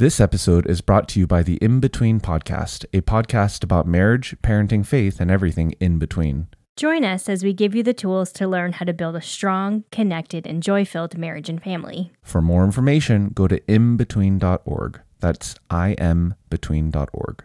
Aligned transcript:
This 0.00 0.18
episode 0.18 0.66
is 0.66 0.80
brought 0.80 1.08
to 1.08 1.20
you 1.20 1.26
by 1.26 1.42
the 1.42 1.56
In 1.56 1.78
Between 1.78 2.20
Podcast, 2.20 2.86
a 2.94 3.02
podcast 3.02 3.62
about 3.62 3.86
marriage, 3.86 4.34
parenting, 4.42 4.86
faith, 4.86 5.20
and 5.20 5.30
everything 5.30 5.74
in 5.78 5.98
between. 5.98 6.46
Join 6.74 7.04
us 7.04 7.28
as 7.28 7.44
we 7.44 7.52
give 7.52 7.74
you 7.74 7.82
the 7.82 7.92
tools 7.92 8.32
to 8.32 8.48
learn 8.48 8.72
how 8.72 8.86
to 8.86 8.94
build 8.94 9.14
a 9.14 9.20
strong, 9.20 9.84
connected, 9.92 10.46
and 10.46 10.62
joy 10.62 10.86
filled 10.86 11.18
marriage 11.18 11.50
and 11.50 11.62
family. 11.62 12.12
For 12.22 12.40
more 12.40 12.64
information, 12.64 13.32
go 13.34 13.46
to 13.46 13.60
inbetween.org. 13.60 15.00
That's 15.18 15.56
inbetween.org. 15.70 17.44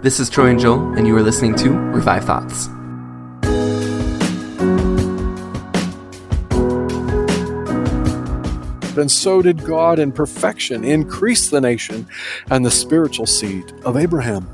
This 0.00 0.20
is 0.20 0.30
Troy 0.30 0.46
and 0.46 0.60
Joel, 0.60 0.92
and 0.92 1.08
you 1.08 1.16
are 1.16 1.22
listening 1.22 1.56
to 1.56 1.70
Revived 1.70 2.26
Thoughts. 2.26 2.68
And 8.96 9.10
so 9.10 9.42
did 9.42 9.64
God 9.64 9.98
in 9.98 10.12
perfection 10.12 10.84
increase 10.84 11.48
the 11.48 11.60
nation 11.60 12.06
and 12.50 12.64
the 12.64 12.70
spiritual 12.70 13.26
seed 13.26 13.72
of 13.84 13.96
Abraham. 13.96 14.48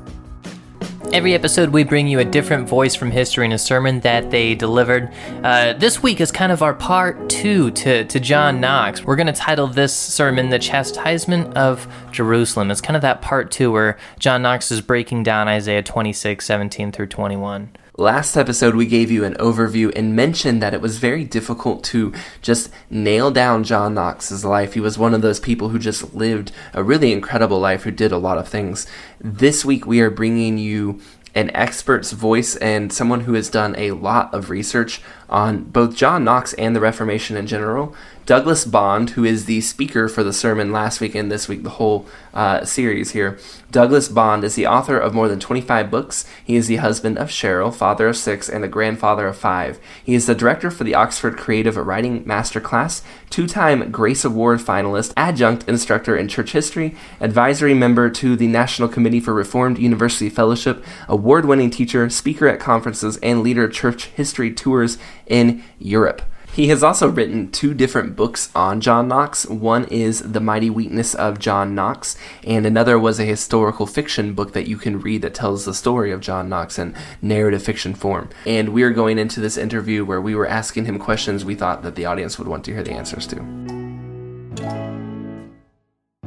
Every 1.11 1.33
episode, 1.33 1.69
we 1.69 1.83
bring 1.83 2.07
you 2.07 2.19
a 2.19 2.25
different 2.25 2.69
voice 2.69 2.93
from 2.93 3.09
history 3.09 3.43
and 3.43 3.53
a 3.53 3.57
sermon 3.57 3.99
that 4.01 4.29
they 4.29 4.53
delivered. 4.53 5.11
Uh, 5.43 5.73
this 5.73 6.03
week 6.03 6.21
is 6.21 6.31
kind 6.31 6.51
of 6.51 6.61
our 6.61 6.75
part 6.75 7.29
two 7.29 7.71
to, 7.71 8.05
to 8.05 8.19
John 8.19 8.61
Knox. 8.61 9.03
We're 9.03 9.15
going 9.15 9.25
to 9.25 9.33
title 9.33 9.65
this 9.65 9.95
sermon 9.95 10.49
The 10.49 10.59
Chastisement 10.59 11.57
of 11.57 11.87
Jerusalem. 12.11 12.69
It's 12.69 12.79
kind 12.79 12.95
of 12.95 13.01
that 13.01 13.23
part 13.23 13.49
two 13.49 13.71
where 13.71 13.97
John 14.19 14.43
Knox 14.43 14.71
is 14.71 14.81
breaking 14.81 15.23
down 15.23 15.47
Isaiah 15.47 15.81
26, 15.81 16.45
17 16.45 16.91
through 16.91 17.07
21. 17.07 17.71
Last 17.99 18.37
episode, 18.37 18.75
we 18.75 18.85
gave 18.85 19.11
you 19.11 19.25
an 19.25 19.33
overview 19.41 19.91
and 19.93 20.15
mentioned 20.15 20.63
that 20.63 20.73
it 20.73 20.79
was 20.79 20.99
very 20.99 21.25
difficult 21.25 21.83
to 21.83 22.13
just 22.41 22.69
nail 22.89 23.29
down 23.29 23.65
John 23.65 23.93
Knox's 23.93 24.45
life. 24.45 24.73
He 24.73 24.79
was 24.79 24.97
one 24.97 25.13
of 25.13 25.21
those 25.21 25.41
people 25.41 25.67
who 25.67 25.79
just 25.79 26.13
lived 26.13 26.53
a 26.73 26.81
really 26.81 27.11
incredible 27.11 27.59
life, 27.59 27.83
who 27.83 27.91
did 27.91 28.13
a 28.13 28.17
lot 28.17 28.37
of 28.37 28.47
things. 28.47 28.87
This 29.19 29.65
week, 29.65 29.85
we 29.85 29.99
are 29.99 30.09
bringing 30.09 30.57
you 30.57 31.01
an 31.35 31.53
expert's 31.53 32.13
voice 32.13 32.55
and 32.55 32.93
someone 32.93 33.21
who 33.21 33.33
has 33.33 33.49
done 33.49 33.75
a 33.77 33.91
lot 33.91 34.33
of 34.33 34.49
research 34.49 35.01
on 35.29 35.65
both 35.65 35.93
John 35.93 36.23
Knox 36.23 36.53
and 36.53 36.73
the 36.73 36.79
Reformation 36.79 37.35
in 37.35 37.47
general. 37.47 37.93
Douglas 38.29 38.63
Bond, 38.63 39.09
who 39.09 39.25
is 39.25 39.45
the 39.45 39.59
speaker 39.59 40.07
for 40.07 40.23
the 40.23 40.31
sermon 40.31 40.71
last 40.71 41.01
week 41.01 41.15
and 41.15 41.31
this 41.31 41.47
week, 41.47 41.63
the 41.63 41.71
whole 41.71 42.05
uh, 42.31 42.63
series 42.63 43.09
here. 43.09 43.39
Douglas 43.71 44.07
Bond 44.07 44.43
is 44.43 44.53
the 44.53 44.67
author 44.67 44.99
of 44.99 45.15
more 45.15 45.27
than 45.27 45.39
25 45.39 45.89
books. 45.89 46.27
He 46.45 46.55
is 46.55 46.67
the 46.67 46.75
husband 46.75 47.17
of 47.17 47.29
Cheryl, 47.29 47.73
father 47.73 48.07
of 48.07 48.15
six, 48.15 48.47
and 48.47 48.63
the 48.63 48.67
grandfather 48.67 49.25
of 49.25 49.35
five. 49.35 49.79
He 50.03 50.13
is 50.13 50.27
the 50.27 50.35
director 50.35 50.69
for 50.69 50.83
the 50.83 50.93
Oxford 50.93 51.37
Creative 51.37 51.75
Writing 51.75 52.23
Masterclass, 52.23 53.01
two 53.31 53.47
time 53.47 53.89
Grace 53.89 54.23
Award 54.23 54.59
finalist, 54.59 55.11
adjunct 55.17 55.67
instructor 55.67 56.15
in 56.15 56.27
church 56.27 56.51
history, 56.51 56.95
advisory 57.19 57.73
member 57.73 58.11
to 58.11 58.35
the 58.35 58.45
National 58.45 58.87
Committee 58.87 59.19
for 59.19 59.33
Reformed 59.33 59.79
University 59.79 60.29
Fellowship, 60.29 60.85
award 61.07 61.45
winning 61.45 61.71
teacher, 61.71 62.07
speaker 62.11 62.47
at 62.47 62.59
conferences, 62.59 63.17
and 63.23 63.41
leader 63.41 63.63
of 63.63 63.73
church 63.73 64.05
history 64.05 64.53
tours 64.53 64.99
in 65.25 65.63
Europe. 65.79 66.21
He 66.59 66.67
has 66.67 66.83
also 66.83 67.07
written 67.07 67.51
two 67.51 67.73
different 67.73 68.17
books 68.17 68.51
on 68.53 68.81
John 68.81 69.07
Knox. 69.07 69.45
One 69.45 69.85
is 69.85 70.33
The 70.33 70.41
Mighty 70.41 70.69
Weakness 70.69 71.15
of 71.15 71.39
John 71.39 71.73
Knox, 71.73 72.17
and 72.43 72.65
another 72.65 72.99
was 72.99 73.17
a 73.17 73.23
historical 73.23 73.87
fiction 73.87 74.33
book 74.33 74.51
that 74.51 74.67
you 74.67 74.75
can 74.75 74.99
read 74.99 75.21
that 75.21 75.33
tells 75.33 75.63
the 75.63 75.73
story 75.73 76.11
of 76.11 76.19
John 76.19 76.49
Knox 76.49 76.77
in 76.77 76.97
narrative 77.21 77.63
fiction 77.63 77.93
form. 77.93 78.27
And 78.45 78.73
we 78.73 78.83
are 78.83 78.91
going 78.91 79.17
into 79.17 79.39
this 79.39 79.55
interview 79.55 80.03
where 80.03 80.19
we 80.19 80.35
were 80.35 80.47
asking 80.47 80.83
him 80.83 80.99
questions 80.99 81.45
we 81.45 81.55
thought 81.55 81.81
that 81.83 81.95
the 81.95 82.03
audience 82.03 82.37
would 82.37 82.49
want 82.49 82.65
to 82.65 82.73
hear 82.73 82.83
the 82.83 82.91
answers 82.91 83.25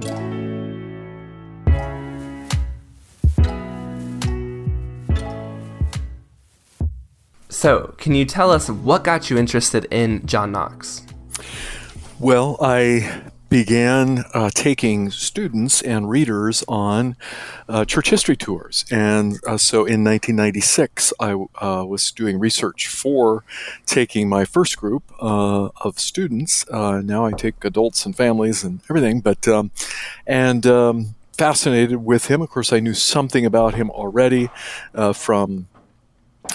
to. 0.00 0.41
So, 7.52 7.94
can 7.98 8.14
you 8.14 8.24
tell 8.24 8.50
us 8.50 8.70
what 8.70 9.04
got 9.04 9.28
you 9.28 9.36
interested 9.36 9.86
in 9.90 10.24
John 10.26 10.52
Knox? 10.52 11.02
Well, 12.18 12.56
I 12.62 13.24
began 13.50 14.24
uh, 14.32 14.48
taking 14.54 15.10
students 15.10 15.82
and 15.82 16.08
readers 16.08 16.64
on 16.66 17.14
uh, 17.68 17.84
church 17.84 18.08
history 18.08 18.38
tours. 18.38 18.86
And 18.90 19.38
uh, 19.46 19.58
so 19.58 19.80
in 19.80 20.02
1996, 20.02 21.12
I 21.20 21.32
uh, 21.32 21.84
was 21.84 22.10
doing 22.10 22.38
research 22.38 22.88
for 22.88 23.44
taking 23.84 24.30
my 24.30 24.46
first 24.46 24.78
group 24.78 25.02
uh, 25.20 25.68
of 25.82 25.98
students. 25.98 26.66
Uh, 26.70 27.02
now 27.02 27.26
I 27.26 27.32
take 27.32 27.62
adults 27.66 28.06
and 28.06 28.16
families 28.16 28.64
and 28.64 28.80
everything, 28.88 29.20
but, 29.20 29.46
um, 29.46 29.72
and, 30.26 30.66
um, 30.66 31.14
fascinated 31.34 32.02
with 32.02 32.28
him. 32.28 32.40
Of 32.40 32.48
course, 32.48 32.72
I 32.72 32.80
knew 32.80 32.94
something 32.94 33.44
about 33.44 33.74
him 33.74 33.90
already 33.90 34.48
from 35.14 35.66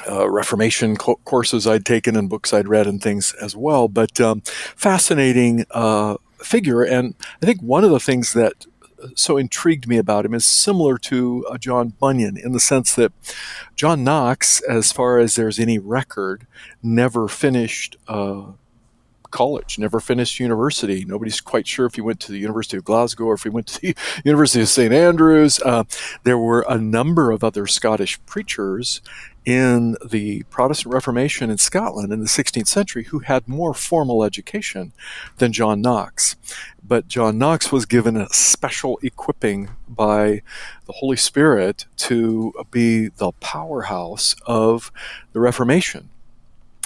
uh, 0.09 0.29
Reformation 0.29 0.95
co- 0.95 1.19
courses 1.25 1.67
I'd 1.67 1.85
taken 1.85 2.15
and 2.15 2.29
books 2.29 2.53
I'd 2.53 2.67
read 2.67 2.87
and 2.87 3.01
things 3.01 3.33
as 3.41 3.55
well. 3.55 3.87
But 3.87 4.19
um, 4.19 4.41
fascinating 4.41 5.65
uh, 5.71 6.17
figure, 6.39 6.83
and 6.83 7.15
I 7.41 7.45
think 7.45 7.61
one 7.61 7.83
of 7.83 7.91
the 7.91 7.99
things 7.99 8.33
that 8.33 8.65
so 9.15 9.37
intrigued 9.37 9.87
me 9.87 9.97
about 9.97 10.25
him 10.25 10.33
is 10.33 10.45
similar 10.45 10.97
to 10.97 11.45
uh, 11.49 11.57
John 11.57 11.89
Bunyan 11.99 12.37
in 12.37 12.51
the 12.51 12.59
sense 12.59 12.95
that 12.95 13.11
John 13.75 14.03
Knox, 14.03 14.61
as 14.61 14.91
far 14.91 15.19
as 15.19 15.35
there's 15.35 15.59
any 15.59 15.77
record, 15.77 16.47
never 16.81 17.27
finished 17.27 17.95
uh, 18.07 18.53
college, 19.29 19.77
never 19.77 19.99
finished 19.99 20.39
university. 20.39 21.05
Nobody's 21.05 21.41
quite 21.41 21.67
sure 21.67 21.85
if 21.85 21.95
he 21.95 22.01
went 22.01 22.19
to 22.21 22.31
the 22.31 22.39
University 22.39 22.77
of 22.77 22.85
Glasgow 22.85 23.25
or 23.25 23.33
if 23.33 23.43
he 23.43 23.49
went 23.49 23.67
to 23.67 23.81
the 23.81 23.95
University 24.25 24.61
of 24.61 24.69
St. 24.69 24.93
Andrews. 24.93 25.59
Uh, 25.63 25.83
there 26.23 26.37
were 26.37 26.65
a 26.67 26.77
number 26.77 27.31
of 27.31 27.43
other 27.43 27.67
Scottish 27.67 28.19
preachers 28.25 29.01
in 29.47 29.95
the 30.05 30.43
Protestant 30.49 30.93
Reformation 30.93 31.49
in 31.49 31.57
Scotland 31.57 32.11
in 32.11 32.19
the 32.19 32.25
16th 32.25 32.67
century 32.67 33.05
who 33.05 33.19
had 33.19 33.47
more 33.47 33.73
formal 33.73 34.25
education 34.25 34.91
than 35.37 35.53
John 35.53 35.79
Knox. 35.79 36.35
But 36.85 37.07
John 37.07 37.37
Knox 37.37 37.71
was 37.71 37.85
given 37.85 38.17
a 38.17 38.27
special 38.27 38.99
equipping 39.01 39.69
by 39.87 40.41
the 40.85 40.91
Holy 40.91 41.15
Spirit 41.15 41.85
to 41.95 42.51
be 42.71 43.07
the 43.07 43.31
powerhouse 43.39 44.35
of 44.45 44.91
the 45.31 45.39
Reformation 45.39 46.09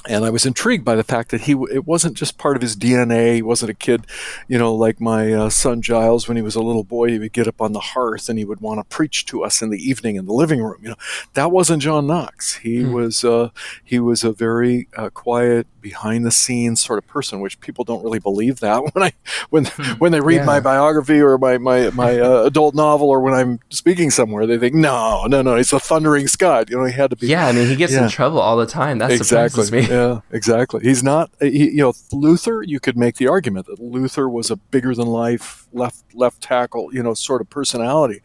and 0.08 0.26
I 0.26 0.30
was 0.30 0.46
intrigued 0.46 0.84
by 0.84 0.96
the 0.96 1.04
fact 1.04 1.30
that 1.32 1.42
he 1.42 1.54
it 1.72 1.86
wasn't 1.86 2.18
just 2.18 2.38
part 2.38 2.56
of 2.56 2.62
his 2.62 2.76
DNA. 2.76 3.36
He 3.36 3.42
wasn't 3.42 3.72
a 3.72 3.76
kid, 3.76 4.08
you 4.48 4.58
know, 4.58 4.74
like 4.74 5.00
my 5.00 5.32
uh, 5.32 5.50
son 5.50 5.82
Giles 5.82 6.28
when 6.28 6.38
he 6.38 6.44
was 6.44 6.56
a 6.56 6.62
little 6.62 6.84
boy. 6.84 7.10
He 7.10 7.20
would 7.20 7.34
get 7.34 7.48
up 7.48 7.62
on 7.62 7.74
the 7.74 7.80
hearth 7.80 8.28
and 8.28 8.40
he 8.40 8.46
would 8.46 8.62
want 8.62 8.80
to 8.80 8.96
preach 8.96 9.26
to 9.28 9.44
us 9.44 9.62
in 9.62 9.70
the 9.70 9.78
evening 9.78 10.16
in 10.16 10.26
the 10.26 10.34
living 10.34 10.62
room. 10.62 10.80
You 10.82 10.90
know, 10.90 10.96
that 11.34 11.52
wasn't 11.52 11.84
John 11.84 12.08
Knox. 12.08 12.56
He 12.56 12.82
hmm. 12.82 12.94
was 12.94 13.24
uh, 13.24 13.50
he 13.84 14.00
was 14.00 14.24
a 14.24 14.32
very 14.32 14.88
uh, 14.98 15.10
quiet, 15.10 15.68
behind 15.82 16.26
the 16.26 16.32
scenes 16.32 16.82
sort 16.82 17.00
of 17.00 17.08
person, 17.08 17.42
which 17.42 17.60
people 17.60 17.84
don't 17.84 18.04
really 18.04 18.20
believe 18.20 18.60
that 18.60 18.80
when 18.94 19.04
I 19.04 19.14
when 19.50 19.66
hmm. 19.66 19.94
when 20.00 20.12
they 20.12 20.22
read 20.22 20.38
yeah. 20.38 20.46
my 20.46 20.60
biography 20.60 21.20
or 21.20 21.38
my 21.38 21.58
my 21.58 21.90
my 21.92 22.20
uh, 22.20 22.44
adult 22.44 22.76
novel 22.76 23.10
or 23.10 23.20
when 23.20 23.34
I'm 23.34 23.60
speaking 23.70 24.12
somewhere, 24.12 24.46
they 24.46 24.58
think 24.58 24.76
no, 24.76 25.26
no, 25.28 25.42
no, 25.42 25.56
he's 25.56 25.74
a 25.74 25.80
thundering 25.80 26.28
Scot. 26.28 26.70
You 26.70 26.78
know, 26.78 26.86
he 26.86 26.94
had 26.94 27.10
to 27.10 27.16
be. 27.16 27.28
Yeah, 27.28 27.48
I 27.48 27.52
mean, 27.52 27.68
he 27.68 27.76
gets 27.76 27.94
yeah. 27.94 28.04
in 28.04 28.10
trouble 28.10 28.40
all 28.40 28.58
the 28.58 28.66
time. 28.66 29.00
That 29.00 29.12
exactly. 29.12 29.64
surprises 29.64 29.72
me. 29.72 29.91
Yeah, 29.92 30.22
exactly. 30.32 30.80
He's 30.84 31.04
not. 31.04 31.32
He, 31.42 31.72
you 31.72 31.78
know, 31.78 31.94
Luther. 32.14 32.64
You 32.64 32.80
could 32.80 32.98
make 32.98 33.18
the 33.18 33.28
argument 33.28 33.66
that 33.66 33.78
Luther 33.78 34.30
was 34.30 34.50
a 34.50 34.56
bigger 34.56 34.96
than 34.96 35.08
life 35.08 35.68
left 35.74 36.16
left 36.16 36.42
tackle, 36.42 36.96
you 36.96 37.04
know, 37.04 37.14
sort 37.14 37.42
of 37.42 37.50
personality, 37.50 38.22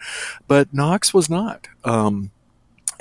but 0.46 0.72
Knox 0.72 1.12
was 1.12 1.28
not. 1.28 1.66
Um, 1.82 2.30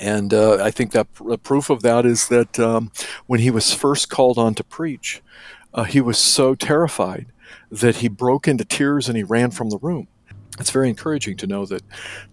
and 0.00 0.34
uh, 0.34 0.56
I 0.60 0.72
think 0.72 0.90
that 0.92 1.12
pr- 1.14 1.36
proof 1.36 1.70
of 1.70 1.82
that 1.82 2.04
is 2.04 2.26
that 2.26 2.58
um, 2.58 2.90
when 3.26 3.38
he 3.38 3.52
was 3.52 3.72
first 3.72 4.10
called 4.10 4.36
on 4.36 4.52
to 4.56 4.64
preach, 4.64 5.22
uh, 5.72 5.84
he 5.84 6.00
was 6.00 6.18
so 6.18 6.56
terrified 6.56 7.26
that 7.70 7.98
he 7.98 8.08
broke 8.08 8.48
into 8.48 8.64
tears 8.64 9.06
and 9.06 9.16
he 9.16 9.22
ran 9.22 9.52
from 9.52 9.70
the 9.70 9.78
room. 9.78 10.08
It's 10.58 10.70
very 10.72 10.88
encouraging 10.88 11.36
to 11.36 11.46
know 11.46 11.66
that 11.66 11.82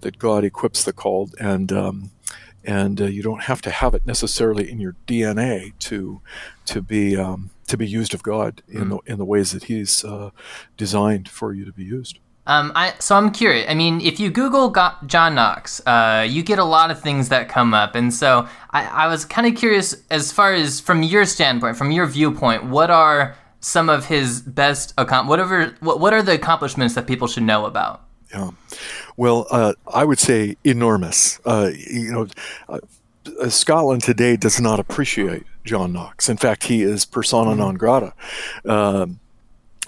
that 0.02 0.18
God 0.18 0.44
equips 0.44 0.84
the 0.84 0.94
called, 0.94 1.36
and 1.40 1.72
um, 1.72 2.12
and 2.64 3.02
uh, 3.02 3.06
you 3.06 3.22
don't 3.22 3.44
have 3.44 3.62
to 3.64 3.72
have 3.72 3.94
it 3.94 4.06
necessarily 4.06 4.70
in 4.70 4.80
your 4.80 4.96
DNA 5.08 5.74
to 5.80 6.22
to 6.66 6.82
be 6.82 7.18
um, 7.18 7.52
to 7.68 7.78
be 7.78 7.88
used 7.88 8.14
of 8.14 8.24
God 8.24 8.62
in 8.68 8.86
mm. 8.86 8.90
the 8.90 9.12
in 9.12 9.18
the 9.20 9.26
ways 9.26 9.52
that 9.52 9.66
He's 9.66 10.04
uh, 10.04 10.32
designed 10.78 11.30
for 11.30 11.54
you 11.54 11.66
to 11.66 11.72
be 11.72 11.84
used. 11.84 12.20
Um, 12.46 12.74
I, 12.76 12.94
so 13.00 13.16
I'm 13.16 13.32
curious. 13.32 13.66
I 13.70 13.74
mean, 13.74 14.02
if 14.02 14.20
you 14.20 14.30
Google 14.30 14.70
Go- 14.70 14.92
John 15.06 15.36
Knox, 15.36 15.82
uh, 15.86 16.28
you 16.30 16.44
get 16.44 16.60
a 16.60 16.66
lot 16.66 16.92
of 16.92 17.00
things 17.00 17.30
that 17.30 17.48
come 17.48 17.74
up, 17.74 17.96
and 17.96 18.14
so 18.14 18.48
I, 18.72 18.86
I 18.86 19.08
was 19.08 19.24
kind 19.24 19.48
of 19.48 19.56
curious, 19.56 19.96
as 20.10 20.32
far 20.32 20.54
as 20.54 20.82
from 20.82 21.04
your 21.04 21.26
standpoint, 21.26 21.78
from 21.78 21.92
your 21.92 22.06
viewpoint, 22.06 22.66
what 22.66 22.92
are 22.92 23.38
some 23.62 23.88
of 23.88 24.06
his 24.06 24.42
best 24.42 24.94
whatever 24.98 25.74
what, 25.80 26.02
what 26.02 26.14
are 26.14 26.22
the 26.22 26.34
accomplishments 26.34 26.96
that 26.96 27.08
people 27.08 27.28
should 27.28 27.44
know 27.44 27.66
about? 27.66 28.04
Yeah, 28.34 28.50
well, 29.18 29.48
uh, 29.52 29.74
I 29.92 30.06
would 30.06 30.20
say 30.20 30.58
enormous. 30.64 31.40
Uh, 31.46 31.72
you 31.76 32.12
know, 32.12 32.28
uh, 32.68 32.80
Scotland 33.50 34.04
today 34.04 34.36
does 34.36 34.60
not 34.60 34.80
appreciate 34.80 35.44
John 35.64 35.94
Knox. 35.94 36.30
In 36.30 36.38
fact, 36.38 36.66
he 36.66 36.82
is 36.82 37.06
persona 37.06 37.52
mm-hmm. 37.52 37.60
non 37.60 37.76
grata. 37.76 38.14
Um, 38.66 39.20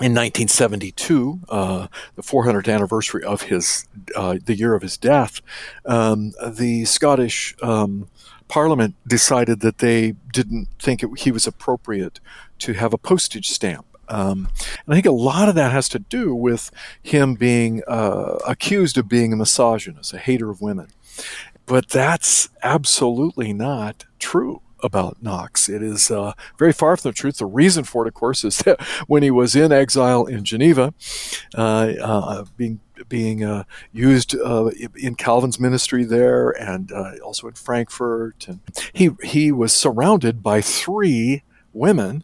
in 0.02 0.14
1972, 0.14 1.40
uh, 1.48 1.88
the 2.16 2.22
400th 2.22 2.74
anniversary 2.74 3.24
of 3.24 3.44
his, 3.44 3.88
uh, 4.14 4.38
the 4.44 4.54
year 4.54 4.76
of 4.76 4.82
his 4.82 4.98
death, 4.98 5.40
um, 5.86 6.34
the 6.46 6.84
Scottish 6.84 7.56
um, 7.62 8.10
Parliament 8.50 8.96
decided 9.08 9.62
that 9.62 9.78
they 9.78 10.16
didn't 10.34 10.68
think 10.80 11.02
it, 11.02 11.10
he 11.20 11.32
was 11.32 11.48
appropriate 11.48 12.20
to 12.60 12.74
have 12.74 12.94
a 12.94 12.98
postage 12.98 13.50
stamp. 13.50 13.86
Um, 14.08 14.50
and 14.86 14.94
I 14.94 14.96
think 14.96 15.06
a 15.06 15.12
lot 15.12 15.50
of 15.50 15.56
that 15.56 15.72
has 15.72 15.90
to 15.90 16.00
do 16.00 16.34
with 16.34 16.72
him 17.02 17.36
being 17.36 17.84
uh, 17.88 18.38
accused 18.48 18.98
of 18.98 19.08
being 19.08 19.34
a 19.34 19.36
misogynist, 19.36 20.14
a 20.14 20.18
hater 20.18 20.50
of 20.50 20.62
women. 20.62 20.88
But 21.66 21.90
that's 21.90 22.50
absolutely 22.62 23.54
not 23.54 24.06
true 24.20 24.62
about 24.84 25.22
Knox. 25.22 25.68
It 25.68 25.82
is 25.82 26.12
uh, 26.12 26.34
very 26.60 26.72
far 26.72 26.96
from 26.96 27.10
the 27.10 27.16
truth. 27.16 27.38
The 27.38 27.46
reason 27.46 27.84
for 27.84 28.06
it, 28.06 28.08
of 28.08 28.14
course, 28.14 28.44
is 28.44 28.60
that 28.60 28.82
when 29.08 29.24
he 29.24 29.32
was 29.32 29.56
in 29.56 29.72
exile 29.72 30.26
in 30.26 30.46
Geneva, 30.46 30.94
uh, 31.58 31.94
uh, 32.02 32.46
being 32.56 32.80
being 33.10 33.44
uh, 33.44 33.64
used 33.92 34.36
uh, 34.36 34.70
in 34.96 35.16
Calvin's 35.16 35.60
ministry 35.60 36.06
there, 36.06 36.50
and 36.52 36.92
uh, 36.92 37.14
also 37.24 37.48
in 37.48 37.54
Frankfurt, 37.54 38.48
and 38.48 38.60
he 38.94 39.10
he 39.24 39.52
was 39.52 39.74
surrounded 39.74 40.42
by 40.42 40.62
three 40.62 41.44
women 41.74 42.24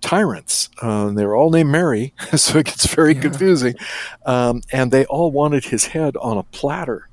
tyrants. 0.00 0.68
Uh, 0.80 1.10
they 1.10 1.24
were 1.24 1.36
all 1.36 1.50
named 1.50 1.70
Mary, 1.70 2.14
so 2.36 2.58
it 2.58 2.66
gets 2.66 2.86
very 2.86 3.14
yeah. 3.14 3.20
confusing. 3.22 3.74
Um, 4.24 4.62
and 4.72 4.90
they 4.90 5.04
all 5.06 5.30
wanted 5.30 5.66
his 5.66 5.86
head 5.86 6.16
on 6.16 6.36
a 6.36 6.42
platter. 6.42 7.08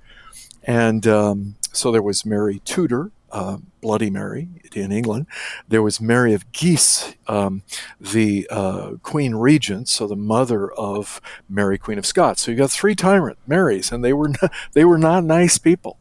And 0.64 1.06
um, 1.08 1.56
so 1.72 1.92
there 1.92 2.02
was 2.02 2.26
Mary 2.26 2.62
Tudor, 2.66 3.12
uh, 3.32 3.58
Bloody 3.82 4.10
Mary 4.10 4.48
in 4.74 4.92
England. 4.92 5.28
There 5.68 5.82
was 5.82 6.02
Mary 6.02 6.34
of 6.34 6.52
Guise, 6.54 7.16
um, 7.28 7.64
the 8.00 8.48
uh, 8.50 8.92
Queen 9.04 9.36
Regent, 9.36 9.90
so 9.90 10.08
the 10.08 10.16
mother 10.16 10.72
of 10.72 11.22
Mary, 11.50 11.78
Queen 11.78 11.98
of 11.98 12.06
Scots. 12.06 12.42
So 12.42 12.52
you 12.52 12.58
got 12.58 12.72
three 12.72 12.96
tyrant 12.96 13.38
Marys, 13.46 13.92
and 13.92 14.04
they 14.04 14.14
were 14.14 14.30
not, 14.30 14.52
they 14.74 14.86
were 14.86 14.98
not 14.98 15.24
nice 15.24 15.58
people 15.58 15.98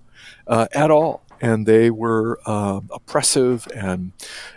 uh, 0.46 0.68
at 0.72 0.90
all. 0.90 1.23
And 1.44 1.66
they 1.66 1.90
were 1.90 2.40
uh, 2.46 2.80
oppressive 2.90 3.68
and 3.74 4.12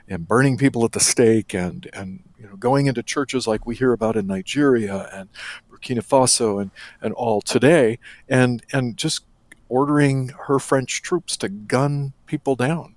and 0.07 0.27
burning 0.27 0.57
people 0.57 0.85
at 0.85 0.93
the 0.93 0.99
stake 0.99 1.53
and 1.53 1.89
and 1.93 2.23
you 2.39 2.47
know 2.47 2.55
going 2.55 2.87
into 2.87 3.03
churches 3.03 3.47
like 3.47 3.65
we 3.65 3.75
hear 3.75 3.91
about 3.93 4.15
in 4.15 4.27
Nigeria 4.27 5.09
and 5.11 5.29
Burkina 5.69 6.03
Faso 6.11 6.61
and 6.61 6.71
and 7.01 7.13
all 7.13 7.41
today 7.41 7.99
and 8.29 8.63
and 8.71 8.95
just 8.95 9.25
ordering 9.69 10.31
her 10.47 10.59
French 10.59 11.01
troops 11.01 11.37
to 11.37 11.49
gun 11.49 12.13
people 12.25 12.55
down. 12.55 12.95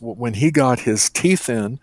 When 0.00 0.34
he 0.34 0.50
got 0.50 0.80
his 0.80 1.08
teeth 1.10 1.48
in 1.48 1.80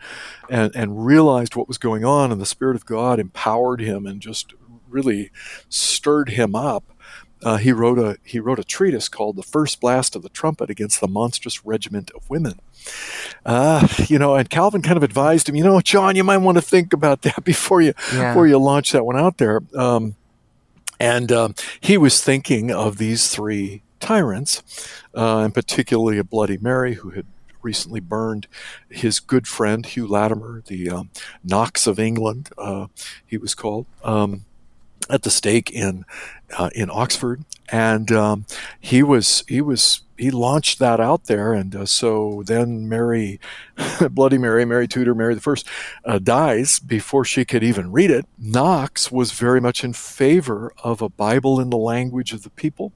and, 0.49 0.75
and 0.75 1.05
realized 1.05 1.55
what 1.55 1.67
was 1.67 1.77
going 1.77 2.05
on, 2.05 2.31
and 2.31 2.41
the 2.41 2.45
Spirit 2.45 2.75
of 2.75 2.85
God 2.85 3.19
empowered 3.19 3.81
him 3.81 4.05
and 4.05 4.21
just 4.21 4.53
really 4.89 5.31
stirred 5.69 6.29
him 6.29 6.55
up, 6.55 6.83
uh, 7.43 7.57
he 7.57 7.71
wrote 7.71 7.99
a 7.99 8.17
he 8.23 8.39
wrote 8.39 8.59
a 8.59 8.63
treatise 8.63 9.09
called 9.09 9.35
"The 9.35 9.43
First 9.43 9.81
Blast 9.81 10.15
of 10.15 10.21
the 10.21 10.29
Trumpet 10.29 10.69
Against 10.69 11.01
the 11.01 11.07
Monstrous 11.07 11.65
Regiment 11.65 12.11
of 12.11 12.29
Women." 12.29 12.59
Uh, 13.45 13.87
you 14.07 14.19
know, 14.19 14.35
and 14.35 14.49
Calvin 14.49 14.81
kind 14.81 14.97
of 14.97 15.03
advised 15.03 15.49
him, 15.49 15.55
you 15.55 15.63
know, 15.63 15.79
John, 15.81 16.15
you 16.15 16.23
might 16.23 16.37
want 16.37 16.57
to 16.57 16.61
think 16.61 16.93
about 16.93 17.21
that 17.23 17.43
before 17.43 17.81
you 17.81 17.93
yeah. 18.13 18.31
before 18.31 18.47
you 18.47 18.57
launch 18.57 18.91
that 18.91 19.05
one 19.05 19.17
out 19.17 19.37
there. 19.37 19.61
Um, 19.75 20.15
and 20.99 21.31
um, 21.31 21.55
he 21.79 21.97
was 21.97 22.23
thinking 22.23 22.71
of 22.71 22.97
these 22.97 23.29
three 23.29 23.81
tyrants, 23.99 24.61
uh, 25.15 25.39
and 25.39 25.53
particularly 25.53 26.19
a 26.19 26.23
Bloody 26.23 26.57
Mary 26.57 26.95
who 26.95 27.09
had 27.11 27.25
recently 27.63 27.99
burned 27.99 28.47
his 28.89 29.19
good 29.19 29.47
friend 29.47 29.85
Hugh 29.85 30.07
Latimer, 30.07 30.63
the 30.67 30.89
um, 30.89 31.09
Knox 31.43 31.87
of 31.87 31.99
England, 31.99 32.49
uh, 32.57 32.87
he 33.25 33.37
was 33.37 33.55
called, 33.55 33.85
um, 34.03 34.45
at 35.11 35.23
the 35.23 35.29
stake 35.29 35.69
in 35.71 36.05
uh, 36.57 36.69
in 36.73 36.89
Oxford, 36.91 37.43
and 37.69 38.11
um, 38.11 38.45
he 38.79 39.03
was 39.03 39.43
he 39.47 39.61
was 39.61 40.01
he 40.17 40.29
launched 40.29 40.77
that 40.79 40.99
out 40.99 41.25
there, 41.25 41.53
and 41.53 41.75
uh, 41.75 41.85
so 41.85 42.43
then 42.45 42.87
Mary, 42.87 43.39
Bloody 44.11 44.37
Mary, 44.37 44.65
Mary 44.65 44.87
Tudor, 44.87 45.15
Mary 45.15 45.33
the 45.33 45.41
First, 45.41 45.67
uh, 46.05 46.19
dies 46.19 46.79
before 46.79 47.25
she 47.25 47.43
could 47.43 47.63
even 47.63 47.91
read 47.91 48.11
it. 48.11 48.27
Knox 48.37 49.11
was 49.11 49.31
very 49.31 49.59
much 49.59 49.83
in 49.83 49.93
favor 49.93 50.71
of 50.83 51.01
a 51.01 51.09
Bible 51.09 51.59
in 51.59 51.71
the 51.71 51.77
language 51.77 52.33
of 52.33 52.43
the 52.43 52.51
people. 52.51 52.93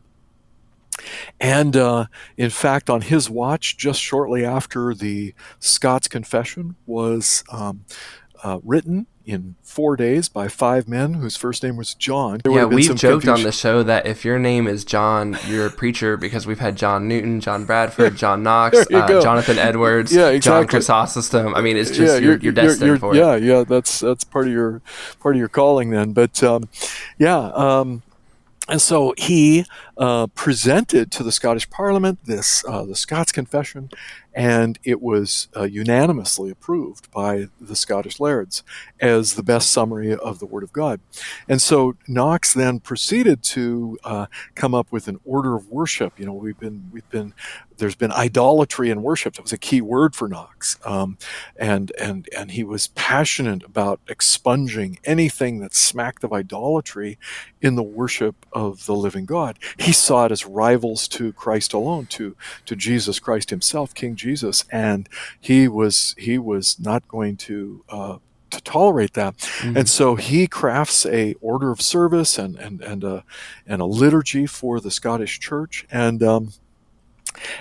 And 1.39 1.75
uh, 1.75 2.06
in 2.38 2.51
fact, 2.51 2.89
on 2.89 3.01
his 3.01 3.29
watch, 3.29 3.75
just 3.75 4.00
shortly 4.00 4.45
after 4.45 4.94
the 4.94 5.33
Scots 5.59 6.07
Confession 6.07 6.75
was 6.85 7.44
um, 7.51 7.85
uh, 8.44 8.59
written 8.63 9.07
in 9.25 9.56
four 9.62 9.95
days 9.95 10.30
by 10.30 10.48
five 10.48 10.88
men 10.88 11.16
whose 11.16 11.36
first 11.36 11.63
name 11.63 11.77
was 11.77 11.94
John. 11.94 12.42
There 12.44 12.54
yeah, 12.54 12.66
we've 12.66 12.95
joked 12.95 13.24
confusion. 13.24 13.30
on 13.30 13.44
the 13.44 13.51
show 13.51 13.83
that 13.83 14.06
if 14.06 14.24
your 14.24 14.39
name 14.39 14.68
is 14.68 14.86
John, 14.86 15.38
you're 15.48 15.66
a 15.66 15.72
preacher 15.72 16.18
because 16.18 16.45
we've 16.45 16.60
had 16.60 16.75
John 16.75 17.07
Newton, 17.07 17.42
John 17.42 17.66
Bradford, 17.66 18.16
John 18.18 18.44
Knox, 18.44 18.77
uh, 18.77 19.22
Jonathan 19.22 19.57
Edwards, 19.60 20.13
yeah, 20.13 20.30
exactly. 20.30 20.39
John 20.39 20.68
Chrysostom. 20.68 21.56
I 21.56 21.62
mean, 21.62 21.77
it's 21.77 21.89
just 21.89 22.00
yeah, 22.00 22.13
you're, 22.13 22.33
you're, 22.33 22.42
you're 22.42 22.54
destined 22.54 22.88
you're, 22.88 23.00
for 23.00 23.16
yeah, 23.16 23.36
it. 23.36 23.44
Yeah, 23.44 23.57
yeah, 23.57 23.63
that's 23.63 24.00
that's 24.00 24.24
part 24.24 24.48
of 24.48 24.54
your 24.54 24.81
part 25.19 25.36
of 25.36 25.39
your 25.39 25.50
calling 25.50 25.89
then. 25.89 26.13
But 26.13 26.44
um, 26.44 26.69
yeah. 27.18 27.51
Um, 27.54 28.04
and 28.68 28.81
so 28.81 29.13
he 29.18 29.66
uh, 29.98 30.27
presented 30.27 31.12
to 31.12 31.24
the 31.24 31.31
Scottish 31.31 31.69
Parliament 31.69 32.19
this 32.25 32.66
uh, 32.68 32.83
the 32.83 32.95
Scots 32.95 33.31
Confession, 33.31 33.92
and 34.35 34.77
it 34.83 35.01
was 35.01 35.47
uh, 35.55 35.63
unanimously 35.63 36.51
approved 36.51 37.09
by 37.09 37.47
the 37.59 37.75
Scottish 37.75 38.19
lairds 38.19 38.63
as 38.99 39.35
the 39.35 39.43
best 39.43 39.71
summary 39.71 40.13
of 40.13 40.39
the 40.39 40.45
Word 40.45 40.61
of 40.61 40.73
God. 40.73 40.99
And 41.47 41.61
so 41.61 41.95
Knox 42.05 42.53
then 42.53 42.81
proceeded 42.81 43.41
to 43.43 43.97
uh, 44.03 44.25
come 44.53 44.75
up 44.75 44.91
with 44.91 45.07
an 45.07 45.19
order 45.23 45.55
of 45.55 45.69
worship. 45.69 46.19
You 46.19 46.25
know, 46.25 46.33
we've 46.33 46.59
been 46.59 46.89
we've 46.91 47.09
been 47.09 47.33
there's 47.77 47.95
been 47.95 48.11
idolatry 48.11 48.89
in 48.89 49.01
worship. 49.01 49.35
That 49.35 49.41
was 49.41 49.53
a 49.53 49.57
key 49.57 49.81
word 49.81 50.15
for 50.15 50.27
Knox, 50.27 50.77
um, 50.85 51.17
and 51.55 51.91
and 51.99 52.27
and 52.38 52.51
he 52.51 52.63
was 52.63 52.88
passionate 52.88 53.63
about 53.63 53.99
expunging 54.07 54.99
anything 55.03 55.59
that 55.59 55.73
smacked 55.73 56.23
of 56.23 56.33
idolatry 56.33 57.17
in 57.61 57.75
the 57.75 57.83
worship 57.83 58.45
of 58.53 58.85
the 58.85 58.95
living 58.95 59.25
God. 59.25 59.59
He 59.77 59.91
saw 59.91 60.25
it 60.25 60.31
as 60.31 60.45
rivals 60.45 61.07
to 61.09 61.33
Christ 61.33 61.73
alone, 61.73 62.05
to 62.07 62.35
to 62.65 62.75
Jesus 62.75 63.19
Christ 63.19 63.49
Himself, 63.49 63.93
King 63.93 64.15
Jesus, 64.15 64.25
and 64.72 65.07
he 65.39 65.68
was 65.68 66.16
he 66.18 66.38
was 66.38 66.80
not 66.80 67.07
going 67.07 67.38
to. 67.38 67.83
Uh, 67.89 68.18
to 68.51 68.62
tolerate 68.62 69.13
that, 69.16 69.36
mm-hmm. 69.38 69.75
and 69.75 69.89
so 69.89 70.16
he 70.16 70.48
crafts 70.48 71.06
a 71.07 71.33
order 71.42 71.72
of 71.72 71.81
service 71.81 72.38
and 72.38 72.56
and 72.57 72.80
and 72.81 73.04
a 73.04 73.25
and 73.67 73.82
a 73.82 73.86
liturgy 73.86 74.46
for 74.46 74.79
the 74.79 74.91
Scottish 74.91 75.39
Church, 75.39 75.86
and 75.91 76.24
um, 76.24 76.53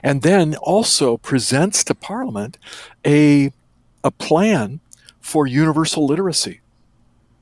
and 0.04 0.22
then 0.22 0.54
also 0.56 1.16
presents 1.16 1.82
to 1.84 1.94
Parliament 1.94 2.58
a 3.04 3.50
a 4.04 4.10
plan 4.10 4.78
for 5.20 5.46
universal 5.46 6.06
literacy. 6.06 6.60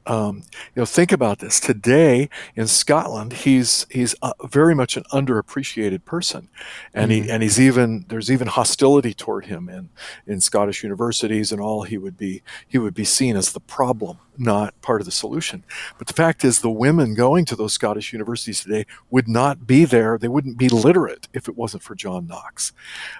Um, 0.06 0.42
you 0.74 0.80
know, 0.80 0.84
think 0.84 1.12
about 1.12 1.38
this. 1.38 1.60
Today 1.60 2.28
in 2.56 2.66
Scotland, 2.66 3.32
he's 3.32 3.86
he's 3.90 4.14
uh, 4.20 4.32
very 4.44 4.74
much 4.74 4.96
an 4.96 5.04
underappreciated 5.12 6.04
person, 6.04 6.48
and 6.92 7.10
mm-hmm. 7.10 7.24
he 7.24 7.30
and 7.30 7.42
he's 7.42 7.60
even 7.60 8.04
there's 8.08 8.30
even 8.30 8.48
hostility 8.48 9.14
toward 9.14 9.46
him 9.46 9.68
in 9.68 9.90
in 10.26 10.40
Scottish 10.40 10.82
universities 10.82 11.52
and 11.52 11.60
all. 11.60 11.82
He 11.82 11.98
would 11.98 12.16
be 12.16 12.42
he 12.66 12.78
would 12.78 12.94
be 12.94 13.04
seen 13.04 13.36
as 13.36 13.52
the 13.52 13.60
problem, 13.60 14.18
not 14.36 14.80
part 14.82 15.00
of 15.00 15.04
the 15.04 15.12
solution. 15.12 15.64
But 15.98 16.08
the 16.08 16.14
fact 16.14 16.44
is, 16.44 16.60
the 16.60 16.70
women 16.70 17.14
going 17.14 17.44
to 17.46 17.56
those 17.56 17.72
Scottish 17.72 18.12
universities 18.12 18.62
today 18.62 18.86
would 19.10 19.28
not 19.28 19.66
be 19.66 19.84
there. 19.84 20.18
They 20.18 20.28
wouldn't 20.28 20.58
be 20.58 20.68
literate 20.68 21.28
if 21.32 21.48
it 21.48 21.56
wasn't 21.56 21.84
for 21.84 21.94
John 21.94 22.26
Knox. 22.26 22.72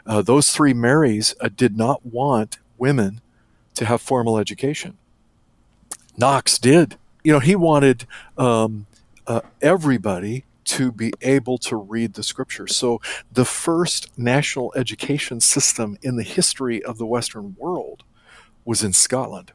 Uh, 0.04 0.22
those 0.22 0.50
three 0.52 0.74
Marys 0.74 1.34
uh, 1.40 1.48
did 1.54 1.76
not 1.76 2.04
want 2.04 2.58
women 2.76 3.20
to 3.74 3.84
have 3.84 4.02
formal 4.02 4.38
education 4.38 4.98
Knox 6.16 6.59
did. 6.59 6.97
You 7.25 7.33
know, 7.33 7.38
he 7.38 7.57
wanted 7.57 8.07
um, 8.37 8.87
uh, 9.26 9.40
everybody 9.61 10.45
to 10.64 10.92
be 10.92 11.12
able 11.23 11.59
to 11.59 11.76
read 11.76 12.14
the 12.14 12.23
scriptures. 12.23 12.76
So, 12.76 13.00
the 13.31 13.45
first 13.45 14.16
national 14.19 14.73
education 14.76 15.40
system 15.40 15.99
in 16.02 16.16
the 16.16 16.23
history 16.23 16.83
of 16.83 16.99
the 16.99 17.07
Western 17.07 17.57
world 17.59 18.04
was 18.64 18.83
in 18.83 18.92
Scotland. 18.92 19.52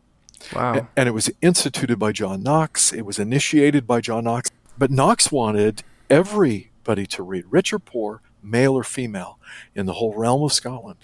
Wow. 0.53 0.87
And 0.95 1.07
it 1.07 1.13
was 1.13 1.29
instituted 1.41 1.97
by 1.97 2.11
John 2.11 2.43
Knox, 2.43 2.93
it 2.93 3.05
was 3.05 3.19
initiated 3.19 3.87
by 3.87 4.01
John 4.01 4.25
Knox. 4.25 4.51
But 4.77 4.91
Knox 4.91 5.31
wanted 5.31 5.83
everybody 6.09 7.05
to 7.07 7.23
read, 7.23 7.45
rich 7.49 7.73
or 7.73 7.79
poor, 7.79 8.21
male 8.43 8.73
or 8.73 8.83
female, 8.83 9.39
in 9.73 9.85
the 9.85 9.93
whole 9.93 10.13
realm 10.13 10.43
of 10.43 10.53
Scotland. 10.53 10.99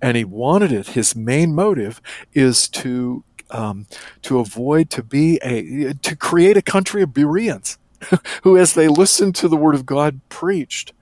And 0.00 0.16
he 0.16 0.24
wanted 0.24 0.72
it, 0.72 0.88
his 0.88 1.16
main 1.16 1.54
motive 1.54 2.00
is 2.32 2.68
to 2.68 3.24
um, 3.52 3.86
to 4.22 4.38
avoid 4.38 4.90
to 4.90 5.02
be 5.02 5.38
a 5.42 5.94
to 5.94 6.16
create 6.16 6.56
a 6.56 6.62
country 6.62 7.02
of 7.02 7.14
Bereans, 7.14 7.78
who, 8.42 8.56
as 8.56 8.74
they 8.74 8.88
listened 8.88 9.34
to 9.36 9.48
the 9.48 9.56
word 9.56 9.74
of 9.74 9.86
God 9.86 10.20
preached, 10.28 10.92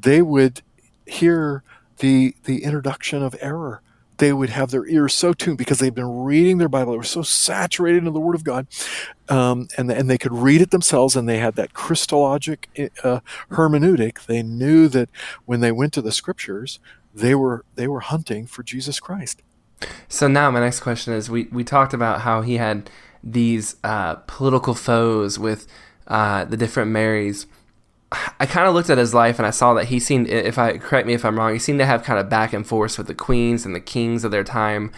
they 0.00 0.22
would 0.22 0.62
hear 1.06 1.62
the 1.98 2.34
the 2.44 2.64
introduction 2.64 3.22
of 3.22 3.36
error 3.40 3.82
they 4.22 4.32
would 4.32 4.50
have 4.50 4.70
their 4.70 4.86
ears 4.86 5.14
so 5.14 5.32
tuned 5.32 5.58
because 5.58 5.80
they've 5.80 5.92
been 5.92 6.22
reading 6.24 6.58
their 6.58 6.68
Bible. 6.68 6.92
They 6.92 6.98
were 6.98 7.02
so 7.02 7.22
saturated 7.22 8.06
in 8.06 8.12
the 8.12 8.20
Word 8.20 8.36
of 8.36 8.44
God, 8.44 8.68
um, 9.28 9.66
and 9.76 9.90
and 9.90 10.08
they 10.08 10.16
could 10.16 10.32
read 10.32 10.60
it 10.60 10.70
themselves, 10.70 11.16
and 11.16 11.28
they 11.28 11.38
had 11.38 11.56
that 11.56 11.72
Christologic 11.72 12.90
uh, 13.02 13.18
hermeneutic. 13.50 14.26
They 14.26 14.44
knew 14.44 14.86
that 14.86 15.08
when 15.44 15.58
they 15.58 15.72
went 15.72 15.92
to 15.94 16.02
the 16.02 16.12
Scriptures, 16.12 16.78
they 17.12 17.34
were 17.34 17.64
they 17.74 17.88
were 17.88 17.98
hunting 17.98 18.46
for 18.46 18.62
Jesus 18.62 19.00
Christ. 19.00 19.42
So 20.08 20.28
now 20.28 20.50
my 20.50 20.60
next 20.60 20.80
question 20.80 21.12
is: 21.12 21.30
we 21.30 21.48
we 21.52 21.64
talked 21.64 21.94
about 21.94 22.22
how 22.22 22.42
he 22.42 22.56
had 22.56 22.90
these 23.22 23.76
uh, 23.84 24.16
political 24.26 24.74
foes 24.74 25.38
with 25.38 25.66
uh, 26.06 26.44
the 26.44 26.56
different 26.56 26.90
Marys. 26.90 27.46
I 28.38 28.44
kind 28.44 28.68
of 28.68 28.74
looked 28.74 28.90
at 28.90 28.98
his 28.98 29.14
life 29.14 29.38
and 29.38 29.46
I 29.46 29.50
saw 29.50 29.72
that 29.74 29.86
he 29.86 29.98
seemed, 29.98 30.28
if 30.28 30.58
I 30.58 30.76
correct 30.76 31.06
me 31.06 31.14
if 31.14 31.24
I'm 31.24 31.38
wrong, 31.38 31.54
he 31.54 31.58
seemed 31.58 31.78
to 31.78 31.86
have 31.86 32.02
kind 32.02 32.18
of 32.18 32.28
back 32.28 32.52
and 32.52 32.66
forth 32.66 32.98
with 32.98 33.06
the 33.06 33.14
queens 33.14 33.64
and 33.64 33.74
the 33.74 33.80
kings 33.80 34.22
of 34.22 34.30
their 34.30 34.44
time. 34.44 34.92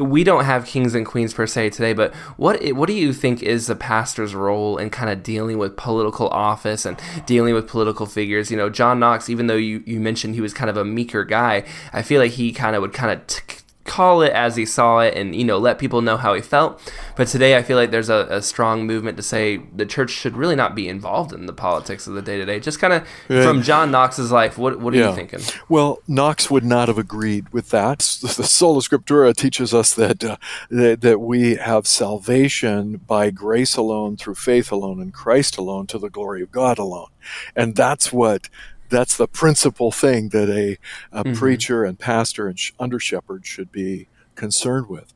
We 0.00 0.22
don't 0.22 0.44
have 0.44 0.66
kings 0.66 0.94
and 0.94 1.06
queens 1.06 1.32
per 1.32 1.46
se 1.46 1.70
today, 1.70 1.94
but 1.94 2.14
what 2.36 2.62
what 2.74 2.86
do 2.86 2.92
you 2.92 3.12
think 3.12 3.42
is 3.42 3.66
the 3.66 3.74
pastor's 3.74 4.34
role 4.34 4.76
in 4.76 4.90
kind 4.90 5.10
of 5.10 5.22
dealing 5.22 5.56
with 5.56 5.76
political 5.76 6.28
office 6.28 6.84
and 6.84 7.00
dealing 7.24 7.54
with 7.54 7.66
political 7.66 8.04
figures? 8.04 8.50
You 8.50 8.58
know, 8.58 8.68
John 8.68 9.00
Knox, 9.00 9.30
even 9.30 9.46
though 9.46 9.56
you, 9.56 9.82
you 9.86 9.98
mentioned 9.98 10.34
he 10.34 10.42
was 10.42 10.52
kind 10.52 10.68
of 10.68 10.76
a 10.76 10.84
meeker 10.84 11.24
guy, 11.24 11.64
I 11.92 12.02
feel 12.02 12.20
like 12.20 12.32
he 12.32 12.52
kind 12.52 12.76
of 12.76 12.82
would 12.82 12.92
kind 12.92 13.12
of 13.12 13.26
t- 13.26 13.58
call 13.88 14.22
it 14.22 14.32
as 14.32 14.54
he 14.56 14.66
saw 14.66 15.00
it 15.00 15.14
and 15.14 15.34
you 15.34 15.44
know 15.44 15.58
let 15.58 15.78
people 15.78 16.02
know 16.02 16.16
how 16.16 16.34
he 16.34 16.42
felt. 16.42 16.80
But 17.16 17.26
today 17.28 17.56
i 17.56 17.62
feel 17.62 17.76
like 17.76 17.90
there's 17.90 18.10
a, 18.10 18.26
a 18.30 18.42
strong 18.42 18.86
movement 18.86 19.16
to 19.16 19.22
say 19.22 19.56
the 19.74 19.86
church 19.86 20.10
should 20.10 20.36
really 20.36 20.54
not 20.54 20.74
be 20.74 20.88
involved 20.88 21.32
in 21.32 21.46
the 21.46 21.52
politics 21.52 22.06
of 22.06 22.14
the 22.14 22.22
day-to-day. 22.22 22.60
Just 22.60 22.78
kind 22.78 22.92
of 22.92 23.08
yeah. 23.28 23.42
from 23.42 23.62
john 23.62 23.90
knox's 23.90 24.30
life 24.30 24.58
what, 24.58 24.78
what 24.80 24.94
are 24.94 24.98
yeah. 24.98 25.10
you 25.10 25.16
thinking? 25.16 25.40
Well 25.68 25.98
knox 26.06 26.50
would 26.50 26.64
not 26.64 26.88
have 26.88 26.98
agreed 26.98 27.48
with 27.52 27.70
that. 27.70 27.98
The 28.38 28.44
sola 28.44 28.80
scriptura 28.80 29.34
teaches 29.34 29.74
us 29.74 29.94
that, 29.94 30.22
uh, 30.22 30.36
that 30.70 31.00
that 31.00 31.18
we 31.18 31.56
have 31.56 31.86
salvation 31.86 32.98
by 32.98 33.30
grace 33.30 33.76
alone 33.76 34.16
through 34.16 34.36
faith 34.36 34.70
alone 34.70 35.00
in 35.00 35.10
christ 35.10 35.56
alone 35.56 35.86
to 35.88 35.98
the 35.98 36.10
glory 36.10 36.42
of 36.42 36.52
god 36.52 36.78
alone. 36.78 37.08
And 37.56 37.74
that's 37.74 38.12
what 38.12 38.48
that's 38.88 39.16
the 39.16 39.28
principal 39.28 39.90
thing 39.92 40.30
that 40.30 40.48
a, 40.48 40.78
a 41.12 41.24
mm-hmm. 41.24 41.34
preacher 41.34 41.84
and 41.84 41.98
pastor 41.98 42.48
and 42.48 42.58
sh- 42.58 42.72
under 42.78 42.98
shepherd 42.98 43.46
should 43.46 43.70
be 43.70 44.08
concerned 44.34 44.88
with. 44.88 45.12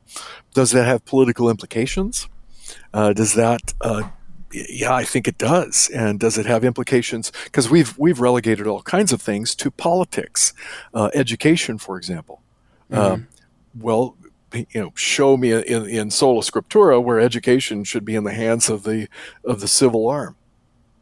Does 0.53 0.71
that 0.71 0.85
have 0.85 1.05
political 1.05 1.49
implications? 1.49 2.27
Uh, 2.93 3.13
does 3.13 3.33
that 3.33 3.73
uh, 3.81 4.09
yeah, 4.53 4.93
I 4.93 5.03
think 5.03 5.27
it 5.27 5.37
does. 5.37 5.89
And 5.89 6.19
does 6.19 6.37
it 6.37 6.45
have 6.45 6.63
implications? 6.63 7.31
Because 7.45 7.69
we've 7.69 7.97
we've 7.97 8.19
relegated 8.19 8.67
all 8.67 8.81
kinds 8.83 9.11
of 9.11 9.21
things 9.21 9.55
to 9.55 9.71
politics, 9.71 10.53
uh, 10.93 11.09
education, 11.13 11.77
for 11.77 11.97
example. 11.97 12.41
Mm-hmm. 12.91 13.13
Um, 13.13 13.27
well, 13.79 14.15
you 14.53 14.65
know, 14.75 14.93
show 14.95 15.35
me 15.35 15.51
in, 15.51 15.87
in 15.87 16.11
sola 16.11 16.41
scriptura 16.41 17.03
where 17.03 17.19
education 17.19 17.83
should 17.83 18.05
be 18.05 18.13
in 18.13 18.23
the 18.23 18.33
hands 18.33 18.69
of 18.69 18.83
the 18.83 19.07
of 19.43 19.59
the 19.59 19.67
civil 19.67 20.07
arm. 20.07 20.35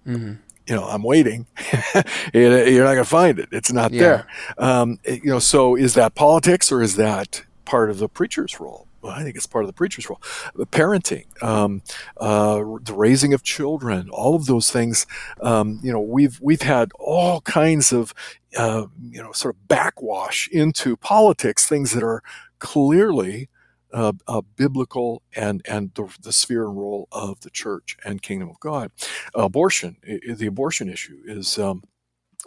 Mm-hmm 0.08 0.34
you 0.72 0.78
know, 0.78 0.86
I'm 0.86 1.04
waiting. 1.04 1.48
You're 2.34 2.86
not 2.86 2.94
going 2.94 2.98
to 2.98 3.04
find 3.04 3.40
it. 3.40 3.50
It's 3.52 3.74
not 3.74 3.92
yeah. 3.92 4.00
there. 4.00 4.28
Um, 4.58 5.00
you 5.06 5.26
know, 5.26 5.40
so 5.40 5.76
is 5.76 5.96
that 5.96 6.16
politics 6.16 6.72
or 6.72 6.82
is 6.82 6.96
that 6.96 7.44
part 7.66 7.90
of 7.90 7.98
the 7.98 8.08
preacher's 8.08 8.58
role? 8.58 8.88
Well, 9.02 9.12
I 9.12 9.22
think 9.22 9.36
it's 9.36 9.48
part 9.48 9.66
of 9.66 9.68
the 9.68 9.74
preacher's 9.74 10.10
role. 10.10 10.22
The 10.56 10.66
parenting, 10.66 11.26
um, 11.44 11.82
uh, 12.16 12.64
the 12.84 12.94
raising 12.96 13.34
of 13.34 13.44
children, 13.44 14.10
all 14.12 14.34
of 14.34 14.46
those 14.46 14.72
things. 14.72 15.06
Um, 15.42 15.82
you 15.84 15.92
know, 15.92 16.00
we've 16.00 16.40
we've 16.42 16.62
had 16.62 16.92
all 16.98 17.42
kinds 17.42 17.92
of 17.92 18.14
uh, 18.56 18.86
you 19.02 19.22
know 19.22 19.34
sort 19.34 19.56
of 19.56 19.68
backwash 19.68 20.48
into 20.54 20.96
politics, 20.96 21.68
things 21.68 21.92
that 21.92 22.04
are 22.04 22.24
clearly 22.60 23.50
uh, 23.94 24.14
uh, 24.28 24.42
biblical 24.56 25.22
and 25.36 25.62
and 25.68 25.92
the, 25.96 26.14
the, 26.22 26.32
sphere 26.32 26.66
and 26.66 26.78
role 26.78 27.08
of 27.12 27.42
the 27.42 27.50
church 27.50 27.98
and 28.06 28.22
kingdom 28.22 28.50
of 28.50 28.60
God. 28.60 28.92
Abortion, 29.36 29.98
the 30.04 30.48
abortion 30.48 30.90
issue 30.90 31.20
is. 31.26 31.58
Um, 31.58 31.84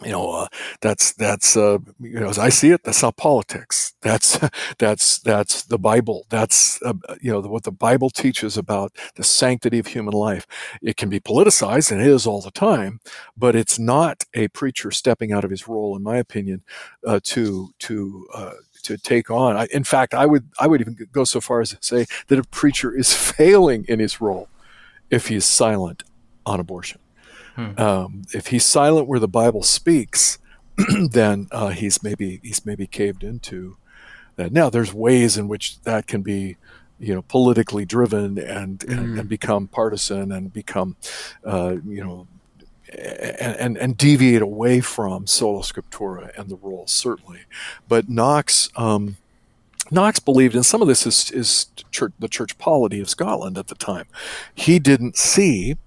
you 0.03 0.11
know 0.11 0.29
uh, 0.31 0.47
that's 0.81 1.13
that's 1.13 1.55
uh, 1.55 1.77
you 1.99 2.19
know 2.19 2.27
as 2.27 2.37
I 2.37 2.49
see 2.49 2.71
it 2.71 2.83
that's 2.83 3.01
not 3.01 3.15
politics 3.15 3.93
that's 4.01 4.39
that's 4.77 5.19
that's 5.19 5.63
the 5.63 5.79
Bible 5.79 6.25
that's 6.29 6.81
uh, 6.81 6.93
you 7.21 7.31
know 7.31 7.39
what 7.41 7.63
the 7.63 7.71
Bible 7.71 8.09
teaches 8.09 8.57
about 8.57 8.91
the 9.15 9.23
sanctity 9.23 9.79
of 9.79 9.87
human 9.87 10.13
life 10.13 10.45
it 10.81 10.97
can 10.97 11.07
be 11.09 11.19
politicized 11.19 11.91
and 11.91 12.01
it 12.01 12.07
is 12.07 12.27
all 12.27 12.41
the 12.41 12.51
time 12.51 12.99
but 13.37 13.55
it's 13.55 13.79
not 13.79 14.25
a 14.33 14.49
preacher 14.49 14.91
stepping 14.91 15.31
out 15.31 15.45
of 15.45 15.51
his 15.51 15.67
role 15.67 15.95
in 15.95 16.03
my 16.03 16.17
opinion 16.17 16.63
uh, 17.07 17.19
to 17.23 17.69
to 17.79 18.27
uh, 18.33 18.51
to 18.85 18.97
take 18.97 19.29
on. 19.29 19.55
I, 19.55 19.67
in 19.71 19.83
fact, 19.83 20.13
I 20.13 20.25
would 20.25 20.47
I 20.59 20.67
would 20.67 20.81
even 20.81 20.97
go 21.11 21.23
so 21.23 21.41
far 21.41 21.61
as 21.61 21.71
to 21.71 21.77
say 21.81 22.05
that 22.27 22.39
a 22.39 22.43
preacher 22.43 22.95
is 22.95 23.13
failing 23.31 23.85
in 23.87 23.99
his 23.99 24.21
role 24.21 24.47
if 25.09 25.27
he's 25.27 25.45
silent 25.45 26.03
on 26.45 26.59
abortion. 26.59 26.99
Hmm. 27.55 27.79
Um, 27.79 28.21
if 28.33 28.47
he's 28.47 28.65
silent 28.65 29.07
where 29.07 29.19
the 29.19 29.27
Bible 29.27 29.63
speaks, 29.63 30.39
then 31.11 31.47
uh, 31.51 31.69
he's 31.69 32.03
maybe 32.03 32.39
he's 32.43 32.65
maybe 32.65 32.87
caved 32.87 33.23
into 33.23 33.77
that. 34.35 34.51
Now, 34.51 34.69
there's 34.69 34.93
ways 34.93 35.37
in 35.37 35.47
which 35.47 35.81
that 35.81 36.07
can 36.07 36.21
be 36.21 36.57
you 36.99 37.13
know 37.13 37.21
politically 37.23 37.85
driven 37.85 38.37
and, 38.37 38.79
mm. 38.79 38.89
and, 38.89 38.99
and, 38.99 39.19
hmm. 39.19 39.27
become 39.27 39.67
partisan 39.67 40.31
and 40.31 40.53
become 40.53 40.95
uh, 41.43 41.75
you 41.85 42.03
know 42.03 42.27
and, 42.93 43.77
and, 43.77 43.97
deviate 43.97 44.41
away 44.41 44.79
from 44.79 45.25
sola 45.27 45.61
scriptura 45.61 46.37
and 46.37 46.49
the 46.49 46.55
rules, 46.57 46.91
certainly. 46.91 47.41
But 47.87 48.09
Knox, 48.09 48.69
um, 48.75 49.17
Knox 49.91 50.19
believed, 50.19 50.55
and 50.55 50.65
some 50.65 50.81
of 50.81 50.87
this 50.87 51.05
is, 51.05 51.31
is 51.31 51.67
church, 51.91 52.13
the 52.19 52.27
church 52.27 52.57
polity 52.57 52.99
of 52.99 53.09
Scotland 53.09 53.57
at 53.57 53.67
the 53.67 53.75
time. 53.75 54.05
He 54.53 54.79
didn't 54.79 55.17
see 55.17 55.77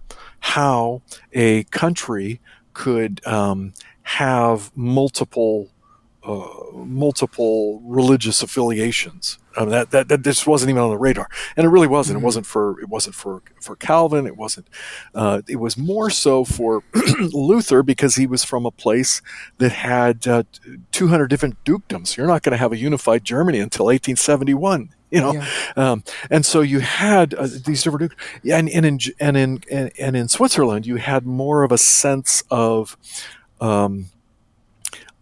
how 0.40 1.02
a 1.32 1.64
country 1.64 2.40
could 2.74 3.24
um, 3.26 3.74
have 4.02 4.76
multiple 4.76 5.68
uh, 6.24 6.48
multiple 6.74 7.80
religious 7.84 8.42
affiliations. 8.42 9.38
I 9.56 9.60
mean, 9.60 9.70
that, 9.70 9.90
that, 9.90 10.08
that 10.08 10.22
just 10.22 10.46
wasn't 10.46 10.70
even 10.70 10.82
on 10.82 10.90
the 10.90 10.98
radar, 10.98 11.28
and 11.56 11.64
it 11.64 11.70
really 11.70 11.86
wasn't. 11.86 12.18
Mm-hmm. 12.18 12.24
It 12.24 12.26
wasn't 12.26 12.46
for 12.46 12.80
it 12.80 12.88
wasn't 12.88 13.14
for 13.14 13.42
for 13.60 13.76
Calvin. 13.76 14.26
It 14.26 14.36
wasn't. 14.36 14.68
Uh, 15.14 15.42
it 15.48 15.56
was 15.56 15.76
more 15.76 16.10
so 16.10 16.44
for 16.44 16.82
Luther 17.32 17.82
because 17.82 18.16
he 18.16 18.26
was 18.26 18.44
from 18.44 18.66
a 18.66 18.70
place 18.70 19.22
that 19.58 19.72
had 19.72 20.26
uh, 20.26 20.44
200 20.92 21.26
different 21.28 21.64
dukedoms. 21.64 22.16
You're 22.16 22.26
not 22.26 22.42
going 22.42 22.52
to 22.52 22.58
have 22.58 22.72
a 22.72 22.76
unified 22.76 23.24
Germany 23.24 23.58
until 23.58 23.86
1871 23.86 24.90
you 25.10 25.20
know 25.22 25.32
yeah. 25.32 25.46
um, 25.76 26.04
and 26.30 26.44
so 26.44 26.60
you 26.60 26.80
had 26.80 27.32
uh, 27.32 27.48
these 27.64 27.82
different 27.82 28.12
and, 28.44 28.68
and 28.68 28.84
in 28.84 28.98
and 29.18 29.36
in 29.38 29.62
and, 29.70 29.90
and, 29.98 30.16
in 30.16 30.28
Switzerland 30.28 30.86
you 30.86 30.96
had 30.96 31.24
more 31.24 31.62
of 31.62 31.72
a 31.72 31.78
sense 31.78 32.44
of 32.50 32.96
um, 33.58 34.10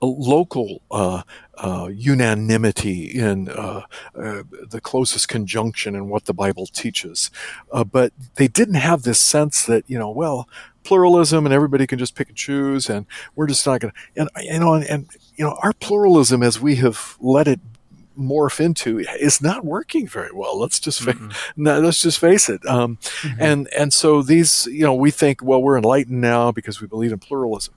local 0.04 0.82
uh, 0.90 1.22
uh, 1.56 1.88
unanimity 1.92 3.04
in 3.04 3.48
uh, 3.48 3.82
uh, 4.14 4.42
the 4.68 4.80
closest 4.80 5.28
conjunction 5.28 5.94
in 5.94 6.08
what 6.08 6.26
the 6.26 6.34
Bible 6.34 6.66
teaches. 6.66 7.30
Uh, 7.72 7.84
but 7.84 8.12
they 8.34 8.48
didn't 8.48 8.74
have 8.74 9.02
this 9.02 9.20
sense 9.20 9.64
that, 9.64 9.84
you 9.86 9.98
know, 9.98 10.10
well, 10.10 10.48
pluralism 10.84 11.46
and 11.46 11.54
everybody 11.54 11.86
can 11.86 11.98
just 11.98 12.14
pick 12.14 12.28
and 12.28 12.36
choose 12.36 12.88
and 12.88 13.06
we're 13.34 13.46
just 13.46 13.66
not 13.66 13.80
going 13.80 13.92
to, 13.92 14.20
and, 14.20 14.30
you 14.42 14.60
know, 14.60 14.74
and, 14.74 14.84
and, 14.84 15.08
you 15.36 15.44
know, 15.44 15.58
our 15.62 15.72
pluralism 15.72 16.42
as 16.42 16.60
we 16.60 16.76
have 16.76 17.16
let 17.20 17.48
it 17.48 17.60
morph 18.18 18.60
into 18.60 18.98
is 18.98 19.42
not 19.42 19.64
working 19.64 20.06
very 20.06 20.32
well. 20.32 20.58
Let's 20.58 20.80
just 20.80 21.02
fa- 21.02 21.12
mm-hmm. 21.12 21.30
no, 21.62 21.80
let's 21.80 22.00
just 22.00 22.18
face 22.18 22.48
it. 22.48 22.64
Um, 22.66 22.96
mm-hmm. 22.96 23.42
And 23.42 23.68
and 23.76 23.92
so 23.92 24.22
these, 24.22 24.66
you 24.66 24.84
know, 24.84 24.94
we 24.94 25.10
think, 25.10 25.42
well, 25.42 25.62
we're 25.62 25.76
enlightened 25.76 26.20
now 26.20 26.50
because 26.50 26.80
we 26.80 26.86
believe 26.86 27.12
in 27.12 27.18
pluralism 27.18 27.74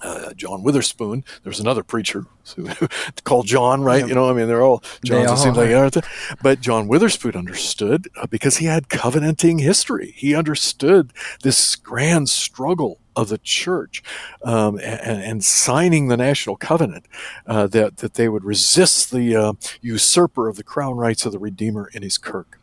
uh, 0.00 0.32
John 0.34 0.62
Witherspoon. 0.62 1.24
There's 1.42 1.60
another 1.60 1.82
preacher 1.82 2.26
called 3.24 3.46
John, 3.46 3.82
right? 3.82 4.00
Yep. 4.00 4.08
You 4.08 4.14
know, 4.14 4.28
I 4.28 4.32
mean, 4.32 4.48
they're 4.48 4.62
all 4.62 4.82
Johns. 5.04 5.30
It 5.30 5.42
seems 5.42 5.56
like, 5.56 5.70
aren't 5.70 5.94
they? 5.94 6.02
but 6.42 6.60
John 6.60 6.88
Witherspoon 6.88 7.34
understood 7.34 8.08
uh, 8.16 8.26
because 8.26 8.58
he 8.58 8.66
had 8.66 8.88
covenanting 8.88 9.58
history. 9.58 10.12
He 10.16 10.34
understood 10.34 11.12
this 11.42 11.76
grand 11.76 12.28
struggle 12.28 13.00
of 13.16 13.28
the 13.28 13.38
church 13.38 14.02
um, 14.42 14.76
and, 14.78 15.22
and, 15.22 15.44
signing 15.44 16.08
the 16.08 16.16
national 16.16 16.56
covenant 16.56 17.06
uh, 17.46 17.66
that 17.68 17.98
that 17.98 18.14
they 18.14 18.28
would 18.28 18.44
resist 18.44 19.12
the 19.12 19.36
uh, 19.36 19.52
usurper 19.80 20.48
of 20.48 20.56
the 20.56 20.64
crown 20.64 20.96
rights 20.96 21.24
of 21.24 21.30
the 21.30 21.38
Redeemer 21.38 21.88
in 21.92 22.02
his 22.02 22.18
kirk. 22.18 22.58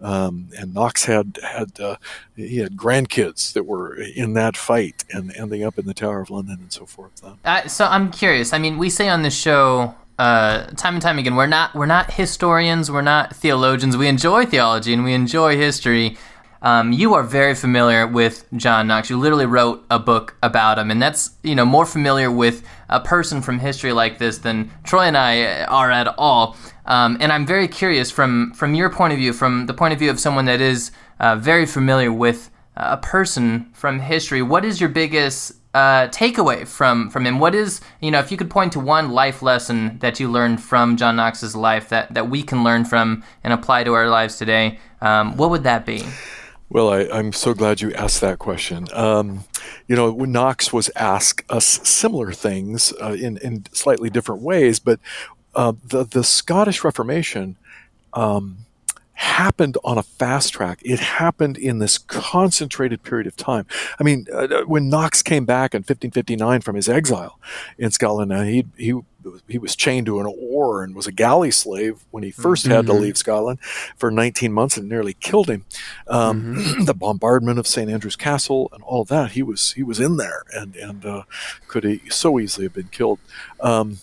Um, 0.00 0.48
and 0.58 0.74
Knox 0.74 1.04
had 1.04 1.38
had 1.42 1.78
uh, 1.80 1.96
he 2.34 2.58
had 2.58 2.76
grandkids 2.76 3.52
that 3.52 3.64
were 3.64 3.94
in 3.94 4.34
that 4.34 4.56
fight 4.56 5.04
and 5.10 5.34
ending 5.36 5.62
up 5.62 5.78
in 5.78 5.86
the 5.86 5.94
Tower 5.94 6.20
of 6.20 6.30
London 6.30 6.58
and 6.60 6.72
so 6.72 6.86
forth. 6.86 7.22
Uh, 7.44 7.68
so 7.68 7.84
I'm 7.86 8.10
curious. 8.10 8.52
I 8.52 8.58
mean, 8.58 8.78
we 8.78 8.90
say 8.90 9.08
on 9.08 9.22
this 9.22 9.38
show 9.38 9.94
uh, 10.18 10.66
time 10.76 10.94
and 10.94 11.02
time 11.02 11.18
again, 11.18 11.36
we're 11.36 11.46
not 11.46 11.74
we're 11.74 11.86
not 11.86 12.12
historians, 12.12 12.90
we're 12.90 13.00
not 13.00 13.34
theologians. 13.36 13.96
We 13.96 14.08
enjoy 14.08 14.44
theology 14.46 14.92
and 14.92 15.04
we 15.04 15.14
enjoy 15.14 15.56
history. 15.56 16.16
um, 16.62 16.92
you 16.92 17.14
are 17.14 17.24
very 17.24 17.54
familiar 17.54 18.06
with 18.06 18.44
John 18.56 18.86
Knox. 18.86 19.10
You 19.10 19.18
literally 19.18 19.46
wrote 19.46 19.84
a 19.90 19.98
book 19.98 20.36
about 20.42 20.78
him, 20.78 20.90
and 20.90 21.02
that's 21.02 21.30
you 21.42 21.54
know 21.54 21.64
more 21.64 21.86
familiar 21.86 22.30
with 22.30 22.62
a 22.88 23.00
person 23.00 23.42
from 23.42 23.58
history 23.58 23.92
like 23.92 24.18
this 24.18 24.38
than 24.38 24.70
Troy 24.84 25.02
and 25.02 25.16
I 25.16 25.64
are 25.64 25.90
at 25.90 26.14
all. 26.18 26.56
Um, 26.86 27.16
and 27.20 27.32
I'm 27.32 27.46
very 27.46 27.68
curious 27.68 28.10
from 28.10 28.52
from 28.54 28.74
your 28.74 28.90
point 28.90 29.12
of 29.12 29.18
view, 29.18 29.32
from 29.32 29.66
the 29.66 29.74
point 29.74 29.92
of 29.92 29.98
view 29.98 30.10
of 30.10 30.18
someone 30.18 30.46
that 30.46 30.60
is 30.60 30.90
uh, 31.20 31.36
very 31.36 31.66
familiar 31.66 32.12
with 32.12 32.50
a 32.76 32.96
person 32.96 33.70
from 33.72 34.00
history. 34.00 34.42
What 34.42 34.64
is 34.64 34.80
your 34.80 34.88
biggest 34.88 35.52
uh, 35.74 36.08
takeaway 36.08 36.66
from 36.66 37.10
from 37.10 37.26
him? 37.26 37.38
What 37.38 37.54
is 37.54 37.80
you 38.00 38.10
know 38.10 38.18
if 38.18 38.30
you 38.30 38.36
could 38.36 38.50
point 38.50 38.72
to 38.72 38.80
one 38.80 39.12
life 39.12 39.42
lesson 39.42 39.98
that 40.00 40.18
you 40.18 40.30
learned 40.30 40.62
from 40.62 40.96
John 40.96 41.16
Knox's 41.16 41.54
life 41.54 41.88
that 41.90 42.12
that 42.14 42.28
we 42.28 42.42
can 42.42 42.64
learn 42.64 42.84
from 42.84 43.22
and 43.44 43.52
apply 43.52 43.84
to 43.84 43.92
our 43.94 44.08
lives 44.08 44.36
today, 44.36 44.78
um, 45.00 45.36
what 45.36 45.50
would 45.50 45.64
that 45.64 45.86
be? 45.86 46.02
Well, 46.72 46.88
I, 46.88 47.00
am 47.18 47.34
so 47.34 47.52
glad 47.52 47.82
you 47.82 47.92
asked 47.92 48.22
that 48.22 48.38
question. 48.38 48.88
Um, 48.94 49.44
you 49.86 49.94
know, 49.94 50.10
Knox 50.12 50.72
was 50.72 50.90
asked 50.96 51.44
us 51.50 51.66
similar 51.86 52.32
things 52.32 52.94
uh, 52.98 53.12
in 53.12 53.36
in 53.38 53.66
slightly 53.72 54.08
different 54.08 54.40
ways, 54.40 54.78
but 54.78 54.98
uh, 55.54 55.72
the 55.84 56.04
the 56.04 56.24
Scottish 56.24 56.84
Reformation. 56.84 57.56
Um, 58.12 58.66
happened 59.22 59.78
on 59.84 59.98
a 59.98 60.02
fast 60.02 60.52
track. 60.52 60.80
It 60.84 60.98
happened 60.98 61.56
in 61.56 61.78
this 61.78 61.96
concentrated 61.96 63.04
period 63.04 63.28
of 63.28 63.36
time. 63.36 63.66
I 64.00 64.02
mean, 64.02 64.26
uh, 64.32 64.62
when 64.66 64.88
Knox 64.88 65.22
came 65.22 65.44
back 65.44 65.74
in 65.74 65.78
1559 65.78 66.60
from 66.60 66.74
his 66.74 66.88
exile 66.88 67.38
in 67.78 67.92
Scotland, 67.92 68.32
uh, 68.32 68.42
he 68.42 68.66
he 68.76 69.00
he 69.46 69.58
was 69.58 69.76
chained 69.76 70.06
to 70.06 70.18
an 70.18 70.26
oar 70.26 70.82
and 70.82 70.96
was 70.96 71.06
a 71.06 71.12
galley 71.12 71.52
slave 71.52 72.04
when 72.10 72.24
he 72.24 72.32
1st 72.32 72.42
mm-hmm. 72.42 72.70
had 72.72 72.86
to 72.86 72.92
mm-hmm. 72.92 73.02
leave 73.02 73.16
Scotland 73.16 73.60
for 73.96 74.10
19 74.10 74.52
months 74.52 74.76
and 74.76 74.88
nearly 74.88 75.14
killed 75.14 75.48
him. 75.48 75.64
Um, 76.08 76.56
mm-hmm. 76.56 76.84
the 76.86 76.94
bombardment 76.94 77.60
of 77.60 77.68
St 77.68 77.88
Andrew's 77.88 78.16
Castle 78.16 78.68
and 78.72 78.82
all 78.82 79.02
of 79.02 79.08
that, 79.08 79.32
he 79.32 79.42
was 79.44 79.72
he 79.74 79.84
was 79.84 80.00
in 80.00 80.16
there 80.16 80.42
and 80.52 80.74
and 80.74 81.06
uh, 81.06 81.22
could 81.68 81.84
he 81.84 82.00
so 82.10 82.40
easily 82.40 82.66
have 82.66 82.74
been 82.74 82.88
killed. 82.88 83.20
Um, 83.60 83.98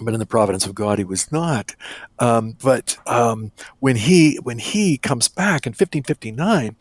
but 0.00 0.14
in 0.14 0.20
the 0.20 0.26
providence 0.26 0.66
of 0.66 0.74
God, 0.74 0.98
he 0.98 1.04
was 1.04 1.30
not. 1.32 1.74
Um, 2.18 2.56
but 2.62 2.98
um, 3.06 3.52
when 3.80 3.96
he 3.96 4.36
when 4.42 4.58
he 4.58 4.98
comes 4.98 5.28
back 5.28 5.66
in 5.66 5.70
1559, 5.70 6.76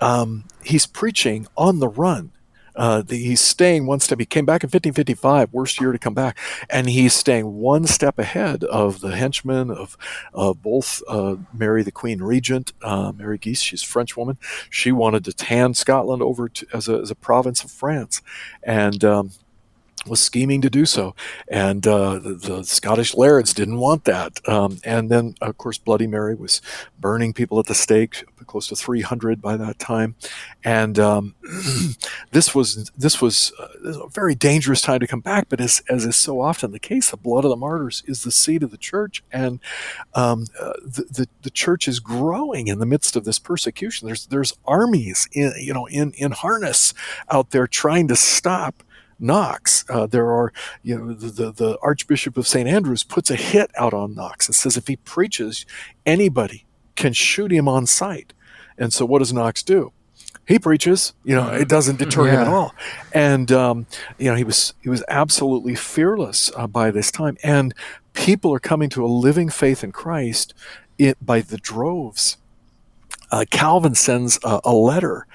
um, 0.00 0.44
he's 0.64 0.86
preaching 0.86 1.46
on 1.56 1.78
the 1.78 1.88
run. 1.88 2.32
Uh, 2.76 3.00
the, 3.00 3.16
he's 3.16 3.40
staying 3.40 3.86
one 3.86 4.00
step. 4.00 4.18
He 4.18 4.26
came 4.26 4.44
back 4.44 4.62
in 4.62 4.68
1555, 4.68 5.52
worst 5.52 5.80
year 5.80 5.92
to 5.92 5.98
come 5.98 6.12
back, 6.12 6.38
and 6.68 6.88
he's 6.88 7.14
staying 7.14 7.54
one 7.54 7.86
step 7.86 8.18
ahead 8.18 8.64
of 8.64 9.00
the 9.00 9.16
henchmen 9.16 9.70
of 9.70 9.96
uh, 10.34 10.52
both 10.52 11.02
uh, 11.08 11.36
Mary, 11.54 11.82
the 11.82 11.90
Queen 11.90 12.22
Regent, 12.22 12.74
uh, 12.82 13.12
Mary 13.16 13.38
Guise. 13.38 13.62
She's 13.62 13.82
a 13.82 13.86
French 13.86 14.16
woman. 14.16 14.36
She 14.68 14.92
wanted 14.92 15.24
to 15.24 15.32
tan 15.32 15.72
Scotland 15.72 16.22
over 16.22 16.50
to, 16.50 16.66
as, 16.74 16.86
a, 16.88 16.98
as 16.98 17.10
a 17.10 17.14
province 17.14 17.64
of 17.64 17.70
France, 17.70 18.20
and 18.62 19.02
um, 19.04 19.30
was 20.06 20.20
scheming 20.20 20.60
to 20.62 20.70
do 20.70 20.86
so, 20.86 21.14
and 21.48 21.86
uh, 21.86 22.18
the, 22.18 22.34
the, 22.34 22.64
Scottish 22.64 23.14
lairds 23.14 23.52
didn't 23.52 23.78
want 23.78 24.04
that. 24.04 24.46
Um, 24.48 24.78
and 24.84 25.10
then, 25.10 25.34
of 25.40 25.56
course, 25.58 25.78
Bloody 25.78 26.06
Mary 26.06 26.34
was 26.34 26.60
burning 26.98 27.32
people 27.32 27.58
at 27.58 27.66
the 27.66 27.74
stake, 27.74 28.24
close 28.46 28.68
to 28.68 28.76
300 28.76 29.42
by 29.42 29.56
that 29.56 29.78
time, 29.78 30.14
and 30.64 30.98
um, 30.98 31.34
this 32.30 32.54
was 32.54 32.90
this 32.96 33.20
was 33.20 33.52
uh, 33.58 34.04
a 34.04 34.08
very 34.08 34.34
dangerous 34.34 34.80
time 34.82 35.00
to 35.00 35.06
come 35.06 35.20
back. 35.20 35.48
But 35.48 35.60
as 35.60 35.82
as 35.88 36.04
is 36.04 36.16
so 36.16 36.40
often 36.40 36.72
the 36.72 36.78
case, 36.78 37.10
the 37.10 37.16
blood 37.16 37.44
of 37.44 37.50
the 37.50 37.56
martyrs 37.56 38.02
is 38.06 38.22
the 38.22 38.30
seed 38.30 38.62
of 38.62 38.70
the 38.70 38.76
church, 38.76 39.22
and 39.32 39.60
um, 40.14 40.46
uh, 40.60 40.72
the, 40.84 41.04
the, 41.10 41.28
the 41.42 41.50
church 41.50 41.88
is 41.88 42.00
growing 42.00 42.68
in 42.68 42.78
the 42.78 42.86
midst 42.86 43.16
of 43.16 43.24
this 43.24 43.38
persecution. 43.38 44.06
There's 44.06 44.26
there's 44.26 44.54
armies 44.66 45.28
in 45.32 45.52
you 45.58 45.74
know 45.74 45.86
in 45.86 46.12
in 46.12 46.32
harness 46.32 46.94
out 47.30 47.50
there 47.50 47.66
trying 47.66 48.08
to 48.08 48.16
stop 48.16 48.82
Knox. 49.18 49.84
Uh, 49.88 50.06
there 50.06 50.30
are, 50.30 50.52
you 50.82 50.98
know, 50.98 51.14
the, 51.14 51.28
the, 51.28 51.52
the 51.52 51.78
Archbishop 51.82 52.36
of 52.36 52.46
St. 52.46 52.68
Andrews 52.68 53.04
puts 53.04 53.30
a 53.30 53.36
hit 53.36 53.70
out 53.76 53.94
on 53.94 54.14
Knox 54.14 54.46
and 54.46 54.54
says 54.54 54.76
if 54.76 54.88
he 54.88 54.96
preaches, 54.96 55.66
anybody 56.04 56.66
can 56.94 57.12
shoot 57.12 57.50
him 57.50 57.68
on 57.68 57.86
sight. 57.86 58.32
And 58.78 58.92
so 58.92 59.04
what 59.04 59.20
does 59.20 59.32
Knox 59.32 59.62
do? 59.62 59.92
He 60.46 60.58
preaches, 60.58 61.12
you 61.24 61.34
know, 61.34 61.48
it 61.48 61.68
doesn't 61.68 61.98
deter 61.98 62.26
yeah. 62.26 62.34
him 62.34 62.40
at 62.42 62.48
all. 62.48 62.74
And, 63.12 63.50
um, 63.50 63.86
you 64.16 64.30
know, 64.30 64.36
he 64.36 64.44
was, 64.44 64.74
he 64.80 64.88
was 64.88 65.02
absolutely 65.08 65.74
fearless 65.74 66.52
uh, 66.56 66.68
by 66.68 66.92
this 66.92 67.10
time. 67.10 67.36
And 67.42 67.74
people 68.12 68.54
are 68.54 68.60
coming 68.60 68.88
to 68.90 69.04
a 69.04 69.08
living 69.08 69.48
faith 69.48 69.82
in 69.82 69.90
Christ 69.90 70.54
it, 70.98 71.24
by 71.24 71.40
the 71.40 71.56
droves 71.56 72.36
uh, 73.30 73.44
Calvin 73.50 73.94
sends 73.94 74.38
a, 74.44 74.60
a, 74.64 74.72
letter 74.72 75.26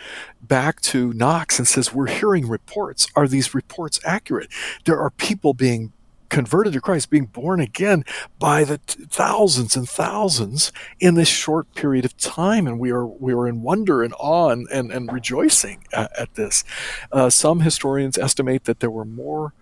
back 0.41 0.82
to 0.82 1.13
Knox 1.13 1.60
and 1.60 1.67
says, 1.67 1.93
We're 1.93 2.08
hearing 2.08 2.47
reports. 2.47 3.08
Are 3.15 3.27
these 3.27 3.54
reports 3.54 3.99
accurate? 4.06 4.49
There 4.86 4.99
are 4.99 5.10
people 5.10 5.54
being 5.54 5.93
converted 6.30 6.73
to 6.73 6.82
Christ, 6.82 7.10
being 7.10 7.25
born 7.25 7.60
again 7.60 8.04
by 8.39 8.63
the 8.63 8.80
t- 8.80 9.04
thousands 9.04 9.75
and 9.75 9.88
thousands 9.88 10.71
in 10.99 11.15
this 11.15 11.27
short 11.27 11.73
period 11.75 12.06
of 12.06 12.17
time. 12.17 12.65
And 12.65 12.80
we 12.80 12.89
are, 12.89 13.06
we 13.06 13.34
are 13.34 13.47
in 13.47 13.62
wonder 13.62 14.01
and 14.01 14.13
awe 14.17 14.49
and, 14.49 14.67
and, 14.71 14.91
and 14.91 15.12
rejoicing 15.12 15.84
at, 15.93 16.17
at 16.17 16.36
this. 16.36 16.63
Uh, 17.12 17.30
some 17.30 17.60
historians 17.60 18.17
estimate 18.17 18.63
that 18.63 18.80
there 18.80 18.89
were 18.89 19.06
more 19.06 19.54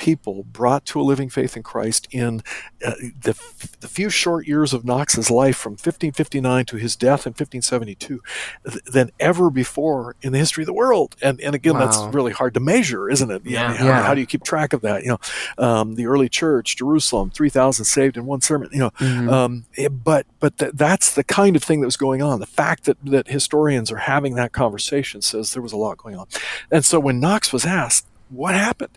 people 0.00 0.44
brought 0.44 0.86
to 0.86 1.00
a 1.00 1.02
living 1.02 1.28
faith 1.28 1.56
in 1.56 1.62
Christ 1.62 2.08
in 2.10 2.42
uh, 2.84 2.94
the, 3.20 3.38
the 3.80 3.86
few 3.86 4.08
short 4.08 4.46
years 4.46 4.72
of 4.72 4.82
Knox's 4.82 5.30
life 5.30 5.56
from 5.56 5.72
1559 5.72 6.64
to 6.64 6.76
his 6.76 6.96
death 6.96 7.26
in 7.26 7.32
1572 7.32 8.22
th- 8.66 8.84
than 8.84 9.10
ever 9.20 9.50
before 9.50 10.16
in 10.22 10.32
the 10.32 10.38
history 10.38 10.62
of 10.62 10.66
the 10.66 10.72
world. 10.72 11.16
And, 11.20 11.38
and 11.42 11.54
again, 11.54 11.74
wow. 11.74 11.80
that's 11.80 11.98
really 12.14 12.32
hard 12.32 12.54
to 12.54 12.60
measure, 12.60 13.10
isn't 13.10 13.30
it? 13.30 13.42
Yeah. 13.44 13.74
how, 13.74 14.02
how, 14.02 14.14
do 14.14 14.22
you 14.22 14.26
keep 14.26 14.42
track 14.42 14.72
of 14.72 14.80
that? 14.80 15.02
You 15.02 15.10
know, 15.10 15.64
um, 15.64 15.96
the 15.96 16.06
early 16.06 16.30
church, 16.30 16.76
Jerusalem, 16.76 17.30
3,000 17.30 17.84
saved 17.84 18.16
in 18.16 18.24
one 18.24 18.40
sermon, 18.40 18.70
you 18.72 18.78
know, 18.78 18.90
mm-hmm. 18.92 19.28
um, 19.28 19.66
it, 19.74 20.02
but, 20.02 20.26
but 20.40 20.56
th- 20.56 20.72
that's 20.74 21.14
the 21.14 21.24
kind 21.24 21.56
of 21.56 21.62
thing 21.62 21.82
that 21.82 21.86
was 21.86 21.98
going 21.98 22.22
on. 22.22 22.40
The 22.40 22.46
fact 22.46 22.84
that, 22.84 22.96
that 23.04 23.28
historians 23.28 23.92
are 23.92 23.98
having 23.98 24.34
that 24.36 24.52
conversation 24.52 25.20
says 25.20 25.52
there 25.52 25.62
was 25.62 25.72
a 25.72 25.76
lot 25.76 25.98
going 25.98 26.16
on. 26.16 26.26
And 26.70 26.86
so 26.86 26.98
when 26.98 27.20
Knox 27.20 27.52
was 27.52 27.66
asked, 27.66 28.06
what 28.30 28.54
happened? 28.54 28.96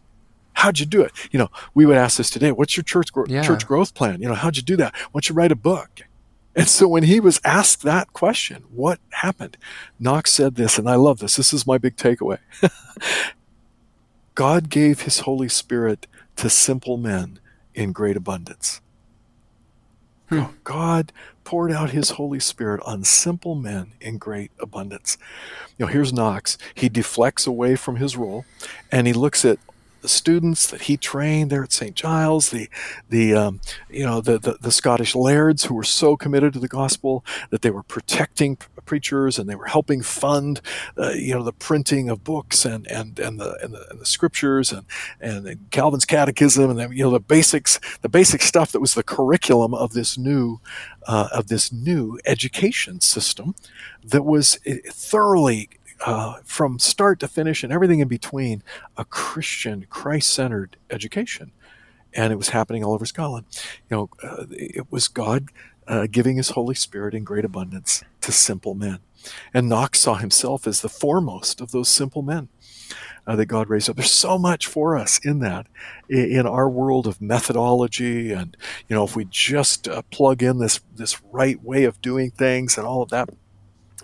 How'd 0.54 0.80
you 0.80 0.86
do 0.86 1.02
it? 1.02 1.12
You 1.32 1.40
know, 1.40 1.50
we 1.74 1.86
would 1.86 1.98
ask 1.98 2.18
this 2.18 2.30
today. 2.30 2.52
What's 2.52 2.78
your 2.78 2.84
church 2.84 3.12
gro- 3.12 3.26
yeah. 3.28 3.44
church 3.44 3.66
growth 3.66 3.94
plan? 3.94 4.22
You 4.22 4.30
know, 4.30 4.36
how'd 4.36 4.56
you 4.56 4.64
do 4.64 4.76
that? 4.78 4.94
Why 4.96 5.20
don't 5.20 5.30
you 5.30 5.36
write 5.36 5.52
a 5.52 5.56
book? 5.56 6.02
And 6.56 6.68
so 6.68 6.88
when 6.88 7.04
he 7.04 7.20
was 7.20 7.42
asked 7.44 7.82
that 7.82 8.14
question, 8.14 8.64
what 8.70 9.00
happened? 9.10 9.58
Knox 10.00 10.32
said 10.32 10.56
this, 10.56 10.78
and 10.78 10.88
I 10.88 10.96
love 10.96 11.20
this. 11.20 11.36
This 11.36 11.52
is 11.52 11.66
my 11.66 11.78
big 11.78 11.96
takeaway. 11.96 12.38
God 14.36 14.70
gave 14.70 15.02
his 15.02 15.20
Holy 15.20 15.50
Spirit 15.50 16.08
to 16.38 16.50
simple 16.50 16.98
men 16.98 17.40
in 17.74 17.92
great 17.92 18.16
abundance. 18.16 18.82
Hmm. 20.30 20.44
God 20.64 21.12
poured 21.44 21.72
out 21.72 21.92
his 21.92 22.12
Holy 22.12 22.40
Spirit 22.40 22.82
on 22.86 23.04
simple 23.04 23.56
men 23.56 23.94
in 24.00 24.18
great 24.18 24.52
abundance. 24.60 25.18
You 25.78 25.86
know, 25.86 25.92
here's 25.92 26.14
Knox. 26.14 26.58
He 26.74 26.90
deflects 26.90 27.46
away 27.46 27.76
from 27.76 27.98
his 27.98 28.16
role 28.16 28.46
and 28.92 29.06
he 29.06 29.14
looks 29.14 29.44
at 29.44 29.60
the 30.04 30.10
students 30.10 30.68
that 30.68 30.82
he 30.82 30.98
trained 30.98 31.50
there 31.50 31.64
at 31.64 31.72
St. 31.72 31.96
Giles, 31.96 32.50
the 32.50 32.70
the 33.10 33.34
um, 33.34 33.62
you 33.90 34.06
know 34.06 34.22
the, 34.22 34.38
the, 34.38 34.58
the 34.62 34.72
Scottish 34.72 35.16
lairds 35.16 35.64
who 35.64 35.74
were 35.74 35.84
so 35.84 36.16
committed 36.16 36.54
to 36.54 36.60
the 36.60 36.68
gospel 36.68 37.26
that 37.50 37.64
they 37.64 37.72
were 37.72 37.84
protecting 37.84 38.58
preachers 38.86 39.40
and 39.40 39.50
they 39.50 39.56
were 39.56 39.68
helping 39.68 40.02
fund 40.02 40.60
uh, 40.98 41.12
you 41.12 41.34
know 41.34 41.42
the 41.42 41.54
printing 41.54 42.10
of 42.10 42.22
books 42.24 42.66
and 42.66 42.86
and 42.88 43.18
and 43.18 43.40
the 43.40 43.58
and 43.64 43.74
the, 43.74 43.90
and 43.90 44.00
the 44.00 44.06
scriptures 44.06 44.74
and, 44.74 44.86
and 45.22 45.72
Calvin's 45.72 46.06
catechism 46.06 46.70
and 46.70 46.78
the, 46.78 46.96
you 46.96 47.04
know 47.04 47.12
the 47.12 47.20
basics 47.20 47.80
the 48.02 48.10
basic 48.10 48.42
stuff 48.42 48.74
that 48.74 48.82
was 48.82 48.94
the 48.94 49.04
curriculum 49.04 49.74
of 49.74 49.94
this 49.94 50.18
new 50.18 50.60
uh, 51.08 51.30
of 51.32 51.48
this 51.48 51.72
new 51.72 52.20
education 52.26 53.00
system 53.00 53.56
that 54.04 54.26
was 54.26 54.60
eh, 54.66 54.80
thoroughly 54.90 55.70
uh, 56.06 56.36
from 56.44 56.80
start 56.80 57.20
to 57.22 57.28
finish 57.28 57.64
and 57.64 57.72
everything 57.72 58.00
in 58.00 58.08
between, 58.08 58.64
a 58.98 59.06
Christian, 59.06 59.86
Christ 59.90 60.34
centered 60.34 60.78
education. 60.90 61.52
And 62.14 62.32
it 62.32 62.36
was 62.36 62.50
happening 62.50 62.84
all 62.84 62.94
over 62.94 63.06
Scotland. 63.06 63.46
You 63.90 63.98
know, 63.98 64.10
uh, 64.22 64.46
it 64.52 64.92
was 64.92 65.08
God 65.08 65.48
uh, 65.88 66.08
giving 66.12 66.38
his 66.38 66.50
Holy 66.50 66.76
Spirit 66.76 67.14
in 67.14 67.24
great 67.24 67.46
abundance 67.46 68.04
to 68.22 68.32
simple 68.32 68.76
men. 68.76 69.00
And 69.54 69.70
Knox 69.70 70.02
saw 70.02 70.16
himself 70.16 70.68
as 70.68 70.82
the 70.82 70.90
foremost 70.90 71.62
of 71.62 71.72
those 71.72 71.90
simple 71.90 72.22
men. 72.22 72.50
Uh, 73.26 73.38
that 73.38 73.46
God 73.46 73.70
raised 73.70 73.90
up. 73.90 73.96
There's 73.96 74.12
so 74.12 74.38
much 74.38 74.68
for 74.68 74.98
us 74.98 75.18
in 75.24 75.40
that, 75.40 75.68
in 76.10 76.46
our 76.46 76.70
world 76.70 77.08
of 77.08 77.22
methodology, 77.22 78.34
and 78.34 78.58
you 78.90 78.98
know, 78.98 79.06
if 79.06 79.16
we 79.16 79.24
just 79.24 79.88
uh, 79.88 80.02
plug 80.12 80.44
in 80.44 80.58
this 80.60 80.82
this 80.94 81.24
right 81.32 81.64
way 81.64 81.86
of 81.86 82.02
doing 82.02 82.32
things 82.32 82.78
and 82.78 82.86
all 82.86 83.02
of 83.02 83.10
that, 83.12 83.30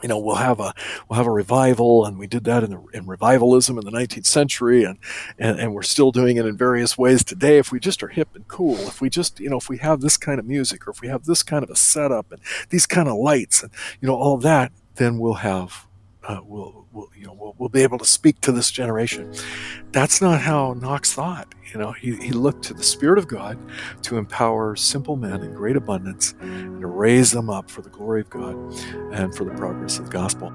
you 0.02 0.10
know 0.10 0.18
we'll 0.18 0.36
have 0.36 0.60
a 0.60 0.74
we'll 1.08 1.18
have 1.18 1.28
a 1.28 1.32
revival 1.32 2.06
and 2.06 2.18
we 2.18 2.28
did 2.28 2.44
that 2.46 2.64
in, 2.64 2.72
the, 2.72 2.84
in 2.94 3.06
revivalism 3.06 3.78
in 3.78 3.86
the 3.86 3.92
19th 3.92 4.26
century 4.26 4.84
and, 4.84 4.98
and 5.38 5.60
and 5.60 5.74
we're 5.74 5.82
still 5.82 6.12
doing 6.12 6.38
it 6.38 6.46
in 6.46 6.58
various 6.58 6.98
ways 6.98 7.24
today. 7.24 7.58
If 7.58 7.72
we 7.72 7.80
just 7.80 8.04
are 8.04 8.08
hip 8.08 8.30
and 8.36 8.48
cool 8.48 8.78
if 8.78 9.02
we 9.02 9.10
just 9.10 9.40
you 9.40 9.50
know 9.50 9.58
if 9.58 9.70
we 9.70 9.78
have 9.78 10.02
this 10.02 10.18
kind 10.18 10.40
of 10.40 10.46
music 10.46 10.88
or 10.88 10.92
if 10.92 11.02
we 11.02 11.08
have 11.08 11.26
this 11.26 11.44
kind 11.44 11.64
of 11.64 11.70
a 11.70 11.76
setup 11.76 12.32
and 12.32 12.42
these 12.70 12.86
kind 12.86 13.08
of 13.08 13.18
lights 13.18 13.64
and 13.64 13.72
you 14.02 14.08
know 14.08 14.16
all 14.16 14.38
that 14.38 14.72
then 14.96 15.20
we'll 15.20 15.36
have 15.36 15.88
uh, 16.28 16.42
will, 16.44 16.86
will, 17.00 17.10
you 17.16 17.26
know, 17.26 17.34
will, 17.34 17.56
will 17.58 17.70
be 17.70 17.82
able 17.84 17.98
to 17.98 18.06
speak 18.06 18.42
to 18.42 18.52
this 18.52 18.72
generation. 18.72 19.34
That's 19.92 20.22
not 20.22 20.42
how 20.42 20.74
Knox 20.74 21.14
thought. 21.14 21.54
You 21.74 21.80
know, 21.80 21.92
he, 21.92 22.16
he 22.16 22.32
looked 22.32 22.64
to 22.66 22.74
the 22.74 22.84
Spirit 22.84 23.18
of 23.18 23.28
God 23.28 23.58
to 24.04 24.18
empower 24.18 24.76
simple 24.76 25.16
men 25.16 25.42
in 25.42 25.54
great 25.54 25.76
abundance 25.76 26.34
and 26.42 26.82
to 26.82 26.88
raise 26.88 27.32
them 27.32 27.50
up 27.50 27.70
for 27.70 27.82
the 27.82 27.90
glory 27.90 28.22
of 28.22 28.30
God 28.30 28.56
and 29.14 29.34
for 29.36 29.44
the 29.44 29.52
progress 29.52 30.00
of 30.00 30.06
the 30.06 30.12
gospel. 30.12 30.52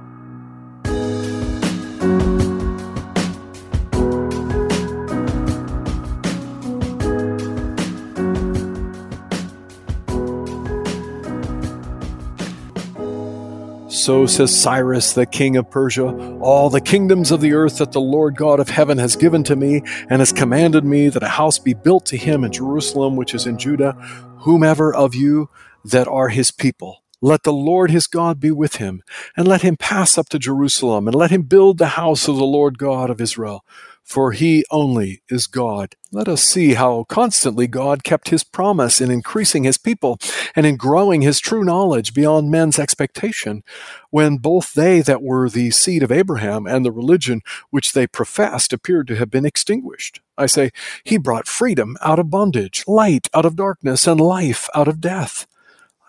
So 14.04 14.26
says 14.26 14.54
Cyrus, 14.54 15.14
the 15.14 15.24
king 15.24 15.56
of 15.56 15.70
Persia, 15.70 16.38
all 16.38 16.68
the 16.68 16.82
kingdoms 16.82 17.30
of 17.30 17.40
the 17.40 17.54
earth 17.54 17.78
that 17.78 17.92
the 17.92 18.02
Lord 18.02 18.36
God 18.36 18.60
of 18.60 18.68
heaven 18.68 18.98
has 18.98 19.16
given 19.16 19.42
to 19.44 19.56
me, 19.56 19.80
and 20.10 20.20
has 20.20 20.30
commanded 20.30 20.84
me 20.84 21.08
that 21.08 21.22
a 21.22 21.28
house 21.28 21.58
be 21.58 21.72
built 21.72 22.04
to 22.06 22.18
him 22.18 22.44
in 22.44 22.52
Jerusalem, 22.52 23.16
which 23.16 23.32
is 23.32 23.46
in 23.46 23.56
Judah, 23.56 23.92
whomever 24.40 24.94
of 24.94 25.14
you 25.14 25.48
that 25.86 26.06
are 26.06 26.28
his 26.28 26.50
people. 26.50 27.02
Let 27.22 27.44
the 27.44 27.52
Lord 27.54 27.90
his 27.90 28.06
God 28.06 28.40
be 28.40 28.50
with 28.50 28.76
him, 28.76 29.02
and 29.38 29.48
let 29.48 29.62
him 29.62 29.74
pass 29.74 30.18
up 30.18 30.28
to 30.28 30.38
Jerusalem, 30.38 31.08
and 31.08 31.14
let 31.14 31.30
him 31.30 31.40
build 31.40 31.78
the 31.78 31.96
house 31.96 32.28
of 32.28 32.36
the 32.36 32.44
Lord 32.44 32.76
God 32.76 33.08
of 33.08 33.22
Israel 33.22 33.64
for 34.04 34.32
he 34.32 34.64
only 34.70 35.22
is 35.30 35.46
God. 35.46 35.94
Let 36.12 36.28
us 36.28 36.42
see 36.42 36.74
how 36.74 37.04
constantly 37.04 37.66
God 37.66 38.04
kept 38.04 38.28
his 38.28 38.44
promise 38.44 39.00
in 39.00 39.10
increasing 39.10 39.64
his 39.64 39.78
people 39.78 40.18
and 40.54 40.66
in 40.66 40.76
growing 40.76 41.22
his 41.22 41.40
true 41.40 41.64
knowledge 41.64 42.12
beyond 42.12 42.50
men's 42.50 42.78
expectation, 42.78 43.64
when 44.10 44.36
both 44.36 44.74
they 44.74 45.00
that 45.00 45.22
were 45.22 45.48
the 45.48 45.70
seed 45.70 46.02
of 46.02 46.12
Abraham 46.12 46.66
and 46.66 46.84
the 46.84 46.92
religion 46.92 47.40
which 47.70 47.94
they 47.94 48.06
professed 48.06 48.72
appeared 48.72 49.08
to 49.08 49.16
have 49.16 49.30
been 49.30 49.46
extinguished. 49.46 50.20
I 50.36 50.46
say, 50.46 50.70
he 51.02 51.16
brought 51.16 51.48
freedom 51.48 51.96
out 52.02 52.18
of 52.18 52.30
bondage, 52.30 52.84
light 52.86 53.28
out 53.32 53.46
of 53.46 53.56
darkness, 53.56 54.06
and 54.06 54.20
life 54.20 54.68
out 54.74 54.86
of 54.86 55.00
death. 55.00 55.46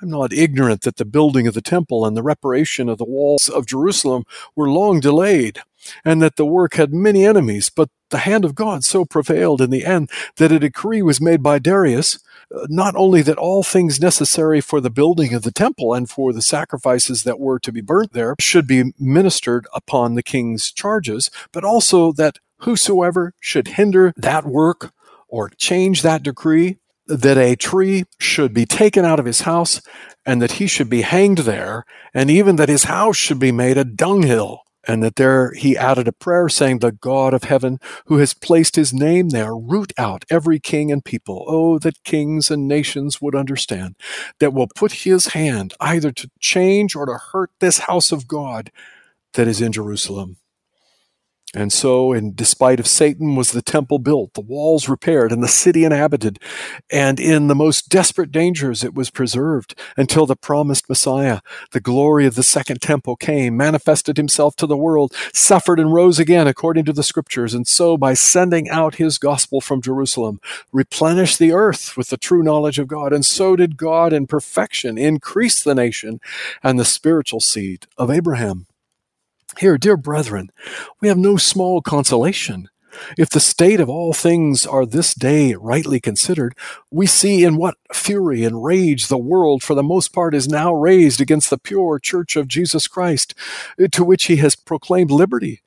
I'm 0.02 0.10
not 0.10 0.34
ignorant 0.34 0.82
that 0.82 0.98
the 0.98 1.06
building 1.06 1.48
of 1.48 1.54
the 1.54 1.62
temple 1.62 2.06
and 2.06 2.18
the 2.18 2.22
reparation 2.22 2.90
of 2.90 2.98
the 2.98 3.06
walls 3.06 3.48
of 3.48 3.66
Jerusalem 3.66 4.26
were 4.56 4.70
long 4.70 5.00
delayed 5.00 5.62
and 6.04 6.22
that 6.22 6.36
the 6.36 6.46
work 6.46 6.76
had 6.76 6.94
many 6.94 7.26
enemies, 7.26 7.70
but 7.70 7.90
the 8.10 8.20
hand 8.20 8.46
of 8.46 8.56
God 8.56 8.84
so 8.84 9.06
prevailed 9.06 9.62
in 9.62 9.70
the 9.70 9.86
end 9.86 10.10
that 10.38 10.52
a 10.52 10.60
decree 10.60 11.02
was 11.02 11.20
made 11.20 11.42
by 11.42 11.60
Darius, 11.60 12.20
uh, 12.56 12.68
not 12.70 12.96
only 12.96 13.22
that 13.24 13.38
all 13.38 13.64
things 13.64 14.00
necessary 14.00 14.62
for 14.62 14.80
the 14.80 14.90
building 14.90 15.34
of 15.34 15.42
the 15.42 15.52
temple 15.52 15.94
and 15.94 16.10
for 16.10 16.32
the 16.32 16.42
sacrifices 16.42 17.24
that 17.24 17.40
were 17.40 17.60
to 17.60 17.72
be 17.72 17.82
burnt 17.82 18.14
there 18.14 18.36
should 18.40 18.68
be 18.68 18.94
ministered 19.00 19.66
upon 19.74 20.14
the 20.14 20.24
king's 20.24 20.72
charges, 20.72 21.32
but 21.52 21.64
also 21.64 22.12
that 22.12 22.40
whosoever 22.60 23.34
should 23.40 23.70
hinder 23.70 24.14
that 24.16 24.46
work 24.46 24.92
or 25.28 25.50
change 25.50 26.02
that 26.02 26.24
decree, 26.24 26.78
that 27.08 27.38
a 27.38 27.56
tree 27.56 28.06
should 28.20 28.54
be 28.54 28.66
taken 28.66 29.06
out 29.06 29.20
of 29.20 29.26
his 29.26 29.42
house 29.42 29.82
and 30.26 30.42
that 30.42 30.54
he 30.54 30.68
should 30.68 30.90
be 30.90 31.02
hanged 31.02 31.40
there, 31.40 31.86
and 32.14 32.30
even 32.32 32.56
that 32.56 32.70
his 32.70 32.86
house 32.86 33.18
should 33.18 33.40
be 33.40 33.52
made 33.52 33.78
a 33.78 33.84
dunghill 33.84 34.62
and 34.88 35.04
that 35.04 35.16
there 35.16 35.54
he 35.54 35.78
added 35.78 36.08
a 36.08 36.12
prayer 36.12 36.50
saying, 36.50 36.80
The 36.80 36.92
God 36.92 37.34
of 37.34 37.44
heaven, 37.44 37.80
who 38.06 38.18
has 38.18 38.34
placed 38.34 38.76
his 38.76 38.94
name 38.94 39.30
there, 39.30 39.56
root 39.56 39.94
out 39.98 40.26
every 40.30 40.60
king 40.60 40.92
and 40.92 41.04
people. 41.04 41.46
Oh, 41.48 41.80
that 41.80 42.04
kings 42.04 42.52
and 42.52 42.68
nations 42.68 43.22
would 43.22 43.36
understand, 43.36 43.96
that 44.40 44.54
will 44.54 44.68
put 44.68 45.04
his 45.04 45.28
hand 45.28 45.74
either 45.80 46.12
to 46.12 46.30
change 46.40 46.96
or 46.96 47.06
to 47.06 47.18
hurt 47.32 47.52
this 47.60 47.80
house 47.80 48.12
of 48.12 48.28
God 48.28 48.72
that 49.34 49.48
is 49.48 49.62
in 49.62 49.72
Jerusalem. 49.72 50.38
And 51.56 51.72
so, 51.72 52.12
in 52.12 52.36
despite 52.36 52.80
of 52.82 52.88
Satan, 52.88 53.36
was 53.36 53.52
the 53.52 53.62
temple 53.62 53.98
built, 53.98 54.34
the 54.34 54.42
walls 54.42 54.90
repaired, 54.90 55.32
and 55.32 55.42
the 55.42 55.48
city 55.48 55.86
inhabited. 55.86 56.38
And 56.92 57.20
in 57.20 57.48
the 57.48 57.56
most 57.56 57.88
desperate 57.88 58.32
dangers, 58.32 58.84
it 58.84 58.94
was 58.94 59.10
preserved 59.10 59.74
until 59.96 60.26
the 60.26 60.36
promised 60.36 60.90
Messiah, 60.90 61.40
the 61.72 61.80
glory 61.80 62.26
of 62.26 62.36
the 62.36 62.44
second 62.44 62.82
temple, 62.82 63.16
came, 63.16 63.56
manifested 63.56 64.18
himself 64.18 64.58
to 64.58 64.68
the 64.68 64.76
world, 64.76 65.14
suffered 65.34 65.80
and 65.80 65.94
rose 65.94 66.20
again 66.20 66.46
according 66.46 66.84
to 66.86 66.94
the 66.94 67.04
scriptures. 67.04 67.54
And 67.54 67.66
so, 67.66 67.96
by 67.96 68.14
sending 68.14 68.70
out 68.70 68.96
his 68.96 69.18
gospel 69.18 69.62
from 69.62 69.82
Jerusalem, 69.82 70.42
replenished 70.74 71.40
the 71.40 71.54
earth 71.54 71.96
with 71.96 72.10
the 72.10 72.18
true 72.18 72.44
knowledge 72.44 72.80
of 72.80 72.88
God. 72.88 73.14
And 73.14 73.26
so 73.26 73.56
did 73.56 73.78
God 73.78 74.12
in 74.12 74.28
perfection 74.28 74.98
increase 74.98 75.64
the 75.64 75.76
nation 75.76 76.20
and 76.62 76.78
the 76.78 76.86
spiritual 76.86 77.40
seed 77.40 77.88
of 77.98 78.12
Abraham. 78.12 78.68
Here, 79.58 79.78
dear 79.78 79.96
brethren, 79.96 80.50
we 81.02 81.08
have 81.08 81.18
no 81.18 81.38
small 81.38 81.82
consolation. 81.82 82.70
If 83.18 83.30
the 83.30 83.40
state 83.40 83.80
of 83.80 83.90
all 83.90 84.14
things 84.14 84.66
are 84.66 84.86
this 84.86 85.14
day 85.14 85.54
rightly 85.54 86.00
considered, 86.00 86.56
we 86.92 87.06
see 87.06 87.44
in 87.44 87.58
what 87.58 87.76
fury 87.94 88.44
and 88.44 88.64
rage 88.64 89.08
the 89.08 89.18
world 89.18 89.64
for 89.64 89.76
the 89.76 89.84
most 89.84 90.14
part 90.14 90.34
is 90.34 90.48
now 90.48 90.74
raised 90.74 91.22
against 91.22 91.50
the 91.50 91.58
pure 91.58 92.00
church 92.00 92.36
of 92.36 92.48
Jesus 92.48 92.88
Christ, 92.88 93.34
eh, 93.80 93.88
to 93.92 94.04
which 94.04 94.26
he 94.26 94.38
has 94.38 94.56
proclaimed 94.56 95.12
liberty 95.12 95.62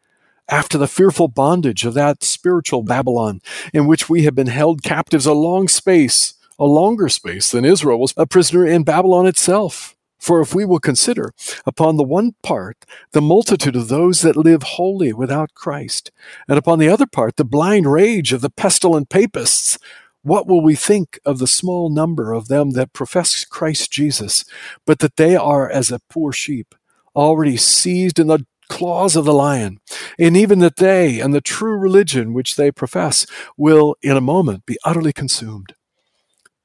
after 0.48 0.78
the 0.78 0.88
fearful 0.88 1.28
bondage 1.28 1.84
of 1.84 1.94
that 1.94 2.24
spiritual 2.24 2.82
Babylon, 2.82 3.40
in 3.72 3.86
which 3.86 4.08
we 4.08 4.22
have 4.24 4.34
been 4.34 4.46
held 4.46 4.82
captives 4.82 5.26
a 5.26 5.34
long 5.34 5.68
space, 5.68 6.34
a 6.58 6.64
longer 6.64 7.08
space 7.08 7.50
than 7.50 7.64
Israel 7.64 8.00
was 8.00 8.14
a 8.16 8.26
prisoner 8.26 8.66
in 8.66 8.82
Babylon 8.82 9.26
itself. 9.26 9.94
For 10.18 10.40
if 10.40 10.54
we 10.54 10.64
will 10.64 10.80
consider, 10.80 11.32
upon 11.64 11.96
the 11.96 12.04
one 12.04 12.34
part, 12.42 12.84
the 13.12 13.20
multitude 13.20 13.76
of 13.76 13.88
those 13.88 14.20
that 14.22 14.36
live 14.36 14.62
wholly 14.62 15.12
without 15.12 15.54
Christ, 15.54 16.10
and 16.48 16.58
upon 16.58 16.78
the 16.78 16.88
other 16.88 17.06
part, 17.06 17.36
the 17.36 17.44
blind 17.44 17.90
rage 17.90 18.32
of 18.32 18.40
the 18.40 18.50
pestilent 18.50 19.08
papists, 19.08 19.78
what 20.22 20.46
will 20.46 20.60
we 20.60 20.74
think 20.74 21.18
of 21.24 21.38
the 21.38 21.46
small 21.46 21.88
number 21.88 22.32
of 22.32 22.48
them 22.48 22.72
that 22.72 22.92
profess 22.92 23.44
Christ 23.44 23.90
Jesus, 23.92 24.44
but 24.84 24.98
that 24.98 25.16
they 25.16 25.36
are 25.36 25.70
as 25.70 25.90
a 25.90 26.00
poor 26.10 26.32
sheep, 26.32 26.74
already 27.14 27.56
seized 27.56 28.18
in 28.18 28.26
the 28.26 28.44
claws 28.68 29.16
of 29.16 29.24
the 29.24 29.32
lion, 29.32 29.78
and 30.18 30.36
even 30.36 30.58
that 30.58 30.76
they 30.76 31.20
and 31.20 31.32
the 31.32 31.40
true 31.40 31.76
religion 31.76 32.34
which 32.34 32.56
they 32.56 32.70
profess 32.70 33.26
will 33.56 33.96
in 34.02 34.16
a 34.16 34.20
moment 34.20 34.66
be 34.66 34.78
utterly 34.84 35.12
consumed? 35.12 35.74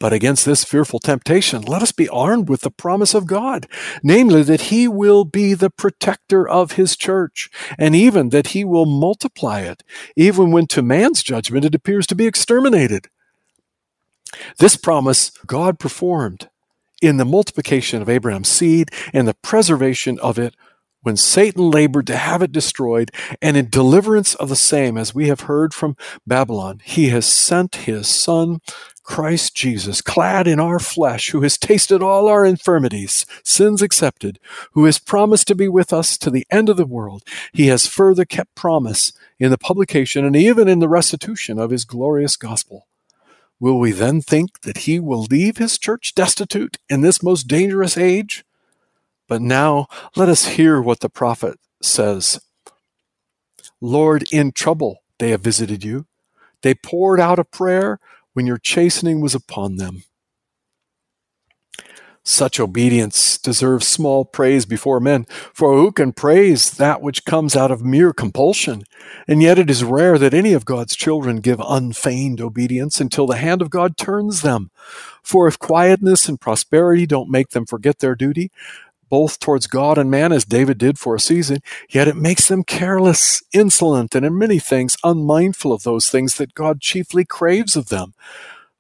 But 0.04 0.12
against 0.12 0.46
this 0.46 0.66
fearful 0.66 1.00
temptation, 1.00 1.62
let 1.62 1.82
us 1.82 1.94
be 1.94 2.10
armed 2.10 2.50
with 2.50 2.60
the 2.60 2.70
promise 2.70 3.14
of 3.14 3.26
God, 3.26 3.70
namely 4.04 4.44
that 4.44 4.64
He 4.64 4.86
will 4.86 5.24
be 5.24 5.54
the 5.54 5.70
protector 5.70 6.46
of 6.46 6.74
His 6.74 6.98
church, 6.98 7.50
and 7.80 7.96
even 7.96 8.28
that 8.28 8.48
He 8.48 8.66
will 8.66 8.86
multiply 8.86 9.62
it, 9.62 9.82
even 10.18 10.52
when 10.52 10.68
to 10.68 10.82
man's 10.82 11.24
judgment 11.24 11.64
it 11.64 11.74
appears 11.74 12.06
to 12.08 12.16
be 12.16 12.28
exterminated. 12.28 13.08
This 14.60 14.76
promise 14.76 15.32
God 15.48 15.80
performed 15.80 16.50
in 17.02 17.16
the 17.16 17.24
multiplication 17.24 18.02
of 18.02 18.10
Abraham's 18.10 18.50
seed 18.50 18.90
and 19.14 19.26
the 19.26 19.36
preservation 19.36 20.20
of 20.20 20.38
it 20.38 20.54
when 21.04 21.18
Satan 21.18 21.70
labored 21.70 22.08
to 22.08 22.18
have 22.18 22.42
it 22.42 22.52
destroyed, 22.52 23.12
and 23.42 23.58
in 23.58 23.70
deliverance 23.70 24.36
of 24.36 24.50
the 24.50 24.56
same, 24.56 24.98
as 24.98 25.14
we 25.14 25.28
have 25.28 25.42
heard 25.42 25.74
from 25.74 25.98
Babylon, 26.26 26.82
he 26.84 27.10
has 27.10 27.26
sent 27.26 27.76
his 27.76 28.08
Son 28.08 28.60
Christ 29.04 29.54
Jesus, 29.54 30.02
clad 30.02 30.48
in 30.48 30.60
our 30.60 30.80
flesh, 30.80 31.30
who 31.32 31.42
has 31.42 31.58
tasted 31.58 32.02
all 32.02 32.28
our 32.28 32.46
infirmities, 32.46 33.26
sins 33.44 33.82
accepted, 33.82 34.40
who 34.72 34.86
has 34.86 34.98
promised 34.98 35.48
to 35.48 35.56
be 35.56 35.68
with 35.68 35.92
us 35.92 36.18
to 36.18 36.30
the 36.30 36.48
end 36.50 36.70
of 36.70 36.78
the 36.78 36.86
world, 36.86 37.24
he 37.52 37.68
has 37.68 37.86
further 37.86 38.24
kept 38.24 38.56
promise 38.56 39.12
in 39.40 39.52
the 39.52 39.58
publication 39.58 40.24
and 40.26 40.36
even 40.36 40.68
in 40.68 40.80
the 40.80 40.90
restitution 40.90 41.60
of 41.60 41.72
his 41.72 41.84
glorious 41.84 42.38
gospel. 42.38 42.88
Will 43.60 43.78
we 43.78 43.92
then 43.92 44.22
think 44.22 44.62
that 44.62 44.80
he 44.80 45.00
will 45.00 45.24
leave 45.24 45.58
his 45.58 45.78
church 45.78 46.16
destitute 46.16 46.78
in 46.90 47.02
this 47.02 47.22
most 47.22 47.48
dangerous 47.48 47.98
age? 47.98 48.46
But 49.28 49.42
now 49.42 49.88
let 50.16 50.30
us 50.30 50.46
hear 50.50 50.82
what 50.82 51.02
the 51.02 51.10
prophet 51.10 51.60
says. 51.82 52.42
Lord, 53.80 54.24
in 54.32 54.54
trouble 54.54 55.04
they 55.20 55.32
have 55.32 55.42
visited 55.42 55.84
you. 55.84 56.06
They 56.62 56.74
poured 56.74 57.20
out 57.20 57.40
a 57.40 57.44
prayer 57.44 58.00
when 58.34 58.46
your 58.46 58.58
chastening 58.58 59.22
was 59.22 59.36
upon 59.36 59.78
them. 59.78 60.04
Such 62.26 62.58
obedience 62.58 63.38
deserves 63.38 63.86
small 63.86 64.24
praise 64.24 64.66
before 64.66 65.02
men, 65.02 65.26
for 65.54 65.74
who 65.74 65.92
can 65.92 66.14
praise 66.14 66.72
that 66.72 67.02
which 67.02 67.26
comes 67.26 67.54
out 67.54 67.70
of 67.70 67.84
mere 67.84 68.14
compulsion? 68.14 68.84
And 69.28 69.42
yet 69.42 69.60
it 69.60 69.70
is 69.70 69.84
rare 69.84 70.18
that 70.18 70.34
any 70.34 70.54
of 70.54 70.64
God's 70.64 70.96
children 70.96 71.42
give 71.42 71.62
unfeigned 71.68 72.40
obedience 72.40 73.02
until 73.02 73.28
the 73.28 73.36
hand 73.36 73.62
of 73.62 73.70
God 73.70 73.98
turns 73.98 74.42
them. 74.42 74.72
For 75.22 75.50
if 75.50 75.60
quietness 75.60 76.30
and 76.30 76.40
prosperity 76.40 77.06
don't 77.06 77.30
make 77.30 77.50
them 77.50 77.66
forget 77.66 78.00
their 78.00 78.16
duty, 78.16 78.52
both 79.14 79.38
towards 79.40 79.68
God 79.68 80.00
and 80.00 80.10
man, 80.10 80.32
as 80.32 80.44
David 80.44 80.80
did 80.80 80.98
for 80.98 81.14
a 81.14 81.20
season, 81.20 81.60
yet 81.88 82.08
it 82.08 82.16
makes 82.16 82.48
them 82.48 82.64
careless, 82.64 83.44
insolent, 83.54 84.16
and 84.16 84.26
in 84.26 84.36
many 84.36 84.58
things 84.58 84.98
unmindful 85.04 85.72
of 85.72 85.84
those 85.84 86.10
things 86.10 86.38
that 86.38 86.56
God 86.56 86.82
chiefly 86.82 87.24
craves 87.24 87.76
of 87.76 87.90
them, 87.90 88.16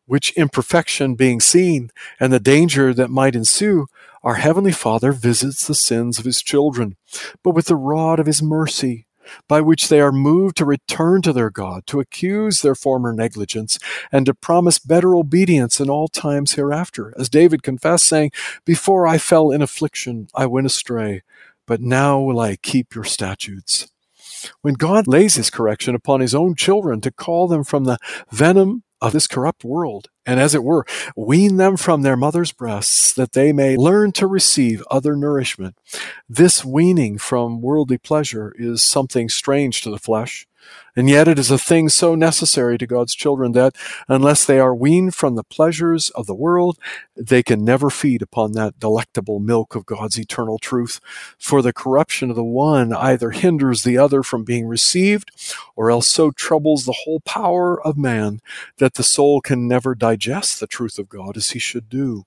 which 0.07 0.35
imperfection 0.35 1.13
being 1.13 1.39
seen, 1.39 1.91
and 2.19 2.33
the 2.33 2.39
danger 2.39 2.95
that 2.95 3.11
might 3.11 3.35
ensue, 3.35 3.85
our 4.23 4.33
Heavenly 4.33 4.71
Father 4.71 5.11
visits 5.11 5.67
the 5.67 5.75
sins 5.75 6.17
of 6.17 6.25
His 6.25 6.41
children, 6.41 6.95
but 7.43 7.51
with 7.51 7.67
the 7.67 7.75
rod 7.75 8.19
of 8.19 8.25
His 8.25 8.41
mercy, 8.41 9.05
by 9.47 9.61
which 9.61 9.89
they 9.89 9.99
are 9.99 10.11
moved 10.11 10.57
to 10.57 10.65
return 10.65 11.21
to 11.21 11.33
their 11.33 11.49
God, 11.49 11.85
to 11.87 11.99
accuse 11.99 12.61
their 12.61 12.75
former 12.75 13.13
negligence, 13.13 13.79
and 14.11 14.25
to 14.25 14.33
promise 14.33 14.79
better 14.79 15.15
obedience 15.15 15.79
in 15.79 15.89
all 15.89 16.07
times 16.07 16.53
hereafter. 16.53 17.13
As 17.17 17.29
David 17.29 17.63
confessed, 17.63 18.07
saying, 18.07 18.31
Before 18.65 19.07
I 19.07 19.17
fell 19.17 19.51
in 19.51 19.61
affliction, 19.61 20.27
I 20.35 20.45
went 20.45 20.67
astray, 20.67 21.23
but 21.65 21.81
now 21.81 22.19
will 22.19 22.39
I 22.39 22.55
keep 22.57 22.95
your 22.95 23.05
statutes. 23.05 23.89
When 24.61 24.73
God 24.73 25.07
lays 25.07 25.35
his 25.35 25.49
correction 25.49 25.95
upon 25.95 26.19
his 26.19 26.35
own 26.35 26.55
children 26.55 27.01
to 27.01 27.11
call 27.11 27.47
them 27.47 27.63
from 27.63 27.85
the 27.85 27.97
venom 28.31 28.83
of 29.03 29.11
this 29.11 29.27
corrupt 29.27 29.65
world, 29.65 30.07
and 30.25 30.39
as 30.39 30.55
it 30.55 30.63
were, 30.63 30.85
wean 31.15 31.57
them 31.57 31.75
from 31.75 32.01
their 32.01 32.15
mother's 32.15 32.53
breasts, 32.53 33.11
that 33.13 33.33
they 33.33 33.51
may 33.51 33.75
learn 33.75 34.13
to 34.13 34.25
receive 34.25 34.81
other 34.89 35.17
nourishment. 35.17 35.75
This 36.29 36.63
weaning 36.63 37.17
from 37.17 37.61
worldly 37.61 37.97
pleasure 37.97 38.55
is 38.57 38.81
something 38.81 39.27
strange 39.27 39.81
to 39.81 39.91
the 39.91 39.99
flesh, 39.99 40.47
and 40.95 41.09
yet 41.09 41.27
it 41.27 41.39
is 41.39 41.49
a 41.49 41.57
thing 41.57 41.89
so 41.89 42.13
necessary 42.13 42.77
to 42.77 42.85
God's 42.85 43.15
children 43.15 43.53
that, 43.53 43.75
unless 44.07 44.45
they 44.45 44.59
are 44.59 44.75
weaned 44.75 45.15
from 45.15 45.35
the 45.35 45.43
pleasures 45.43 46.11
of 46.11 46.27
the 46.27 46.35
world, 46.35 46.77
they 47.15 47.41
can 47.41 47.65
never 47.65 47.89
feed 47.89 48.21
upon 48.21 48.51
that 48.51 48.79
delectable 48.79 49.39
milk 49.39 49.75
of 49.75 49.87
God's 49.87 50.19
eternal 50.19 50.59
truth. 50.59 50.99
For 51.39 51.61
the 51.61 51.73
corruption 51.73 52.29
of 52.29 52.35
the 52.35 52.43
one 52.43 52.93
either 52.93 53.31
hinders 53.31 53.83
the 53.83 53.97
other 53.97 54.21
from 54.21 54.43
being 54.43 54.67
received, 54.67 55.31
or 55.75 55.89
else 55.89 56.07
so 56.07 56.29
troubles 56.29 56.85
the 56.85 56.99
whole 57.03 57.21
power 57.21 57.81
of 57.85 57.97
man 57.97 58.39
that 58.77 58.93
the 58.93 59.03
soul 59.03 59.41
can 59.41 59.67
never 59.67 59.95
digest 59.95 60.59
the 60.59 60.67
truth 60.67 60.99
of 60.99 61.09
God 61.09 61.37
as 61.37 61.51
he 61.51 61.59
should 61.59 61.89
do. 61.89 62.25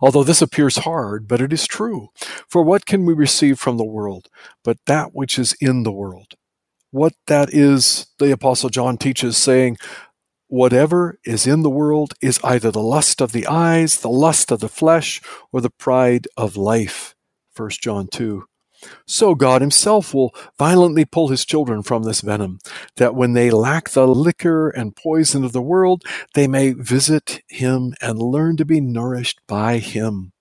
Although 0.00 0.24
this 0.24 0.42
appears 0.42 0.78
hard, 0.78 1.26
but 1.26 1.40
it 1.40 1.52
is 1.52 1.66
true. 1.66 2.10
For 2.48 2.62
what 2.62 2.86
can 2.86 3.06
we 3.06 3.14
receive 3.14 3.58
from 3.58 3.76
the 3.76 3.84
world 3.84 4.28
but 4.62 4.78
that 4.86 5.14
which 5.14 5.38
is 5.38 5.54
in 5.60 5.82
the 5.82 5.92
world? 5.92 6.34
What 6.94 7.14
that 7.26 7.52
is, 7.52 8.06
the 8.20 8.30
Apostle 8.30 8.70
John 8.70 8.96
teaches, 8.96 9.36
saying, 9.36 9.78
Whatever 10.46 11.18
is 11.24 11.44
in 11.44 11.62
the 11.62 11.70
world 11.70 12.14
is 12.22 12.38
either 12.44 12.70
the 12.70 12.78
lust 12.78 13.20
of 13.20 13.32
the 13.32 13.48
eyes, 13.48 13.98
the 13.98 14.08
lust 14.08 14.52
of 14.52 14.60
the 14.60 14.68
flesh, 14.68 15.20
or 15.50 15.60
the 15.60 15.70
pride 15.70 16.28
of 16.36 16.56
life. 16.56 17.16
1 17.56 17.70
John 17.82 18.06
2. 18.06 18.44
So 19.08 19.34
God 19.34 19.60
Himself 19.60 20.14
will 20.14 20.32
violently 20.56 21.04
pull 21.04 21.28
His 21.28 21.44
children 21.44 21.82
from 21.82 22.04
this 22.04 22.20
venom, 22.20 22.60
that 22.94 23.16
when 23.16 23.32
they 23.32 23.50
lack 23.50 23.90
the 23.90 24.06
liquor 24.06 24.68
and 24.68 24.94
poison 24.94 25.42
of 25.42 25.50
the 25.50 25.62
world, 25.62 26.04
they 26.34 26.46
may 26.46 26.74
visit 26.74 27.40
Him 27.48 27.94
and 28.00 28.22
learn 28.22 28.56
to 28.58 28.64
be 28.64 28.80
nourished 28.80 29.40
by 29.48 29.78
Him. 29.78 30.33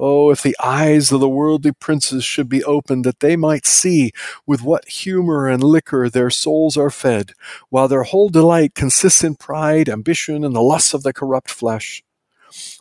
Oh, 0.00 0.30
if 0.30 0.42
the 0.42 0.56
eyes 0.62 1.10
of 1.10 1.18
the 1.18 1.28
worldly 1.28 1.72
princes 1.72 2.22
should 2.22 2.48
be 2.48 2.62
opened, 2.62 3.04
that 3.04 3.18
they 3.18 3.34
might 3.34 3.66
see 3.66 4.12
with 4.46 4.62
what 4.62 4.86
humor 4.88 5.48
and 5.48 5.62
liquor 5.62 6.08
their 6.08 6.30
souls 6.30 6.76
are 6.76 6.90
fed, 6.90 7.32
while 7.68 7.88
their 7.88 8.04
whole 8.04 8.28
delight 8.28 8.76
consists 8.76 9.24
in 9.24 9.34
pride, 9.34 9.88
ambition, 9.88 10.44
and 10.44 10.54
the 10.54 10.62
lusts 10.62 10.94
of 10.94 11.02
the 11.02 11.12
corrupt 11.12 11.50
flesh. 11.50 12.04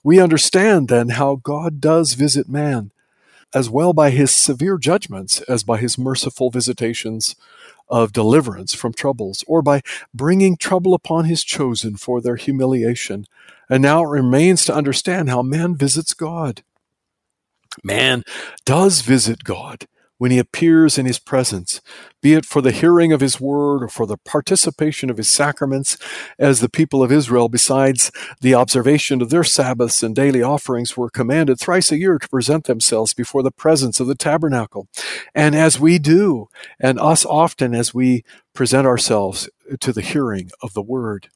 We 0.04 0.20
understand 0.20 0.90
then 0.90 1.10
how 1.10 1.38
God 1.38 1.82
does 1.82 2.14
visit 2.14 2.48
man, 2.48 2.92
as 3.52 3.68
well 3.68 3.94
by 3.94 4.12
his 4.12 4.32
severe 4.32 4.78
judgments 4.78 5.42
as 5.42 5.64
by 5.64 5.78
his 5.78 5.98
merciful 5.98 6.52
visitations 6.52 7.36
of 7.90 8.14
deliverance 8.14 8.76
from 8.76 8.94
troubles, 8.94 9.44
or 9.48 9.64
by 9.64 9.82
bringing 10.14 10.56
trouble 10.56 10.94
upon 10.94 11.26
his 11.26 11.44
chosen 11.44 11.96
for 11.96 12.22
their 12.22 12.36
humiliation. 12.36 13.26
And 13.70 13.82
now 13.82 14.04
it 14.04 14.10
remains 14.10 14.66
to 14.66 14.76
understand 14.76 15.30
how 15.30 15.42
man 15.42 15.76
visits 15.76 16.14
God 16.14 16.62
man 17.84 18.24
does 18.66 19.02
visit 19.02 19.44
God 19.44 19.88
when 20.18 20.32
he 20.32 20.40
appears 20.40 20.98
in 20.98 21.06
his 21.06 21.20
presence, 21.20 21.80
be 22.22 22.34
it 22.34 22.46
for 22.46 22.62
the 22.62 22.72
hearing 22.72 23.12
of 23.12 23.22
his 23.22 23.40
word 23.40 23.84
or 23.84 23.88
for 23.88 24.08
the 24.08 24.18
participation 24.18 25.10
of 25.10 25.18
his 25.18 25.30
sacraments, 25.30 25.98
as 26.40 26.60
the 26.60 26.70
people 26.70 27.04
of 27.04 27.12
Israel, 27.12 27.50
besides 27.50 28.12
the 28.42 28.56
observation 28.56 29.22
of 29.22 29.30
their 29.30 29.44
Sabbaths 29.44 30.02
and 30.02 30.16
daily 30.16 30.42
offerings, 30.42 30.98
were 30.98 31.10
commanded 31.10 31.60
thrice 31.60 31.92
a 31.92 31.98
year 31.98 32.18
to 32.18 32.30
present 32.30 32.66
themselves 32.66 33.14
before 33.14 33.44
the 33.44 33.52
presence 33.52 34.00
of 34.00 34.08
the 34.08 34.16
tabernacle. 34.16 34.88
And 35.36 35.56
as 35.56 35.80
we 35.80 36.00
do, 36.00 36.48
and 36.80 37.00
us 37.00 37.24
often 37.24 37.76
as 37.76 37.94
we 37.94 38.24
present 38.54 38.88
ourselves 38.88 39.50
to 39.80 39.94
the 39.94 40.02
hearing 40.02 40.50
of 40.64 40.74
the 40.74 40.82
word. 40.82 41.30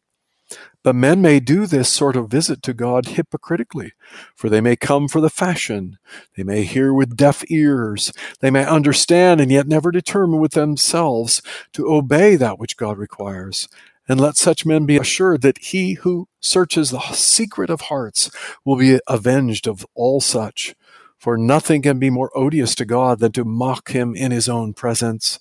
But 0.84 0.96
men 0.96 1.22
may 1.22 1.40
do 1.40 1.66
this 1.68 1.90
sort 1.90 2.16
of 2.16 2.30
visit 2.30 2.64
to 2.64 2.74
God 2.74 3.08
hypocritically, 3.08 3.94
for 4.36 4.50
they 4.50 4.62
may 4.62 4.76
come 4.76 5.08
for 5.08 5.22
the 5.22 5.30
fashion, 5.30 6.00
they 6.36 6.44
may 6.44 6.64
hear 6.64 6.94
with 6.94 7.16
deaf 7.16 7.44
ears, 7.50 8.12
they 8.40 8.50
may 8.50 8.66
understand 8.66 9.40
and 9.40 9.52
yet 9.52 9.68
never 9.68 9.92
determine 9.92 10.40
with 10.40 10.54
themselves 10.54 11.42
to 11.74 11.92
obey 11.92 12.36
that 12.36 12.58
which 12.58 12.78
God 12.78 12.98
requires. 12.98 13.68
And 14.08 14.20
let 14.20 14.36
such 14.36 14.66
men 14.66 14.86
be 14.86 14.98
assured 14.98 15.42
that 15.44 15.60
he 15.60 15.94
who 15.94 16.28
searches 16.40 16.90
the 16.90 17.00
secret 17.14 17.70
of 17.70 17.82
hearts 17.82 18.32
will 18.66 18.76
be 18.76 19.00
avenged 19.08 19.68
of 19.68 19.86
all 19.94 20.20
such. 20.20 20.76
For 21.18 21.38
nothing 21.38 21.84
can 21.84 22.00
be 22.00 22.10
more 22.10 22.32
odious 22.36 22.74
to 22.76 22.86
God 22.86 23.20
than 23.20 23.32
to 23.34 23.46
mock 23.46 23.92
him 23.92 24.16
in 24.16 24.32
his 24.32 24.50
own 24.50 24.74
presence. 24.74 25.40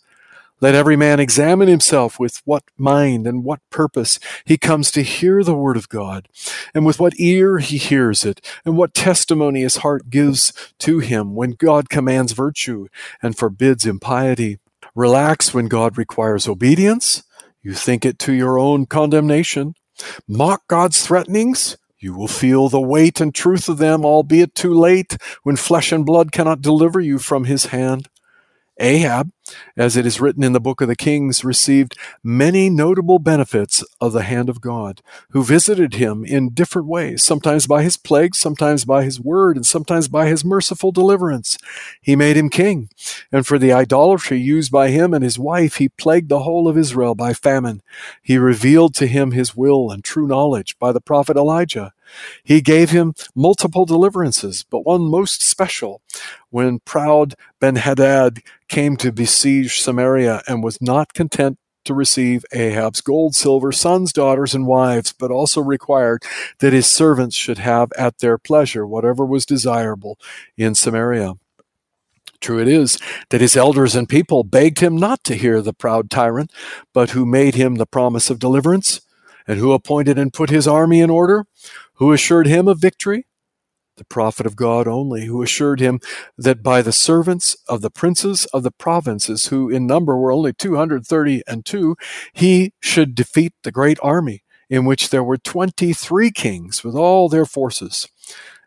Let 0.60 0.74
every 0.74 0.96
man 0.96 1.20
examine 1.20 1.68
himself 1.68 2.20
with 2.20 2.42
what 2.44 2.64
mind 2.76 3.26
and 3.26 3.44
what 3.44 3.60
purpose 3.70 4.18
he 4.44 4.58
comes 4.58 4.90
to 4.90 5.02
hear 5.02 5.42
the 5.42 5.54
word 5.54 5.76
of 5.78 5.88
God, 5.88 6.28
and 6.74 6.84
with 6.84 7.00
what 7.00 7.18
ear 7.18 7.58
he 7.58 7.78
hears 7.78 8.24
it, 8.26 8.44
and 8.64 8.76
what 8.76 8.92
testimony 8.92 9.62
his 9.62 9.78
heart 9.78 10.10
gives 10.10 10.52
to 10.80 10.98
him 10.98 11.34
when 11.34 11.52
God 11.52 11.88
commands 11.88 12.32
virtue 12.32 12.88
and 13.22 13.38
forbids 13.38 13.86
impiety. 13.86 14.58
Relax 14.94 15.54
when 15.54 15.66
God 15.68 15.96
requires 15.96 16.46
obedience. 16.46 17.22
You 17.62 17.74
think 17.74 18.04
it 18.04 18.18
to 18.20 18.32
your 18.32 18.58
own 18.58 18.86
condemnation. 18.86 19.74
Mock 20.28 20.66
God's 20.68 21.06
threatenings. 21.06 21.76
You 21.98 22.14
will 22.14 22.28
feel 22.28 22.68
the 22.68 22.80
weight 22.80 23.20
and 23.20 23.34
truth 23.34 23.68
of 23.68 23.78
them, 23.78 24.04
albeit 24.04 24.54
too 24.54 24.72
late, 24.72 25.18
when 25.42 25.56
flesh 25.56 25.92
and 25.92 26.04
blood 26.04 26.32
cannot 26.32 26.62
deliver 26.62 27.00
you 27.00 27.18
from 27.18 27.44
his 27.44 27.66
hand. 27.66 28.08
Ahab, 28.80 29.30
as 29.76 29.96
it 29.96 30.06
is 30.06 30.20
written 30.20 30.42
in 30.42 30.52
the 30.52 30.60
book 30.60 30.80
of 30.80 30.88
the 30.88 30.96
Kings, 30.96 31.44
received 31.44 31.96
many 32.24 32.70
notable 32.70 33.18
benefits 33.18 33.84
of 34.00 34.12
the 34.12 34.22
hand 34.22 34.48
of 34.48 34.60
God, 34.60 35.02
who 35.30 35.44
visited 35.44 35.94
him 35.94 36.24
in 36.24 36.54
different 36.54 36.88
ways, 36.88 37.22
sometimes 37.22 37.66
by 37.66 37.82
his 37.82 37.96
plague, 37.96 38.34
sometimes 38.34 38.84
by 38.84 39.04
his 39.04 39.20
word, 39.20 39.56
and 39.56 39.66
sometimes 39.66 40.08
by 40.08 40.26
his 40.26 40.44
merciful 40.44 40.92
deliverance. 40.92 41.58
He 42.00 42.16
made 42.16 42.36
him 42.36 42.48
king, 42.48 42.88
and 43.30 43.46
for 43.46 43.58
the 43.58 43.72
idolatry 43.72 44.38
used 44.38 44.72
by 44.72 44.88
him 44.88 45.12
and 45.12 45.22
his 45.22 45.38
wife, 45.38 45.76
he 45.76 45.88
plagued 45.88 46.28
the 46.28 46.40
whole 46.40 46.66
of 46.66 46.78
Israel 46.78 47.14
by 47.14 47.34
famine. 47.34 47.82
He 48.22 48.38
revealed 48.38 48.94
to 48.94 49.06
him 49.06 49.32
his 49.32 49.56
will 49.56 49.90
and 49.90 50.02
true 50.02 50.26
knowledge 50.26 50.78
by 50.78 50.92
the 50.92 51.00
prophet 51.00 51.36
Elijah. 51.36 51.92
He 52.42 52.60
gave 52.60 52.90
him 52.90 53.14
multiple 53.34 53.84
deliverances, 53.84 54.64
but 54.68 54.86
one 54.86 55.02
most 55.02 55.42
special 55.42 56.02
when 56.50 56.80
proud 56.80 57.34
Benhadad 57.60 58.40
came 58.68 58.96
to 58.98 59.12
besiege 59.12 59.80
Samaria 59.80 60.42
and 60.46 60.62
was 60.62 60.80
not 60.80 61.14
content 61.14 61.58
to 61.84 61.94
receive 61.94 62.44
Ahab's 62.52 63.00
gold, 63.00 63.34
silver, 63.34 63.72
sons, 63.72 64.12
daughters, 64.12 64.54
and 64.54 64.66
wives, 64.66 65.12
but 65.12 65.30
also 65.30 65.60
required 65.60 66.22
that 66.58 66.72
his 66.72 66.86
servants 66.86 67.34
should 67.36 67.58
have 67.58 67.90
at 67.96 68.18
their 68.18 68.38
pleasure 68.38 68.86
whatever 68.86 69.24
was 69.24 69.46
desirable 69.46 70.18
in 70.56 70.74
Samaria. 70.74 71.34
True 72.40 72.60
it 72.60 72.68
is 72.68 72.98
that 73.28 73.42
his 73.42 73.56
elders 73.56 73.94
and 73.94 74.08
people 74.08 74.44
begged 74.44 74.80
him 74.80 74.96
not 74.96 75.22
to 75.24 75.36
hear 75.36 75.60
the 75.60 75.74
proud 75.74 76.10
tyrant, 76.10 76.50
but 76.94 77.10
who 77.10 77.26
made 77.26 77.54
him 77.54 77.74
the 77.74 77.86
promise 77.86 78.30
of 78.30 78.38
deliverance, 78.38 79.02
and 79.46 79.58
who 79.58 79.72
appointed 79.72 80.18
and 80.18 80.32
put 80.32 80.48
his 80.48 80.66
army 80.66 81.00
in 81.00 81.10
order, 81.10 81.44
who 82.00 82.12
assured 82.12 82.48
him 82.48 82.66
of 82.66 82.80
victory? 82.80 83.26
The 83.98 84.04
prophet 84.04 84.46
of 84.46 84.56
God 84.56 84.88
only, 84.88 85.26
who 85.26 85.42
assured 85.42 85.80
him 85.80 86.00
that 86.38 86.62
by 86.62 86.80
the 86.80 86.92
servants 86.92 87.54
of 87.68 87.82
the 87.82 87.90
princes 87.90 88.46
of 88.46 88.62
the 88.62 88.70
provinces, 88.70 89.48
who 89.48 89.68
in 89.68 89.86
number 89.86 90.16
were 90.16 90.32
only 90.32 90.54
230 90.54 91.42
and 91.46 91.64
two, 91.64 91.96
he 92.32 92.72
should 92.80 93.14
defeat 93.14 93.52
the 93.62 93.70
great 93.70 93.98
army, 94.02 94.42
in 94.70 94.86
which 94.86 95.10
there 95.10 95.22
were 95.22 95.36
23 95.36 96.30
kings 96.30 96.82
with 96.82 96.94
all 96.94 97.28
their 97.28 97.44
forces. 97.44 98.08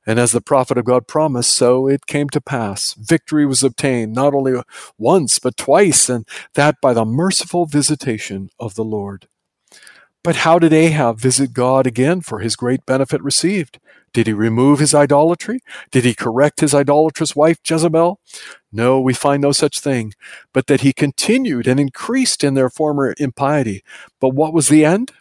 And 0.06 0.20
as 0.20 0.32
the 0.32 0.42
prophet 0.42 0.78
of 0.78 0.86
God 0.86 1.08
promised, 1.08 1.56
so 1.56 1.88
it 1.88 2.06
came 2.06 2.30
to 2.30 2.42
pass. 2.42 2.94
Victory 2.94 3.48
was 3.48 3.64
obtained 3.64 4.14
not 4.14 4.36
only 4.36 4.62
once, 5.00 5.40
but 5.40 5.58
twice, 5.58 6.08
and 6.08 6.28
that 6.54 6.76
by 6.82 6.94
the 6.94 7.06
merciful 7.06 7.66
visitation 7.66 8.50
of 8.60 8.76
the 8.76 8.84
Lord. 8.84 9.28
But 10.24 10.38
how 10.38 10.58
did 10.58 10.72
Ahab 10.72 11.20
visit 11.20 11.52
God 11.54 11.86
again 11.86 12.22
for 12.22 12.40
his 12.40 12.56
great 12.56 12.86
benefit 12.86 13.22
received? 13.22 13.80
Did 14.14 14.28
he 14.28 14.34
remove 14.34 14.80
his 14.80 14.94
idolatry? 14.94 15.60
Did 15.92 16.06
he 16.06 16.14
correct 16.14 16.62
his 16.62 16.74
idolatrous 16.74 17.36
wife 17.36 17.58
Jezebel? 17.68 18.20
No, 18.72 19.02
we 19.02 19.14
find 19.14 19.42
no 19.42 19.52
such 19.52 19.80
thing, 19.80 20.14
but 20.54 20.68
that 20.68 20.82
he 20.82 20.94
continued 20.94 21.68
and 21.68 21.80
increased 21.80 22.44
in 22.44 22.54
their 22.54 22.70
former 22.70 23.14
impiety. 23.18 23.84
But 24.22 24.30
what 24.30 24.54
was 24.54 24.70
the 24.70 24.86
end? 24.86 25.12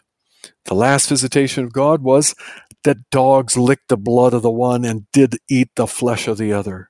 The 0.65 0.75
last 0.75 1.09
visitation 1.09 1.65
of 1.65 1.73
God 1.73 2.01
was 2.01 2.35
that 2.83 3.09
dogs 3.09 3.57
licked 3.57 3.89
the 3.89 3.97
blood 3.97 4.33
of 4.33 4.41
the 4.41 4.51
one 4.51 4.85
and 4.85 5.11
did 5.11 5.37
eat 5.49 5.69
the 5.75 5.87
flesh 5.87 6.27
of 6.27 6.37
the 6.37 6.53
other. 6.53 6.89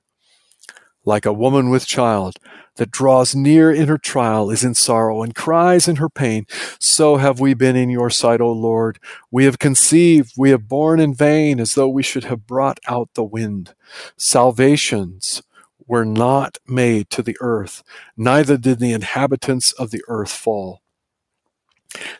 Like 1.04 1.26
a 1.26 1.32
woman 1.32 1.70
with 1.70 1.86
child 1.86 2.36
that 2.76 2.90
draws 2.90 3.34
near 3.34 3.72
in 3.72 3.88
her 3.88 3.98
trial 3.98 4.50
is 4.50 4.64
in 4.64 4.74
sorrow 4.74 5.22
and 5.22 5.34
cries 5.34 5.88
in 5.88 5.96
her 5.96 6.08
pain, 6.08 6.46
so 6.78 7.16
have 7.16 7.40
we 7.40 7.54
been 7.54 7.76
in 7.76 7.90
your 7.90 8.10
sight, 8.10 8.40
O 8.40 8.50
Lord. 8.52 8.98
We 9.30 9.44
have 9.44 9.58
conceived, 9.58 10.32
we 10.36 10.50
have 10.50 10.68
borne 10.68 11.00
in 11.00 11.14
vain, 11.14 11.60
as 11.60 11.74
though 11.74 11.88
we 11.88 12.02
should 12.02 12.24
have 12.24 12.46
brought 12.46 12.80
out 12.86 13.10
the 13.14 13.24
wind. 13.24 13.74
Salvations 14.16 15.42
were 15.86 16.04
not 16.04 16.58
made 16.66 17.10
to 17.10 17.22
the 17.22 17.36
earth, 17.40 17.82
neither 18.16 18.56
did 18.56 18.78
the 18.78 18.92
inhabitants 18.92 19.72
of 19.72 19.90
the 19.90 20.02
earth 20.08 20.32
fall. 20.32 20.80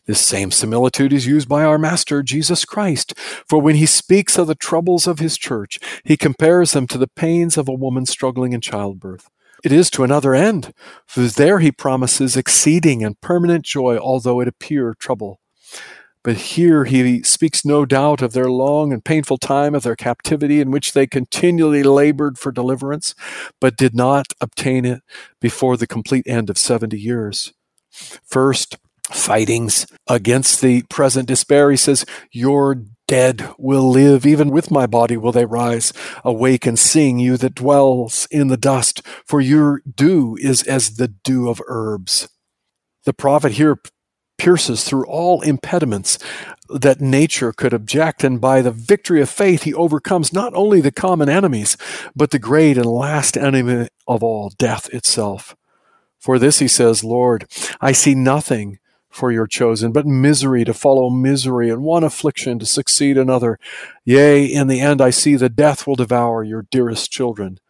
This 0.07 0.21
same 0.21 0.51
similitude 0.51 1.13
is 1.13 1.27
used 1.27 1.49
by 1.49 1.65
our 1.65 1.79
Master, 1.79 2.23
Jesus 2.23 2.65
Christ, 2.65 3.15
for 3.49 3.61
when 3.61 3.75
he 3.75 3.87
speaks 3.87 4.39
of 4.39 4.47
the 4.47 4.55
troubles 4.55 5.07
of 5.09 5.19
his 5.19 5.37
church, 5.37 5.81
he 6.05 6.17
compares 6.17 6.73
them 6.73 6.87
to 6.89 6.99
the 6.99 7.09
pains 7.09 7.57
of 7.57 7.69
a 7.69 7.73
woman 7.73 8.07
struggling 8.07 8.53
in 8.53 8.61
childbirth. 8.61 9.29
It 9.65 9.73
is 9.73 9.91
to 9.93 10.05
another 10.05 10.35
end, 10.35 10.75
for 11.07 11.23
there 11.23 11.59
he 11.59 11.73
promises 11.73 12.37
exceeding 12.37 13.03
and 13.03 13.19
permanent 13.23 13.65
joy, 13.65 13.97
although 13.97 14.41
it 14.41 14.49
appear 14.49 14.95
trouble. 14.95 15.41
But 16.23 16.37
here 16.37 16.85
he 16.85 17.23
speaks 17.23 17.65
no 17.65 17.87
doubt 17.87 18.21
of 18.23 18.35
their 18.35 18.51
long 18.51 18.93
and 18.93 19.05
painful 19.05 19.39
time 19.39 19.75
of 19.75 19.83
their 19.83 19.97
captivity, 19.97 20.61
in 20.61 20.71
which 20.71 20.93
they 20.93 21.07
continually 21.07 21.83
labored 21.83 22.39
for 22.39 22.53
deliverance, 22.53 23.15
but 23.61 23.77
did 23.77 23.95
not 23.95 24.27
obtain 24.41 24.85
it 24.85 25.01
before 25.41 25.79
the 25.79 25.87
complete 25.87 26.27
end 26.27 26.51
of 26.51 26.59
seventy 26.59 26.99
years. 26.99 27.55
First, 27.91 28.77
fightings 29.11 29.87
against 30.07 30.61
the 30.61 30.83
present 30.91 31.29
despair. 31.29 31.71
He 31.71 31.77
says, 31.77 32.05
Your 32.33 32.83
dead 33.15 33.49
will 33.59 33.89
live, 33.91 34.27
even 34.27 34.51
with 34.51 34.73
my 34.73 34.87
body 34.87 35.17
will 35.17 35.31
they 35.31 35.45
rise. 35.45 35.93
Awake 36.25 36.67
and 36.67 36.77
sing, 36.77 37.21
you 37.21 37.37
that 37.37 37.55
dwells 37.55 38.27
in 38.33 38.49
the 38.49 38.57
dust, 38.57 39.07
for 39.25 39.41
your 39.41 39.83
dew 39.89 40.37
is 40.41 40.65
as 40.65 40.97
the 40.97 41.07
dew 41.07 41.49
of 41.49 41.63
herbs. 41.69 42.29
The 43.05 43.13
prophet 43.13 43.53
here 43.53 43.79
pierces 44.37 44.83
through 44.83 45.07
all 45.07 45.43
impediments 45.43 46.19
that 46.69 47.01
nature 47.01 47.53
could 47.53 47.73
object, 47.73 48.25
and 48.25 48.41
by 48.41 48.63
the 48.63 48.73
victory 48.73 49.21
of 49.21 49.31
faith, 49.31 49.63
he 49.63 49.73
overcomes 49.73 50.33
not 50.33 50.53
only 50.55 50.81
the 50.81 50.91
common 50.91 51.29
enemies, 51.29 51.77
but 52.17 52.33
the 52.33 52.41
great 52.41 52.77
and 52.77 52.87
last 52.87 53.37
enemy 53.37 53.87
of 54.09 54.25
all, 54.25 54.51
death 54.59 54.93
itself. 54.93 55.55
For 56.19 56.41
this 56.41 56.59
he 56.59 56.67
says, 56.67 57.05
Lord, 57.05 57.47
I 57.81 57.93
see 57.93 58.17
nothing 58.17 58.79
for 59.15 59.31
your 59.31 59.47
chosen, 59.47 59.93
but 59.93 60.07
misery 60.07 60.65
to 60.65 60.75
follow 60.75 61.09
misery, 61.09 61.71
and 61.71 61.83
one 61.83 62.03
affliction 62.03 62.59
to 62.59 62.67
succeed 62.67 63.17
another. 63.17 63.61
Yea, 64.05 64.45
in 64.45 64.67
the 64.67 64.81
end 64.81 65.01
I 65.01 65.11
see 65.11 65.37
that 65.37 65.55
death 65.55 65.87
will 65.87 65.95
devour 65.95 66.43
your 66.43 66.63
dearest 66.63 67.13
children. 67.13 67.61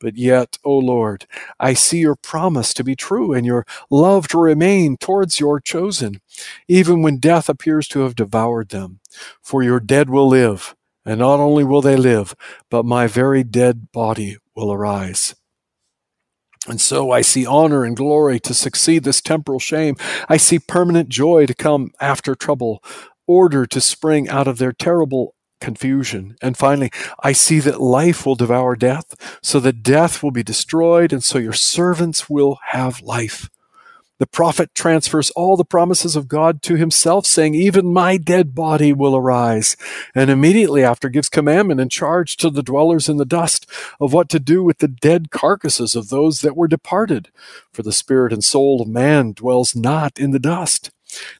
But 0.00 0.16
yet, 0.16 0.58
O 0.64 0.76
Lord, 0.76 1.26
I 1.60 1.74
see 1.74 1.98
your 1.98 2.16
promise 2.16 2.74
to 2.74 2.82
be 2.82 2.96
true 2.96 3.32
and 3.32 3.46
your 3.46 3.66
love 3.88 4.26
to 4.28 4.38
remain 4.38 4.96
towards 4.96 5.38
your 5.38 5.60
chosen, 5.60 6.20
even 6.66 7.02
when 7.02 7.18
death 7.18 7.48
appears 7.48 7.86
to 7.88 8.00
have 8.00 8.16
devoured 8.16 8.70
them. 8.70 8.98
For 9.42 9.62
your 9.62 9.78
dead 9.78 10.10
will 10.10 10.26
live, 10.26 10.74
and 11.04 11.20
not 11.20 11.38
only 11.38 11.62
will 11.62 11.82
they 11.82 11.96
live, 11.96 12.34
but 12.68 12.84
my 12.84 13.06
very 13.06 13.44
dead 13.44 13.92
body 13.92 14.38
will 14.56 14.72
arise. 14.72 15.36
And 16.68 16.80
so 16.80 17.10
I 17.10 17.22
see 17.22 17.46
honor 17.46 17.84
and 17.84 17.96
glory 17.96 18.38
to 18.40 18.52
succeed 18.52 19.04
this 19.04 19.20
temporal 19.20 19.58
shame. 19.58 19.96
I 20.28 20.36
see 20.36 20.58
permanent 20.58 21.08
joy 21.08 21.46
to 21.46 21.54
come 21.54 21.90
after 22.00 22.34
trouble, 22.34 22.82
order 23.26 23.64
to 23.66 23.80
spring 23.80 24.28
out 24.28 24.46
of 24.46 24.58
their 24.58 24.72
terrible 24.72 25.34
confusion. 25.60 26.36
And 26.42 26.56
finally, 26.56 26.90
I 27.22 27.32
see 27.32 27.60
that 27.60 27.80
life 27.80 28.26
will 28.26 28.34
devour 28.34 28.76
death, 28.76 29.38
so 29.42 29.60
that 29.60 29.82
death 29.82 30.22
will 30.22 30.30
be 30.30 30.42
destroyed, 30.42 31.12
and 31.12 31.22
so 31.24 31.38
your 31.38 31.52
servants 31.52 32.28
will 32.28 32.58
have 32.68 33.02
life. 33.02 33.48
The 34.20 34.26
prophet 34.26 34.74
transfers 34.74 35.30
all 35.30 35.56
the 35.56 35.64
promises 35.64 36.14
of 36.14 36.28
God 36.28 36.60
to 36.64 36.76
himself, 36.76 37.24
saying, 37.24 37.54
Even 37.54 37.90
my 37.90 38.18
dead 38.18 38.54
body 38.54 38.92
will 38.92 39.16
arise. 39.16 39.78
And 40.14 40.28
immediately 40.28 40.84
after 40.84 41.08
gives 41.08 41.30
commandment 41.30 41.80
and 41.80 41.90
charge 41.90 42.36
to 42.36 42.50
the 42.50 42.62
dwellers 42.62 43.08
in 43.08 43.16
the 43.16 43.24
dust 43.24 43.66
of 43.98 44.12
what 44.12 44.28
to 44.28 44.38
do 44.38 44.62
with 44.62 44.80
the 44.80 44.88
dead 44.88 45.30
carcasses 45.30 45.96
of 45.96 46.10
those 46.10 46.42
that 46.42 46.54
were 46.54 46.68
departed. 46.68 47.30
For 47.72 47.82
the 47.82 47.94
spirit 47.94 48.30
and 48.30 48.44
soul 48.44 48.82
of 48.82 48.88
man 48.88 49.32
dwells 49.32 49.74
not 49.74 50.20
in 50.20 50.32
the 50.32 50.38
dust. 50.38 50.90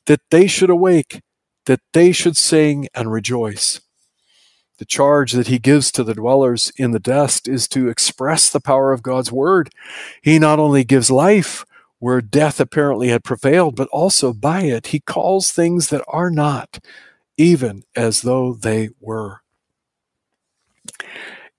That 0.07 0.23
they 0.31 0.47
should 0.47 0.71
awake, 0.71 1.21
that 1.67 1.81
they 1.93 2.13
should 2.13 2.39
sing 2.39 2.89
and 2.95 3.13
rejoice. 3.13 3.83
The 4.79 4.87
charge 4.87 5.33
that 5.33 5.49
he 5.49 5.59
gives 5.59 5.93
to 5.93 6.03
the 6.03 6.15
dwellers 6.15 6.73
in 6.79 6.93
the 6.93 6.99
dust 6.99 7.47
is 7.47 7.69
to 7.69 7.91
express 7.91 8.49
the 8.49 8.59
power 8.59 8.95
of 8.95 9.03
God's 9.03 9.31
word. 9.31 9.69
He 10.23 10.39
not 10.39 10.59
only 10.59 10.85
gives 10.85 11.11
life, 11.11 11.67
where 12.01 12.21
death 12.21 12.61
apparently 12.61 13.09
had 13.09 13.25
prevailed, 13.25 13.77
but 13.77 13.89
also 13.91 14.35
by 14.35 14.63
it 14.63 14.89
he 14.89 15.01
calls 15.01 15.53
things 15.53 15.91
that 15.91 16.05
are 16.09 16.31
not, 16.31 16.81
even 17.39 17.85
as 17.97 18.23
though 18.23 18.55
they 18.55 18.91
were. 19.01 19.43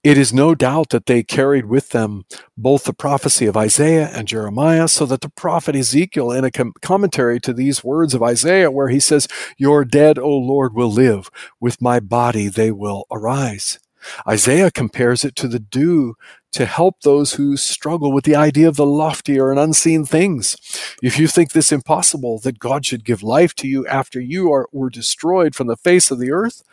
It 0.03 0.17
is 0.17 0.33
no 0.33 0.55
doubt 0.55 0.89
that 0.89 1.05
they 1.05 1.23
carried 1.23 1.67
with 1.67 1.89
them 1.89 2.23
both 2.57 2.85
the 2.85 2.93
prophecy 2.93 3.45
of 3.45 3.57
Isaiah 3.57 4.09
and 4.13 4.27
Jeremiah, 4.27 4.87
so 4.87 5.05
that 5.05 5.21
the 5.21 5.29
prophet 5.29 5.75
Ezekiel, 5.77 6.31
in 6.31 6.43
a 6.43 6.51
com- 6.51 6.73
commentary 6.81 7.39
to 7.41 7.53
these 7.53 7.83
words 7.83 8.15
of 8.15 8.23
Isaiah, 8.23 8.71
where 8.71 8.89
he 8.89 8.99
says, 8.99 9.27
Your 9.59 9.85
dead, 9.85 10.19
O 10.19 10.29
Lord, 10.31 10.73
will 10.73 10.91
live, 10.91 11.29
with 11.59 11.83
my 11.83 11.99
body 11.99 12.49
they 12.49 12.71
will 12.71 13.05
arise. 13.11 13.79
Isaiah 14.27 14.71
compares 14.71 15.23
it 15.23 15.35
to 15.37 15.47
the 15.47 15.59
dew 15.59 16.15
to 16.53 16.65
help 16.65 17.01
those 17.01 17.33
who 17.33 17.55
struggle 17.57 18.11
with 18.11 18.25
the 18.25 18.35
idea 18.35 18.67
of 18.67 18.75
the 18.75 18.85
loftier 18.85 19.51
and 19.51 19.59
unseen 19.59 20.05
things. 20.05 20.57
If 21.01 21.17
you 21.17 21.27
think 21.27 21.51
this 21.51 21.71
impossible, 21.71 22.39
that 22.39 22.59
God 22.59 22.85
should 22.85 23.05
give 23.05 23.23
life 23.23 23.55
to 23.55 23.67
you 23.67 23.87
after 23.87 24.19
you 24.19 24.51
are, 24.51 24.67
were 24.71 24.89
destroyed 24.89 25.55
from 25.55 25.67
the 25.67 25.77
face 25.77 26.11
of 26.11 26.19
the 26.19 26.31
earth, 26.31 26.63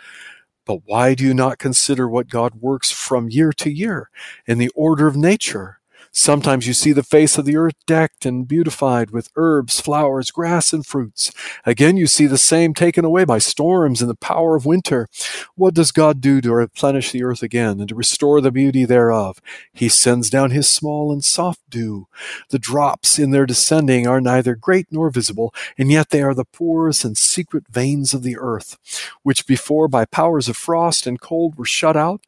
but 0.64 0.80
why 0.84 1.14
do 1.14 1.24
you 1.24 1.32
not 1.32 1.58
consider 1.58 2.08
what 2.08 2.28
God 2.28 2.56
works 2.56 2.90
from 2.90 3.30
year 3.30 3.52
to 3.54 3.70
year 3.70 4.10
in 4.46 4.58
the 4.58 4.70
order 4.74 5.06
of 5.06 5.16
nature? 5.16 5.80
Sometimes 6.12 6.66
you 6.66 6.72
see 6.72 6.92
the 6.92 7.02
face 7.02 7.38
of 7.38 7.44
the 7.44 7.56
earth 7.56 7.74
decked 7.86 8.26
and 8.26 8.48
beautified 8.48 9.10
with 9.10 9.30
herbs, 9.36 9.80
flowers, 9.80 10.30
grass, 10.30 10.72
and 10.72 10.84
fruits. 10.84 11.32
Again, 11.64 11.96
you 11.96 12.06
see 12.06 12.26
the 12.26 12.38
same 12.38 12.74
taken 12.74 13.04
away 13.04 13.24
by 13.24 13.38
storms 13.38 14.00
and 14.00 14.10
the 14.10 14.16
power 14.16 14.56
of 14.56 14.66
winter. 14.66 15.08
What 15.54 15.74
does 15.74 15.92
God 15.92 16.20
do 16.20 16.40
to 16.40 16.52
replenish 16.52 17.12
the 17.12 17.22
earth 17.24 17.42
again 17.42 17.80
and 17.80 17.88
to 17.88 17.94
restore 17.94 18.40
the 18.40 18.50
beauty 18.50 18.84
thereof? 18.84 19.40
He 19.72 19.88
sends 19.88 20.30
down 20.30 20.50
his 20.50 20.68
small 20.68 21.12
and 21.12 21.24
soft 21.24 21.60
dew. 21.68 22.08
The 22.50 22.58
drops 22.58 23.18
in 23.18 23.30
their 23.30 23.46
descending 23.46 24.06
are 24.06 24.20
neither 24.20 24.54
great 24.54 24.86
nor 24.90 25.10
visible, 25.10 25.54
and 25.76 25.92
yet 25.92 26.10
they 26.10 26.22
are 26.22 26.34
the 26.34 26.44
pores 26.44 27.04
and 27.04 27.16
secret 27.16 27.64
veins 27.68 28.14
of 28.14 28.22
the 28.22 28.36
earth, 28.38 28.78
which 29.22 29.46
before 29.46 29.88
by 29.88 30.04
powers 30.04 30.48
of 30.48 30.56
frost 30.56 31.06
and 31.06 31.20
cold 31.20 31.56
were 31.56 31.64
shut 31.64 31.96
out 31.96 32.22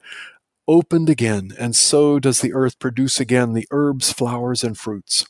opened 0.70 1.10
again, 1.10 1.52
and 1.58 1.76
so 1.76 2.20
does 2.20 2.40
the 2.42 2.54
earth 2.54 2.80
produce 2.80 3.20
again 3.20 3.54
the 3.54 3.68
herbs, 3.72 4.12
flowers, 4.14 4.64
and 4.64 4.78
fruits. 4.78 5.26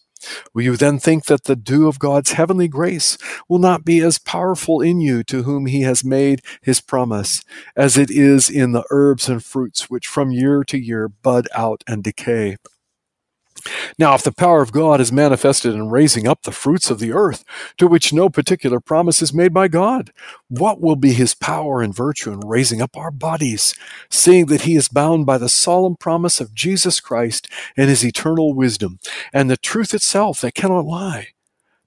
Will 0.54 0.64
you 0.64 0.76
then 0.76 0.98
think 0.98 1.26
that 1.26 1.44
the 1.44 1.56
dew 1.56 1.88
of 1.88 2.00
God's 2.00 2.32
heavenly 2.32 2.68
grace 2.68 3.18
will 3.48 3.60
not 3.60 3.84
be 3.84 4.00
as 4.00 4.18
powerful 4.18 4.82
in 4.82 5.00
you 5.00 5.24
to 5.24 5.44
whom 5.44 5.66
he 5.66 5.82
has 5.82 6.04
made 6.04 6.42
his 6.62 6.80
promise 6.82 7.42
as 7.76 7.98
it 7.98 8.10
is 8.10 8.50
in 8.50 8.72
the 8.72 8.84
herbs 8.90 9.28
and 9.28 9.44
fruits 9.44 9.90
which 9.90 10.08
from 10.08 10.32
year 10.32 10.64
to 10.64 10.78
year 10.78 11.08
bud 11.08 11.48
out 11.54 11.84
and 11.88 12.04
decay? 12.04 12.58
Now, 13.98 14.14
if 14.14 14.22
the 14.22 14.32
power 14.32 14.62
of 14.62 14.72
God 14.72 15.00
is 15.00 15.12
manifested 15.12 15.74
in 15.74 15.90
raising 15.90 16.26
up 16.26 16.42
the 16.42 16.52
fruits 16.52 16.90
of 16.90 16.98
the 16.98 17.12
earth, 17.12 17.44
to 17.78 17.86
which 17.86 18.12
no 18.12 18.28
particular 18.28 18.80
promise 18.80 19.22
is 19.22 19.34
made 19.34 19.52
by 19.52 19.68
God, 19.68 20.12
what 20.48 20.80
will 20.80 20.96
be 20.96 21.12
his 21.12 21.34
power 21.34 21.82
and 21.82 21.94
virtue 21.94 22.32
in 22.32 22.40
raising 22.40 22.80
up 22.80 22.96
our 22.96 23.10
bodies, 23.10 23.74
seeing 24.08 24.46
that 24.46 24.62
he 24.62 24.76
is 24.76 24.88
bound 24.88 25.26
by 25.26 25.38
the 25.38 25.48
solemn 25.48 25.96
promise 25.96 26.40
of 26.40 26.54
Jesus 26.54 27.00
Christ 27.00 27.48
and 27.76 27.88
his 27.88 28.04
eternal 28.04 28.54
wisdom, 28.54 28.98
and 29.32 29.50
the 29.50 29.56
truth 29.56 29.94
itself 29.94 30.40
that 30.40 30.54
cannot 30.54 30.86
lie? 30.86 31.28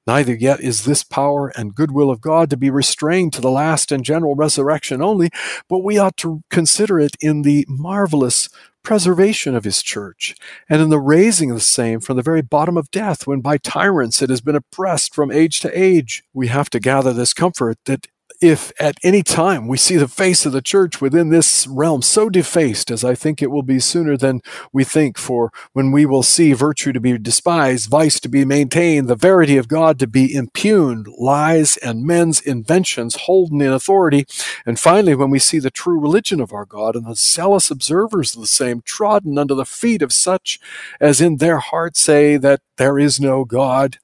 Neither 0.06 0.34
yet 0.34 0.60
is 0.60 0.84
this 0.84 1.04
power 1.04 1.48
and 1.56 1.76
goodwill 1.76 2.10
of 2.10 2.20
God 2.20 2.50
to 2.50 2.58
be 2.58 2.70
restrained 2.70 3.32
to 3.34 3.42
the 3.42 3.50
last 3.50 3.92
and 3.92 4.04
general 4.04 4.36
resurrection 4.36 5.02
only, 5.02 5.30
but 5.70 5.80
we 5.80 5.98
ought 5.98 6.18
to 6.18 6.44
consider 6.50 7.00
it 7.00 7.16
in 7.22 7.44
the 7.44 7.66
marvelous 7.70 8.50
preservation 8.84 9.56
of 9.56 9.64
his 9.64 9.82
church, 9.82 10.36
and 10.70 10.82
in 10.82 10.90
the 10.90 11.00
raising 11.00 11.50
of 11.50 11.58
the 11.58 11.62
same 11.62 12.00
from 12.00 12.18
the 12.18 12.24
very 12.24 12.42
bottom 12.42 12.78
of 12.78 12.92
death, 12.92 13.26
when 13.26 13.42
by 13.42 13.58
tyrants 13.58 14.22
it 14.22 14.30
has 14.30 14.42
been 14.42 14.56
oppressed 14.56 15.16
from 15.16 15.32
age 15.32 15.60
to 15.62 15.80
age. 15.80 16.24
We 16.34 16.48
have 16.48 16.70
to 16.72 16.80
gather 16.80 17.14
this 17.14 17.34
comfort 17.34 17.78
that 17.86 18.08
if 18.44 18.74
at 18.78 18.98
any 19.04 19.24
time 19.24 19.68
we 19.68 19.78
see 19.78 19.96
the 19.96 20.08
face 20.08 20.46
of 20.46 20.52
the 20.52 20.62
church 20.62 21.00
within 21.00 21.30
this 21.30 21.66
realm 21.66 22.02
so 22.02 22.30
defaced 22.30 22.92
as 22.92 23.04
I 23.04 23.16
think 23.16 23.42
it 23.42 23.50
will 23.50 23.64
be 23.64 23.80
sooner 23.80 24.18
than 24.18 24.42
we 24.74 24.84
think, 24.84 25.18
for 25.18 25.52
when 25.72 25.92
we 25.92 26.06
will 26.06 26.24
see 26.24 26.52
virtue 26.52 26.92
to 26.92 27.00
be 27.00 27.18
despised, 27.18 27.90
vice 27.90 28.20
to 28.20 28.28
be 28.28 28.44
maintained, 28.44 29.08
the 29.08 29.16
verity 29.16 29.56
of 29.56 29.70
God 29.70 29.98
to 30.00 30.08
be 30.08 30.36
impugned, 30.36 31.08
lies 31.18 31.78
and 31.78 32.06
men's 32.06 32.42
inventions 32.42 33.16
holden 33.16 33.62
in 33.62 33.72
authority, 33.72 34.26
and 34.66 34.78
finally 34.78 35.16
when 35.16 35.30
we 35.30 35.40
see 35.40 35.60
the 35.60 35.72
true 35.72 36.00
religion 36.00 36.42
of 36.42 36.52
our 36.52 36.66
God 36.66 36.98
and 36.98 37.06
the 37.06 37.16
zealous 37.16 37.72
observers 37.72 38.36
of 38.36 38.42
the 38.42 38.48
same 38.48 38.82
trodden 38.82 39.38
under 39.38 39.56
the 39.56 39.66
feet 39.66 40.02
of 40.02 40.12
such 40.12 40.60
as 41.00 41.22
in 41.22 41.38
their 41.38 41.60
heart 41.60 41.96
say 41.96 42.36
that 42.36 42.60
there 42.78 43.00
is 43.00 43.20
no 43.20 43.46
God, 43.46 44.00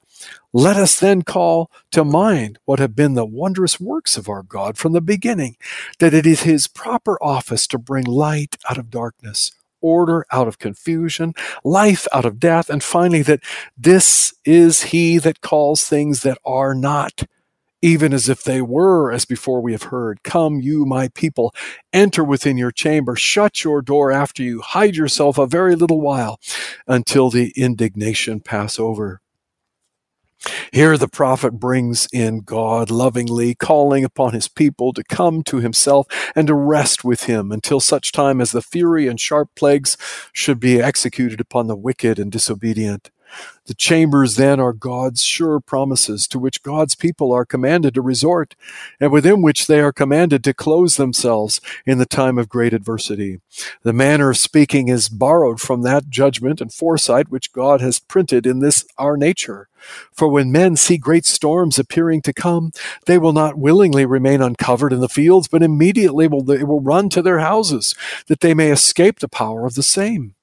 let 0.52 0.76
us 0.76 0.98
then 0.98 1.22
call 1.22 1.70
to 1.92 2.04
mind 2.04 2.58
what 2.64 2.78
have 2.78 2.96
been 2.96 3.14
the 3.14 3.24
wondrous 3.24 3.78
works 3.78 4.16
of 4.16 4.28
our 4.28 4.42
God 4.42 4.76
from 4.76 4.92
the 4.92 5.00
beginning, 5.00 5.56
that 5.98 6.14
it 6.14 6.26
is 6.26 6.42
his 6.42 6.66
proper 6.66 7.22
office 7.22 7.66
to 7.68 7.78
bring 7.78 8.04
light 8.04 8.56
out 8.68 8.78
of 8.78 8.90
darkness, 8.90 9.52
order 9.80 10.26
out 10.32 10.48
of 10.48 10.58
confusion, 10.58 11.34
life 11.64 12.06
out 12.12 12.24
of 12.24 12.40
death, 12.40 12.68
and 12.68 12.82
finally 12.82 13.22
that 13.22 13.40
this 13.78 14.34
is 14.44 14.84
he 14.84 15.18
that 15.18 15.40
calls 15.40 15.84
things 15.86 16.22
that 16.22 16.38
are 16.44 16.74
not, 16.74 17.22
even 17.82 18.12
as 18.12 18.28
if 18.28 18.42
they 18.42 18.60
were, 18.60 19.10
as 19.10 19.24
before 19.24 19.60
we 19.60 19.72
have 19.72 19.84
heard. 19.84 20.22
Come, 20.22 20.60
you, 20.60 20.84
my 20.84 21.08
people, 21.08 21.54
enter 21.92 22.22
within 22.22 22.58
your 22.58 22.72
chamber, 22.72 23.16
shut 23.16 23.64
your 23.64 23.80
door 23.80 24.12
after 24.12 24.42
you, 24.42 24.60
hide 24.60 24.96
yourself 24.96 25.38
a 25.38 25.46
very 25.46 25.74
little 25.74 26.00
while 26.00 26.38
until 26.86 27.30
the 27.30 27.52
indignation 27.56 28.40
pass 28.40 28.78
over. 28.78 29.22
Here 30.72 30.96
the 30.96 31.08
prophet 31.08 31.52
brings 31.52 32.08
in 32.12 32.40
God 32.40 32.90
lovingly, 32.90 33.54
calling 33.54 34.04
upon 34.04 34.32
his 34.32 34.48
people 34.48 34.92
to 34.92 35.04
come 35.04 35.42
to 35.44 35.58
himself 35.58 36.06
and 36.34 36.46
to 36.46 36.54
rest 36.54 37.04
with 37.04 37.24
him 37.24 37.52
until 37.52 37.80
such 37.80 38.12
time 38.12 38.40
as 38.40 38.52
the 38.52 38.62
fury 38.62 39.06
and 39.06 39.20
sharp 39.20 39.50
plagues 39.54 39.96
should 40.32 40.60
be 40.60 40.80
executed 40.80 41.40
upon 41.40 41.66
the 41.66 41.76
wicked 41.76 42.18
and 42.18 42.32
disobedient. 42.32 43.10
The 43.66 43.74
chambers 43.74 44.34
then 44.34 44.58
are 44.58 44.72
God's 44.72 45.22
sure 45.22 45.60
promises 45.60 46.26
to 46.28 46.38
which 46.38 46.62
God's 46.62 46.94
people 46.96 47.32
are 47.32 47.44
commanded 47.44 47.94
to 47.94 48.02
resort, 48.02 48.56
and 48.98 49.12
within 49.12 49.42
which 49.42 49.66
they 49.68 49.80
are 49.80 49.92
commanded 49.92 50.42
to 50.44 50.54
close 50.54 50.96
themselves 50.96 51.60
in 51.86 51.98
the 51.98 52.06
time 52.06 52.36
of 52.36 52.48
great 52.48 52.72
adversity. 52.72 53.40
The 53.82 53.92
manner 53.92 54.30
of 54.30 54.38
speaking 54.38 54.88
is 54.88 55.08
borrowed 55.08 55.60
from 55.60 55.82
that 55.82 56.08
judgment 56.08 56.60
and 56.60 56.72
foresight 56.72 57.30
which 57.30 57.52
God 57.52 57.80
has 57.80 58.00
printed 58.00 58.46
in 58.46 58.58
this 58.58 58.84
our 58.98 59.16
nature. 59.16 59.68
For 60.12 60.28
when 60.28 60.52
men 60.52 60.76
see 60.76 60.98
great 60.98 61.24
storms 61.24 61.78
appearing 61.78 62.22
to 62.22 62.32
come, 62.32 62.72
they 63.06 63.18
will 63.18 63.32
not 63.32 63.56
willingly 63.56 64.04
remain 64.04 64.42
uncovered 64.42 64.92
in 64.92 65.00
the 65.00 65.08
fields, 65.08 65.48
but 65.48 65.62
immediately 65.62 66.26
will 66.26 66.42
they 66.42 66.64
will 66.64 66.80
run 66.80 67.08
to 67.10 67.22
their 67.22 67.38
houses, 67.38 67.94
that 68.26 68.40
they 68.40 68.52
may 68.52 68.70
escape 68.70 69.20
the 69.20 69.28
power 69.28 69.64
of 69.64 69.74
the 69.74 69.82
same. 69.82 70.34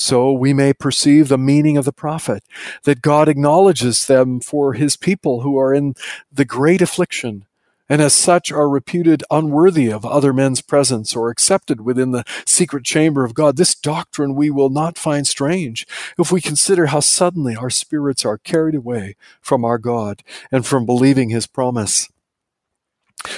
So 0.00 0.30
we 0.30 0.54
may 0.54 0.72
perceive 0.72 1.26
the 1.26 1.36
meaning 1.36 1.76
of 1.76 1.84
the 1.84 1.92
prophet, 1.92 2.44
that 2.84 3.02
God 3.02 3.28
acknowledges 3.28 4.06
them 4.06 4.38
for 4.38 4.74
his 4.74 4.96
people 4.96 5.40
who 5.40 5.58
are 5.58 5.74
in 5.74 5.94
the 6.32 6.44
great 6.44 6.80
affliction, 6.80 7.46
and 7.88 8.00
as 8.00 8.14
such 8.14 8.52
are 8.52 8.68
reputed 8.68 9.24
unworthy 9.28 9.90
of 9.90 10.06
other 10.06 10.32
men's 10.32 10.62
presence 10.62 11.16
or 11.16 11.30
accepted 11.30 11.80
within 11.80 12.12
the 12.12 12.22
secret 12.46 12.84
chamber 12.84 13.24
of 13.24 13.34
God. 13.34 13.56
This 13.56 13.74
doctrine 13.74 14.36
we 14.36 14.50
will 14.50 14.70
not 14.70 14.96
find 14.96 15.26
strange 15.26 15.84
if 16.16 16.30
we 16.30 16.40
consider 16.40 16.86
how 16.86 17.00
suddenly 17.00 17.56
our 17.56 17.68
spirits 17.68 18.24
are 18.24 18.38
carried 18.38 18.76
away 18.76 19.16
from 19.40 19.64
our 19.64 19.78
God 19.78 20.22
and 20.52 20.64
from 20.64 20.86
believing 20.86 21.30
his 21.30 21.48
promise. 21.48 22.08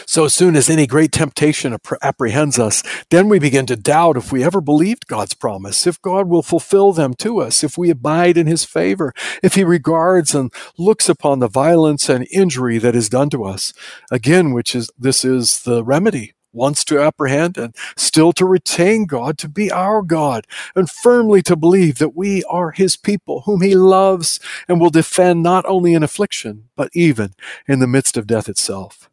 So 0.06 0.28
soon 0.28 0.56
as 0.56 0.68
any 0.68 0.86
great 0.86 1.12
temptation 1.12 1.76
apprehends 2.02 2.58
us, 2.58 2.82
then 3.10 3.28
we 3.28 3.38
begin 3.38 3.66
to 3.66 3.76
doubt 3.76 4.16
if 4.16 4.30
we 4.30 4.44
ever 4.44 4.60
believed 4.60 5.06
God's 5.06 5.34
promise, 5.34 5.86
if 5.86 6.00
God 6.02 6.28
will 6.28 6.42
fulfill 6.42 6.92
them 6.92 7.14
to 7.14 7.40
us, 7.40 7.64
if 7.64 7.78
we 7.78 7.90
abide 7.90 8.36
in 8.36 8.46
his 8.46 8.64
favor, 8.64 9.12
if 9.42 9.54
he 9.54 9.64
regards 9.64 10.34
and 10.34 10.52
looks 10.76 11.08
upon 11.08 11.38
the 11.38 11.48
violence 11.48 12.08
and 12.08 12.26
injury 12.30 12.78
that 12.78 12.94
is 12.94 13.08
done 13.08 13.30
to 13.30 13.44
us. 13.44 13.72
Again, 14.10 14.52
which 14.52 14.74
is, 14.74 14.90
this 14.98 15.24
is 15.24 15.62
the 15.62 15.82
remedy 15.82 16.34
once 16.52 16.84
to 16.84 17.00
apprehend 17.00 17.56
and 17.56 17.74
still 17.96 18.32
to 18.32 18.44
retain 18.44 19.06
God 19.06 19.38
to 19.38 19.48
be 19.48 19.70
our 19.70 20.02
God 20.02 20.46
and 20.74 20.90
firmly 20.90 21.42
to 21.42 21.56
believe 21.56 21.98
that 21.98 22.16
we 22.16 22.42
are 22.44 22.72
his 22.72 22.96
people 22.96 23.42
whom 23.42 23.60
he 23.60 23.74
loves 23.74 24.40
and 24.68 24.80
will 24.80 24.90
defend 24.90 25.42
not 25.42 25.64
only 25.66 25.94
in 25.94 26.02
affliction, 26.02 26.68
but 26.76 26.90
even 26.92 27.34
in 27.68 27.78
the 27.78 27.86
midst 27.86 28.16
of 28.16 28.26
death 28.26 28.48
itself 28.48 29.09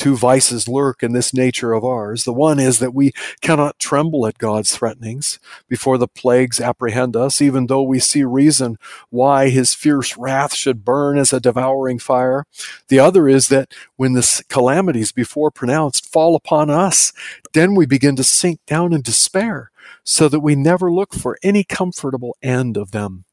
two 0.00 0.16
vices 0.16 0.66
lurk 0.66 1.02
in 1.02 1.12
this 1.12 1.34
nature 1.34 1.74
of 1.74 1.84
ours. 1.84 2.24
The 2.24 2.32
one 2.32 2.58
is 2.58 2.78
that 2.78 2.94
we 2.94 3.12
cannot 3.42 3.78
tremble 3.78 4.26
at 4.26 4.38
God's 4.38 4.74
threatenings 4.74 5.38
before 5.68 5.98
the 5.98 6.08
plagues 6.08 6.58
apprehend 6.58 7.16
us, 7.16 7.42
even 7.42 7.66
though 7.66 7.82
we 7.82 7.98
see 7.98 8.24
reason 8.24 8.78
why 9.10 9.50
his 9.50 9.74
fierce 9.74 10.16
wrath 10.16 10.54
should 10.54 10.86
burn 10.86 11.18
as 11.18 11.34
a 11.34 11.40
devouring 11.40 11.98
fire. 11.98 12.46
The 12.88 12.98
other 12.98 13.28
is 13.28 13.48
that 13.48 13.74
when 13.96 14.14
the 14.14 14.42
calamities 14.48 15.12
before 15.12 15.50
pronounced 15.50 16.10
fall 16.10 16.34
upon 16.34 16.70
us, 16.70 17.12
then 17.52 17.74
we 17.74 17.84
begin 17.84 18.16
to 18.16 18.24
sink 18.24 18.60
down 18.66 18.94
in 18.94 19.02
despair 19.02 19.70
so 20.02 20.30
that 20.30 20.40
we 20.40 20.54
never 20.54 20.90
look 20.90 21.12
for 21.12 21.36
any 21.42 21.62
comfortable 21.62 22.38
end 22.42 22.78
of 22.78 22.92
them 22.92 23.26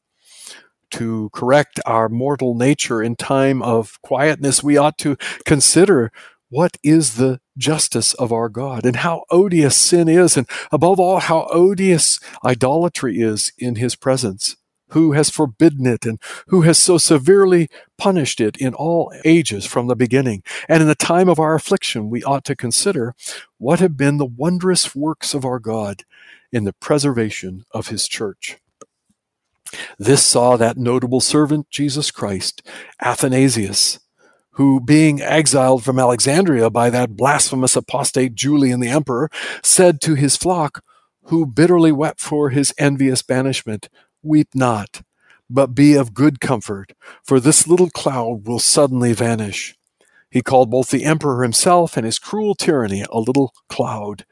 to 0.90 1.30
correct 1.32 1.80
our 1.86 2.08
mortal 2.08 2.54
nature 2.54 3.02
in 3.02 3.16
time 3.16 3.62
of 3.62 4.00
quietness, 4.02 4.62
we 4.62 4.76
ought 4.76 4.96
to 4.98 5.16
consider 5.44 6.10
what 6.50 6.76
is 6.82 7.16
the 7.16 7.40
justice 7.56 8.14
of 8.14 8.32
our 8.32 8.48
God 8.48 8.86
and 8.86 8.96
how 8.96 9.24
odious 9.30 9.76
sin 9.76 10.08
is, 10.08 10.36
and 10.36 10.48
above 10.72 10.98
all, 10.98 11.18
how 11.18 11.48
odious 11.50 12.20
idolatry 12.44 13.20
is 13.20 13.52
in 13.58 13.76
his 13.76 13.94
presence. 13.94 14.56
Who 14.92 15.12
has 15.12 15.28
forbidden 15.28 15.86
it 15.86 16.06
and 16.06 16.18
who 16.46 16.62
has 16.62 16.78
so 16.78 16.96
severely 16.96 17.68
punished 17.98 18.40
it 18.40 18.56
in 18.56 18.72
all 18.72 19.12
ages 19.22 19.66
from 19.66 19.86
the 19.86 19.94
beginning? 19.94 20.42
And 20.66 20.80
in 20.80 20.88
the 20.88 20.94
time 20.94 21.28
of 21.28 21.38
our 21.38 21.54
affliction, 21.54 22.08
we 22.08 22.24
ought 22.24 22.44
to 22.46 22.56
consider 22.56 23.14
what 23.58 23.80
have 23.80 23.98
been 23.98 24.16
the 24.16 24.24
wondrous 24.24 24.96
works 24.96 25.34
of 25.34 25.44
our 25.44 25.58
God 25.58 26.04
in 26.50 26.64
the 26.64 26.72
preservation 26.72 27.64
of 27.70 27.88
his 27.88 28.08
church. 28.08 28.56
This 29.98 30.22
saw 30.22 30.56
that 30.56 30.78
notable 30.78 31.20
servant, 31.20 31.68
Jesus 31.68 32.10
Christ, 32.10 32.66
Athanasius, 32.98 33.98
who, 34.58 34.80
being 34.80 35.22
exiled 35.22 35.84
from 35.84 36.00
Alexandria 36.00 36.68
by 36.68 36.90
that 36.90 37.16
blasphemous 37.16 37.76
apostate 37.76 38.34
Julian 38.34 38.80
the 38.80 38.88
emperor, 38.88 39.30
said 39.62 40.00
to 40.00 40.16
his 40.16 40.36
flock, 40.36 40.82
who 41.26 41.46
bitterly 41.46 41.92
wept 41.92 42.20
for 42.20 42.50
his 42.50 42.74
envious 42.76 43.22
banishment, 43.22 43.88
Weep 44.20 44.48
not, 44.56 45.02
but 45.48 45.76
be 45.76 45.94
of 45.94 46.12
good 46.12 46.40
comfort, 46.40 46.92
for 47.22 47.38
this 47.38 47.68
little 47.68 47.88
cloud 47.90 48.48
will 48.48 48.58
suddenly 48.58 49.12
vanish. 49.12 49.76
He 50.28 50.42
called 50.42 50.72
both 50.72 50.90
the 50.90 51.04
emperor 51.04 51.44
himself 51.44 51.96
and 51.96 52.04
his 52.04 52.18
cruel 52.18 52.56
tyranny 52.56 53.04
a 53.12 53.20
little 53.20 53.54
cloud, 53.68 54.26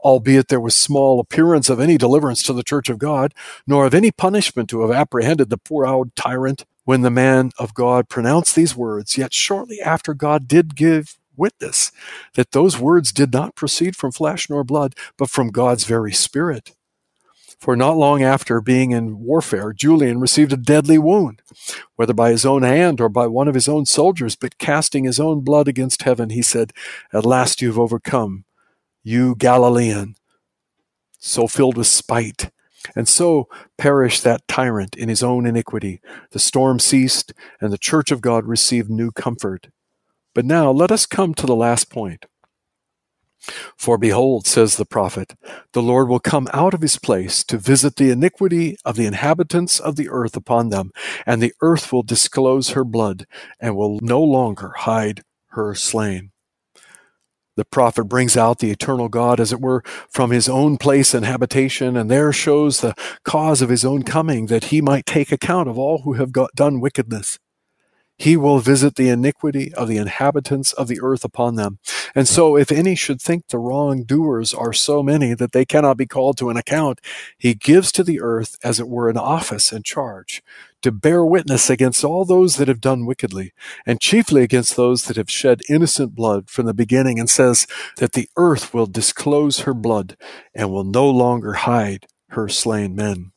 albeit 0.00 0.48
there 0.48 0.60
was 0.60 0.74
small 0.74 1.20
appearance 1.20 1.70
of 1.70 1.78
any 1.78 1.96
deliverance 1.96 2.42
to 2.42 2.52
the 2.52 2.64
church 2.64 2.88
of 2.88 2.98
God, 2.98 3.32
nor 3.64 3.86
of 3.86 3.94
any 3.94 4.10
punishment 4.10 4.68
to 4.70 4.80
have 4.80 4.90
apprehended 4.90 5.50
the 5.50 5.56
poor 5.56 5.86
old 5.86 6.16
tyrant 6.16 6.64
when 6.88 7.02
the 7.02 7.10
man 7.10 7.50
of 7.58 7.74
God 7.74 8.08
pronounced 8.08 8.56
these 8.56 8.74
words, 8.74 9.18
yet 9.18 9.34
shortly 9.34 9.78
after 9.78 10.14
God 10.14 10.48
did 10.48 10.74
give 10.74 11.18
witness 11.36 11.92
that 12.32 12.52
those 12.52 12.78
words 12.78 13.12
did 13.12 13.30
not 13.30 13.54
proceed 13.54 13.94
from 13.94 14.10
flesh 14.10 14.48
nor 14.48 14.64
blood, 14.64 14.94
but 15.18 15.28
from 15.28 15.50
God's 15.50 15.84
very 15.84 16.14
Spirit. 16.14 16.74
For 17.60 17.76
not 17.76 17.98
long 17.98 18.22
after 18.22 18.62
being 18.62 18.92
in 18.92 19.20
warfare, 19.20 19.74
Julian 19.74 20.18
received 20.18 20.50
a 20.54 20.56
deadly 20.56 20.96
wound, 20.96 21.42
whether 21.96 22.14
by 22.14 22.30
his 22.30 22.46
own 22.46 22.62
hand 22.62 23.02
or 23.02 23.10
by 23.10 23.26
one 23.26 23.48
of 23.48 23.54
his 23.54 23.68
own 23.68 23.84
soldiers, 23.84 24.34
but 24.34 24.56
casting 24.56 25.04
his 25.04 25.20
own 25.20 25.40
blood 25.42 25.68
against 25.68 26.04
heaven, 26.04 26.30
he 26.30 26.40
said, 26.40 26.72
At 27.12 27.26
last 27.26 27.60
you've 27.60 27.78
overcome, 27.78 28.46
you 29.02 29.34
Galilean, 29.34 30.14
so 31.18 31.48
filled 31.48 31.76
with 31.76 31.86
spite 31.86 32.50
and 32.96 33.08
so 33.08 33.48
perished 33.78 34.24
that 34.24 34.46
tyrant 34.48 34.96
in 34.96 35.08
his 35.08 35.22
own 35.22 35.46
iniquity. 35.46 36.00
The 36.32 36.38
storm 36.38 36.78
ceased, 36.80 37.32
and 37.60 37.72
the 37.72 37.78
church 37.78 38.10
of 38.10 38.20
God 38.22 38.46
received 38.46 38.90
new 38.90 39.10
comfort. 39.12 39.68
But 40.34 40.44
now 40.46 40.70
let 40.70 40.92
us 40.92 41.06
come 41.06 41.34
to 41.34 41.46
the 41.46 41.56
last 41.56 41.90
point. 41.90 42.26
For 43.78 43.98
behold, 43.98 44.46
says 44.46 44.76
the 44.76 44.86
prophet, 44.86 45.34
the 45.72 45.82
Lord 45.82 46.08
will 46.08 46.20
come 46.20 46.48
out 46.52 46.74
of 46.74 46.82
his 46.82 46.98
place 46.98 47.44
to 47.44 47.58
visit 47.58 47.96
the 47.96 48.10
iniquity 48.10 48.76
of 48.84 48.96
the 48.96 49.06
inhabitants 49.06 49.80
of 49.80 49.96
the 49.96 50.08
earth 50.10 50.36
upon 50.36 50.70
them, 50.70 50.92
and 51.26 51.42
the 51.42 51.54
earth 51.62 51.92
will 51.92 52.02
disclose 52.04 52.70
her 52.70 52.84
blood, 52.84 53.26
and 53.60 53.76
will 53.76 53.98
no 54.02 54.22
longer 54.22 54.72
hide 54.78 55.22
her 55.48 55.74
slain. 55.74 56.32
The 57.58 57.66
prophet 57.66 58.04
brings 58.04 58.36
out 58.36 58.60
the 58.60 58.70
eternal 58.70 59.10
God, 59.10 59.40
as 59.40 59.52
it 59.52 59.60
were, 59.60 59.82
from 60.08 60.30
his 60.30 60.48
own 60.48 60.78
place 60.78 61.12
and 61.12 61.26
habitation, 61.26 61.96
and 61.98 62.10
there 62.10 62.32
shows 62.32 62.80
the 62.80 62.94
cause 63.24 63.62
of 63.62 63.68
his 63.70 63.84
own 63.84 64.04
coming, 64.04 64.46
that 64.46 64.66
he 64.66 64.80
might 64.80 65.06
take 65.06 65.32
account 65.32 65.68
of 65.68 65.78
all 65.78 66.02
who 66.02 66.14
have 66.14 66.32
got, 66.32 66.54
done 66.54 66.80
wickedness. 66.80 67.38
he 68.18 68.36
will 68.36 68.58
visit 68.58 68.96
the 68.96 69.08
iniquity 69.08 69.72
of 69.74 69.88
the 69.88 69.96
inhabitants 69.96 70.72
of 70.74 70.88
the 70.88 71.00
earth 71.02 71.24
upon 71.24 71.54
them. 71.56 71.78
And 72.14 72.28
so, 72.28 72.56
if 72.56 72.72
any 72.72 72.96
should 72.96 73.20
think 73.20 73.48
the 73.48 73.58
wrongdoers 73.58 74.54
are 74.54 74.72
so 74.72 75.02
many 75.02 75.34
that 75.34 75.52
they 75.52 75.64
cannot 75.64 75.96
be 75.96 76.06
called 76.06 76.38
to 76.38 76.50
an 76.50 76.56
account, 76.56 77.00
he 77.38 77.54
gives 77.54 77.92
to 77.92 78.04
the 78.04 78.20
earth, 78.20 78.56
as 78.64 78.80
it 78.80 78.88
were, 78.88 79.08
an 79.08 79.18
office 79.18 79.72
and 79.72 79.84
charge 79.84 80.42
to 80.82 80.92
bear 80.92 81.24
witness 81.24 81.70
against 81.70 82.04
all 82.04 82.24
those 82.24 82.56
that 82.56 82.68
have 82.68 82.80
done 82.80 83.06
wickedly, 83.06 83.52
and 83.86 84.00
chiefly 84.00 84.42
against 84.42 84.76
those 84.76 85.04
that 85.04 85.16
have 85.16 85.30
shed 85.30 85.60
innocent 85.68 86.14
blood 86.14 86.50
from 86.50 86.66
the 86.66 86.74
beginning, 86.74 87.18
and 87.18 87.30
says 87.30 87.66
that 87.98 88.12
the 88.12 88.28
earth 88.36 88.74
will 88.74 88.86
disclose 88.86 89.60
her 89.60 89.74
blood 89.74 90.16
and 90.54 90.70
will 90.70 90.84
no 90.84 91.08
longer 91.08 91.54
hide 91.54 92.06
her 92.30 92.48
slain 92.48 92.94
men. 92.94 93.32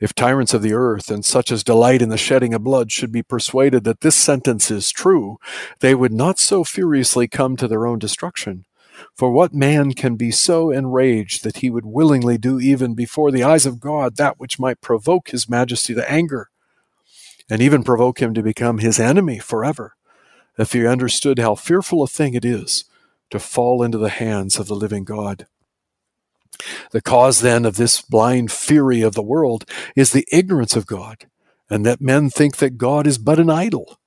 If 0.00 0.14
tyrants 0.14 0.54
of 0.54 0.62
the 0.62 0.72
earth 0.72 1.10
and 1.10 1.24
such 1.24 1.50
as 1.50 1.64
delight 1.64 2.02
in 2.02 2.08
the 2.08 2.16
shedding 2.16 2.54
of 2.54 2.64
blood 2.64 2.92
should 2.92 3.12
be 3.12 3.22
persuaded 3.22 3.84
that 3.84 4.00
this 4.00 4.16
sentence 4.16 4.70
is 4.70 4.90
true, 4.90 5.38
they 5.80 5.94
would 5.94 6.12
not 6.12 6.38
so 6.38 6.64
furiously 6.64 7.28
come 7.28 7.56
to 7.56 7.68
their 7.68 7.86
own 7.86 7.98
destruction. 7.98 8.65
For 9.14 9.30
what 9.30 9.54
man 9.54 9.92
can 9.92 10.16
be 10.16 10.30
so 10.30 10.70
enraged 10.70 11.44
that 11.44 11.58
he 11.58 11.70
would 11.70 11.86
willingly 11.86 12.38
do 12.38 12.58
even 12.60 12.94
before 12.94 13.30
the 13.30 13.42
eyes 13.42 13.66
of 13.66 13.80
God 13.80 14.16
that 14.16 14.38
which 14.38 14.58
might 14.58 14.80
provoke 14.80 15.30
his 15.30 15.48
majesty 15.48 15.94
to 15.94 16.10
anger, 16.10 16.48
and 17.48 17.62
even 17.62 17.82
provoke 17.82 18.20
him 18.20 18.34
to 18.34 18.42
become 18.42 18.78
his 18.78 18.98
enemy 18.98 19.38
forever, 19.38 19.94
if 20.58 20.72
he 20.72 20.86
understood 20.86 21.38
how 21.38 21.54
fearful 21.54 22.02
a 22.02 22.08
thing 22.08 22.34
it 22.34 22.44
is 22.44 22.84
to 23.30 23.38
fall 23.38 23.82
into 23.82 23.98
the 23.98 24.08
hands 24.08 24.58
of 24.58 24.66
the 24.66 24.74
living 24.74 25.04
God? 25.04 25.46
The 26.92 27.02
cause 27.02 27.40
then 27.40 27.64
of 27.64 27.76
this 27.76 28.00
blind 28.00 28.50
fury 28.50 29.02
of 29.02 29.14
the 29.14 29.22
world 29.22 29.68
is 29.94 30.12
the 30.12 30.26
ignorance 30.32 30.74
of 30.74 30.86
God, 30.86 31.26
and 31.68 31.84
that 31.84 32.00
men 32.00 32.30
think 32.30 32.56
that 32.56 32.78
God 32.78 33.06
is 33.06 33.18
but 33.18 33.38
an 33.38 33.50
idol. 33.50 33.98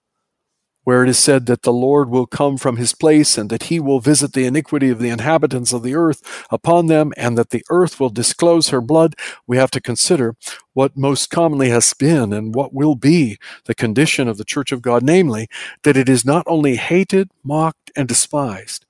Where 0.89 1.03
it 1.03 1.09
is 1.09 1.19
said 1.19 1.45
that 1.45 1.61
the 1.61 1.71
Lord 1.71 2.09
will 2.09 2.25
come 2.25 2.57
from 2.57 2.77
his 2.77 2.95
place, 2.95 3.37
and 3.37 3.51
that 3.51 3.65
he 3.65 3.79
will 3.79 3.99
visit 3.99 4.33
the 4.33 4.47
iniquity 4.47 4.89
of 4.89 4.97
the 4.97 5.09
inhabitants 5.09 5.71
of 5.71 5.83
the 5.83 5.93
earth 5.93 6.47
upon 6.49 6.87
them, 6.87 7.13
and 7.15 7.37
that 7.37 7.51
the 7.51 7.63
earth 7.69 7.99
will 7.99 8.09
disclose 8.09 8.69
her 8.69 8.81
blood, 8.81 9.13
we 9.45 9.57
have 9.57 9.69
to 9.69 9.81
consider 9.81 10.35
what 10.73 10.97
most 10.97 11.29
commonly 11.29 11.69
has 11.69 11.93
been 11.93 12.33
and 12.33 12.55
what 12.55 12.73
will 12.73 12.95
be 12.95 13.37
the 13.65 13.75
condition 13.75 14.27
of 14.27 14.37
the 14.37 14.43
church 14.43 14.71
of 14.71 14.81
God, 14.81 15.03
namely, 15.03 15.47
that 15.83 15.95
it 15.95 16.09
is 16.09 16.25
not 16.25 16.43
only 16.47 16.77
hated, 16.77 17.29
mocked, 17.43 17.91
and 17.95 18.07
despised, 18.07 18.87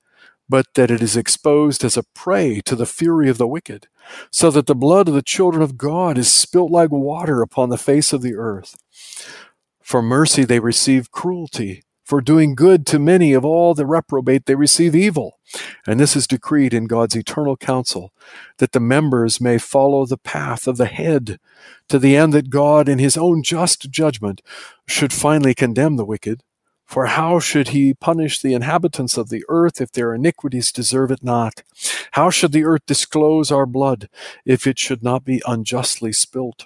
but 0.47 0.67
that 0.75 0.89
it 0.89 1.03
is 1.03 1.17
exposed 1.17 1.83
as 1.83 1.97
a 1.97 2.05
prey 2.15 2.61
to 2.61 2.77
the 2.77 2.85
fury 2.85 3.27
of 3.27 3.37
the 3.37 3.45
wicked, 3.45 3.89
so 4.31 4.49
that 4.51 4.67
the 4.67 4.73
blood 4.73 5.09
of 5.09 5.15
the 5.15 5.21
children 5.21 5.61
of 5.61 5.77
God 5.77 6.17
is 6.17 6.33
spilt 6.33 6.71
like 6.71 6.91
water 6.91 7.41
upon 7.41 7.67
the 7.67 7.77
face 7.77 8.13
of 8.13 8.21
the 8.21 8.35
earth. 8.35 8.77
For 9.81 10.01
mercy 10.01 10.45
they 10.45 10.61
receive 10.61 11.11
cruelty. 11.11 11.83
For 12.09 12.21
doing 12.21 12.55
good 12.55 12.87
to 12.87 12.97
many 12.97 13.33
of 13.33 13.45
all 13.45 13.75
the 13.75 13.85
reprobate 13.85 14.47
they 14.47 14.55
receive 14.55 14.95
evil. 14.95 15.37
And 15.85 15.99
this 15.99 16.15
is 16.15 16.25
decreed 16.25 16.73
in 16.73 16.87
God's 16.87 17.15
eternal 17.15 17.55
counsel, 17.55 18.11
that 18.57 18.71
the 18.71 18.79
members 18.79 19.39
may 19.39 19.59
follow 19.59 20.07
the 20.07 20.17
path 20.17 20.65
of 20.65 20.77
the 20.77 20.87
head, 20.87 21.39
to 21.87 21.99
the 21.99 22.15
end 22.15 22.33
that 22.33 22.49
God, 22.49 22.89
in 22.89 22.97
his 22.97 23.15
own 23.15 23.43
just 23.43 23.91
judgment, 23.91 24.41
should 24.87 25.13
finally 25.13 25.53
condemn 25.53 25.97
the 25.97 26.03
wicked 26.03 26.41
for 26.89 27.05
how 27.05 27.37
should 27.37 27.67
he 27.67 27.93
punish 27.93 28.39
the 28.39 28.55
inhabitants 28.55 29.15
of 29.15 29.29
the 29.29 29.45
earth 29.47 29.79
if 29.79 29.91
their 29.91 30.15
iniquities 30.15 30.71
deserve 30.71 31.11
it 31.11 31.23
not? 31.23 31.61
How 32.13 32.31
should 32.31 32.51
the 32.51 32.63
earth 32.63 32.81
disclose 32.87 33.51
our 33.51 33.67
blood 33.67 34.09
if 34.43 34.65
it 34.65 34.79
should 34.79 35.03
not 35.03 35.23
be 35.23 35.43
unjustly 35.45 36.11
spilt? 36.13 36.65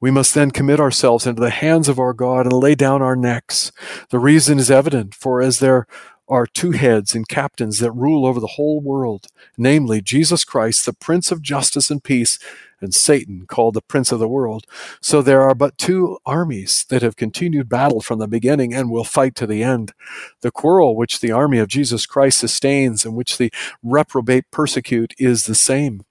We 0.00 0.10
must 0.10 0.34
then 0.34 0.50
commit 0.50 0.80
ourselves 0.80 1.26
into 1.26 1.40
the 1.40 1.50
hands 1.50 1.88
of 1.88 1.98
our 1.98 2.12
God 2.12 2.46
and 2.46 2.52
lay 2.52 2.74
down 2.74 3.02
our 3.02 3.16
necks. 3.16 3.72
The 4.10 4.18
reason 4.18 4.58
is 4.58 4.70
evident, 4.70 5.14
for 5.14 5.40
as 5.40 5.58
there 5.58 5.86
are 6.28 6.46
two 6.46 6.70
heads 6.72 7.14
and 7.14 7.28
captains 7.28 7.80
that 7.80 7.92
rule 7.92 8.26
over 8.26 8.40
the 8.40 8.46
whole 8.46 8.80
world, 8.80 9.26
namely 9.58 10.00
Jesus 10.00 10.44
Christ, 10.44 10.86
the 10.86 10.92
Prince 10.92 11.30
of 11.30 11.42
justice 11.42 11.90
and 11.90 12.02
peace, 12.02 12.38
and 12.80 12.94
Satan, 12.94 13.46
called 13.46 13.74
the 13.74 13.82
prince 13.82 14.12
of 14.12 14.18
the 14.18 14.28
world. 14.28 14.66
So 15.00 15.22
there 15.22 15.42
are 15.42 15.54
but 15.54 15.78
two 15.78 16.18
armies 16.26 16.84
that 16.90 17.02
have 17.02 17.16
continued 17.16 17.68
battle 17.68 18.00
from 18.00 18.18
the 18.18 18.28
beginning 18.28 18.74
and 18.74 18.90
will 18.90 19.04
fight 19.04 19.34
to 19.36 19.46
the 19.46 19.62
end. 19.62 19.92
The 20.42 20.50
quarrel 20.50 20.94
which 20.94 21.20
the 21.20 21.32
army 21.32 21.58
of 21.58 21.68
Jesus 21.68 22.04
Christ 22.04 22.38
sustains 22.38 23.04
and 23.04 23.16
which 23.16 23.38
the 23.38 23.50
reprobate 23.82 24.50
persecute 24.50 25.14
is 25.18 25.46
the 25.46 25.54
same 25.54 26.02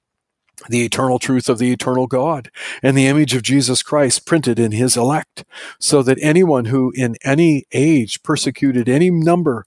the 0.69 0.85
eternal 0.85 1.19
truth 1.19 1.49
of 1.49 1.57
the 1.57 1.71
eternal 1.71 2.07
God 2.07 2.49
and 2.81 2.97
the 2.97 3.07
image 3.07 3.33
of 3.33 3.43
Jesus 3.43 3.83
Christ 3.83 4.25
printed 4.25 4.59
in 4.59 4.71
his 4.71 4.97
elect, 4.97 5.43
so 5.79 6.01
that 6.03 6.17
anyone 6.21 6.65
who 6.65 6.91
in 6.95 7.15
any 7.23 7.65
age 7.71 8.23
persecuted 8.23 8.87
any 8.87 9.09
number, 9.09 9.65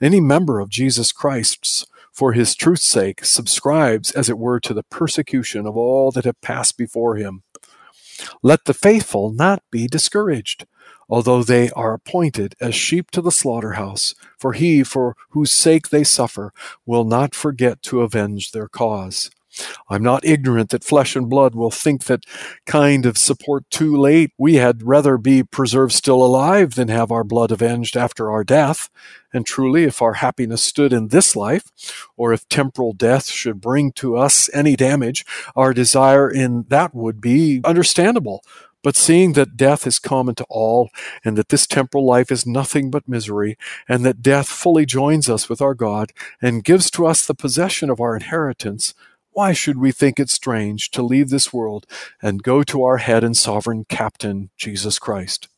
any 0.00 0.20
member 0.20 0.60
of 0.60 0.68
Jesus 0.68 1.12
Christ's 1.12 1.86
for 2.12 2.32
his 2.32 2.54
truth's 2.54 2.86
sake, 2.86 3.22
subscribes, 3.26 4.10
as 4.12 4.30
it 4.30 4.38
were, 4.38 4.58
to 4.58 4.72
the 4.72 4.82
persecution 4.84 5.66
of 5.66 5.76
all 5.76 6.10
that 6.10 6.24
have 6.24 6.40
passed 6.40 6.78
before 6.78 7.16
him. 7.16 7.42
Let 8.42 8.64
the 8.64 8.72
faithful 8.72 9.30
not 9.30 9.62
be 9.70 9.86
discouraged, 9.86 10.66
although 11.10 11.42
they 11.42 11.68
are 11.72 11.92
appointed 11.92 12.54
as 12.58 12.74
sheep 12.74 13.10
to 13.10 13.20
the 13.20 13.30
slaughterhouse, 13.30 14.14
for 14.38 14.54
he 14.54 14.82
for 14.82 15.14
whose 15.30 15.52
sake 15.52 15.90
they 15.90 16.04
suffer 16.04 16.54
will 16.86 17.04
not 17.04 17.34
forget 17.34 17.82
to 17.82 18.00
avenge 18.00 18.52
their 18.52 18.68
cause. 18.68 19.30
I'm 19.88 20.02
not 20.02 20.24
ignorant 20.24 20.70
that 20.70 20.84
flesh 20.84 21.16
and 21.16 21.28
blood 21.28 21.54
will 21.54 21.70
think 21.70 22.04
that 22.04 22.24
kind 22.66 23.06
of 23.06 23.18
support 23.18 23.68
too 23.70 23.96
late. 23.96 24.32
We 24.38 24.54
had 24.54 24.82
rather 24.82 25.18
be 25.18 25.42
preserved 25.42 25.92
still 25.92 26.22
alive 26.24 26.74
than 26.74 26.88
have 26.88 27.10
our 27.10 27.24
blood 27.24 27.50
avenged 27.50 27.96
after 27.96 28.30
our 28.30 28.44
death. 28.44 28.90
And 29.32 29.44
truly, 29.44 29.84
if 29.84 30.00
our 30.00 30.14
happiness 30.14 30.62
stood 30.62 30.92
in 30.92 31.08
this 31.08 31.36
life, 31.36 31.70
or 32.16 32.32
if 32.32 32.48
temporal 32.48 32.92
death 32.92 33.26
should 33.26 33.60
bring 33.60 33.92
to 33.92 34.16
us 34.16 34.48
any 34.54 34.76
damage, 34.76 35.26
our 35.54 35.74
desire 35.74 36.30
in 36.30 36.64
that 36.68 36.94
would 36.94 37.20
be 37.20 37.60
understandable. 37.64 38.42
But 38.82 38.96
seeing 38.96 39.32
that 39.32 39.56
death 39.56 39.84
is 39.84 39.98
common 39.98 40.36
to 40.36 40.46
all, 40.48 40.90
and 41.24 41.36
that 41.36 41.48
this 41.48 41.66
temporal 41.66 42.06
life 42.06 42.30
is 42.30 42.46
nothing 42.46 42.88
but 42.88 43.08
misery, 43.08 43.58
and 43.88 44.06
that 44.06 44.22
death 44.22 44.46
fully 44.46 44.86
joins 44.86 45.28
us 45.28 45.48
with 45.48 45.60
our 45.60 45.74
God, 45.74 46.12
and 46.40 46.62
gives 46.62 46.88
to 46.92 47.04
us 47.04 47.26
the 47.26 47.34
possession 47.34 47.90
of 47.90 48.00
our 48.00 48.14
inheritance, 48.14 48.94
why 49.36 49.52
should 49.52 49.76
we 49.76 49.92
think 49.92 50.18
it 50.18 50.30
strange 50.30 50.90
to 50.90 51.02
leave 51.02 51.28
this 51.28 51.52
world 51.52 51.86
and 52.22 52.42
go 52.42 52.62
to 52.62 52.82
our 52.84 52.96
head 52.96 53.22
and 53.22 53.36
sovereign 53.36 53.84
captain, 53.86 54.48
Jesus 54.56 54.98
Christ? 54.98 55.48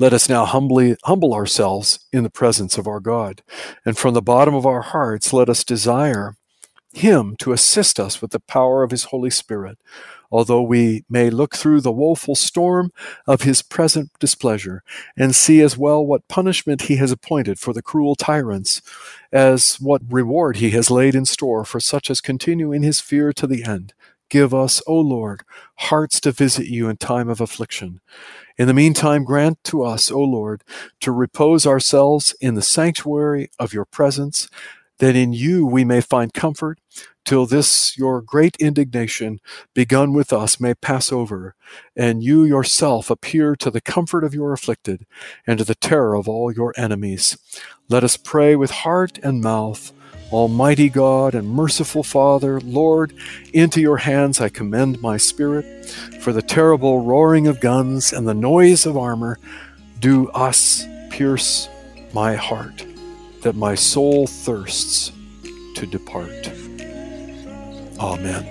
Let 0.00 0.12
us 0.12 0.28
now 0.28 0.44
humbly 0.44 0.96
humble 1.04 1.32
ourselves 1.32 2.00
in 2.12 2.24
the 2.24 2.28
presence 2.28 2.78
of 2.78 2.88
our 2.88 2.98
God, 2.98 3.44
and 3.84 3.96
from 3.96 4.14
the 4.14 4.20
bottom 4.20 4.56
of 4.56 4.66
our 4.66 4.82
hearts 4.82 5.32
let 5.32 5.48
us 5.48 5.62
desire 5.62 6.36
him 6.96 7.36
to 7.38 7.52
assist 7.52 8.00
us 8.00 8.20
with 8.20 8.30
the 8.30 8.40
power 8.40 8.82
of 8.82 8.90
his 8.90 9.04
Holy 9.04 9.30
Spirit, 9.30 9.78
although 10.30 10.62
we 10.62 11.04
may 11.08 11.30
look 11.30 11.54
through 11.54 11.80
the 11.80 11.92
woeful 11.92 12.34
storm 12.34 12.90
of 13.26 13.42
his 13.42 13.62
present 13.62 14.10
displeasure, 14.18 14.82
and 15.16 15.34
see 15.34 15.60
as 15.60 15.76
well 15.76 16.04
what 16.04 16.28
punishment 16.28 16.82
he 16.82 16.96
has 16.96 17.12
appointed 17.12 17.58
for 17.58 17.72
the 17.72 17.82
cruel 17.82 18.14
tyrants, 18.14 18.82
as 19.32 19.76
what 19.80 20.02
reward 20.08 20.56
he 20.56 20.70
has 20.70 20.90
laid 20.90 21.14
in 21.14 21.24
store 21.24 21.64
for 21.64 21.80
such 21.80 22.10
as 22.10 22.20
continue 22.20 22.72
in 22.72 22.82
his 22.82 23.00
fear 23.00 23.32
to 23.32 23.46
the 23.46 23.64
end. 23.64 23.94
Give 24.28 24.52
us, 24.52 24.82
O 24.88 24.98
Lord, 24.98 25.42
hearts 25.76 26.20
to 26.20 26.32
visit 26.32 26.66
you 26.66 26.88
in 26.88 26.96
time 26.96 27.28
of 27.28 27.40
affliction. 27.40 28.00
In 28.58 28.66
the 28.66 28.74
meantime, 28.74 29.22
grant 29.22 29.62
to 29.64 29.84
us, 29.84 30.10
O 30.10 30.20
Lord, 30.20 30.64
to 31.00 31.12
repose 31.12 31.64
ourselves 31.64 32.34
in 32.40 32.54
the 32.54 32.62
sanctuary 32.62 33.50
of 33.58 33.72
your 33.72 33.84
presence, 33.84 34.48
that 34.98 35.14
in 35.14 35.32
you 35.32 35.64
we 35.64 35.84
may 35.84 36.00
find 36.00 36.34
comfort, 36.34 36.80
till 37.26 37.44
this 37.44 37.98
your 37.98 38.22
great 38.22 38.56
indignation, 38.58 39.40
begun 39.74 40.14
with 40.14 40.32
us, 40.32 40.58
may 40.58 40.72
pass 40.72 41.12
over, 41.12 41.54
and 41.94 42.22
you 42.22 42.44
yourself 42.44 43.10
appear 43.10 43.54
to 43.56 43.70
the 43.70 43.80
comfort 43.80 44.24
of 44.24 44.32
your 44.32 44.52
afflicted, 44.52 45.04
and 45.46 45.58
to 45.58 45.64
the 45.64 45.74
terror 45.74 46.14
of 46.14 46.28
all 46.28 46.50
your 46.50 46.72
enemies. 46.78 47.36
Let 47.88 48.04
us 48.04 48.16
pray 48.16 48.56
with 48.56 48.70
heart 48.70 49.18
and 49.22 49.42
mouth. 49.42 49.92
Almighty 50.32 50.88
God 50.88 51.36
and 51.36 51.48
merciful 51.48 52.02
Father, 52.02 52.60
Lord, 52.60 53.12
into 53.52 53.80
your 53.80 53.98
hands 53.98 54.40
I 54.40 54.48
commend 54.48 55.00
my 55.00 55.18
spirit, 55.18 55.86
for 56.20 56.32
the 56.32 56.42
terrible 56.42 57.02
roaring 57.02 57.46
of 57.46 57.60
guns 57.60 58.12
and 58.12 58.26
the 58.26 58.34
noise 58.34 58.86
of 58.86 58.96
armor 58.96 59.38
do 60.00 60.28
us 60.30 60.84
pierce 61.10 61.68
my 62.12 62.34
heart, 62.34 62.84
that 63.42 63.54
my 63.54 63.74
soul 63.76 64.26
thirsts 64.26 65.12
to 65.76 65.86
depart. 65.86 66.50
Amen. 67.98 68.44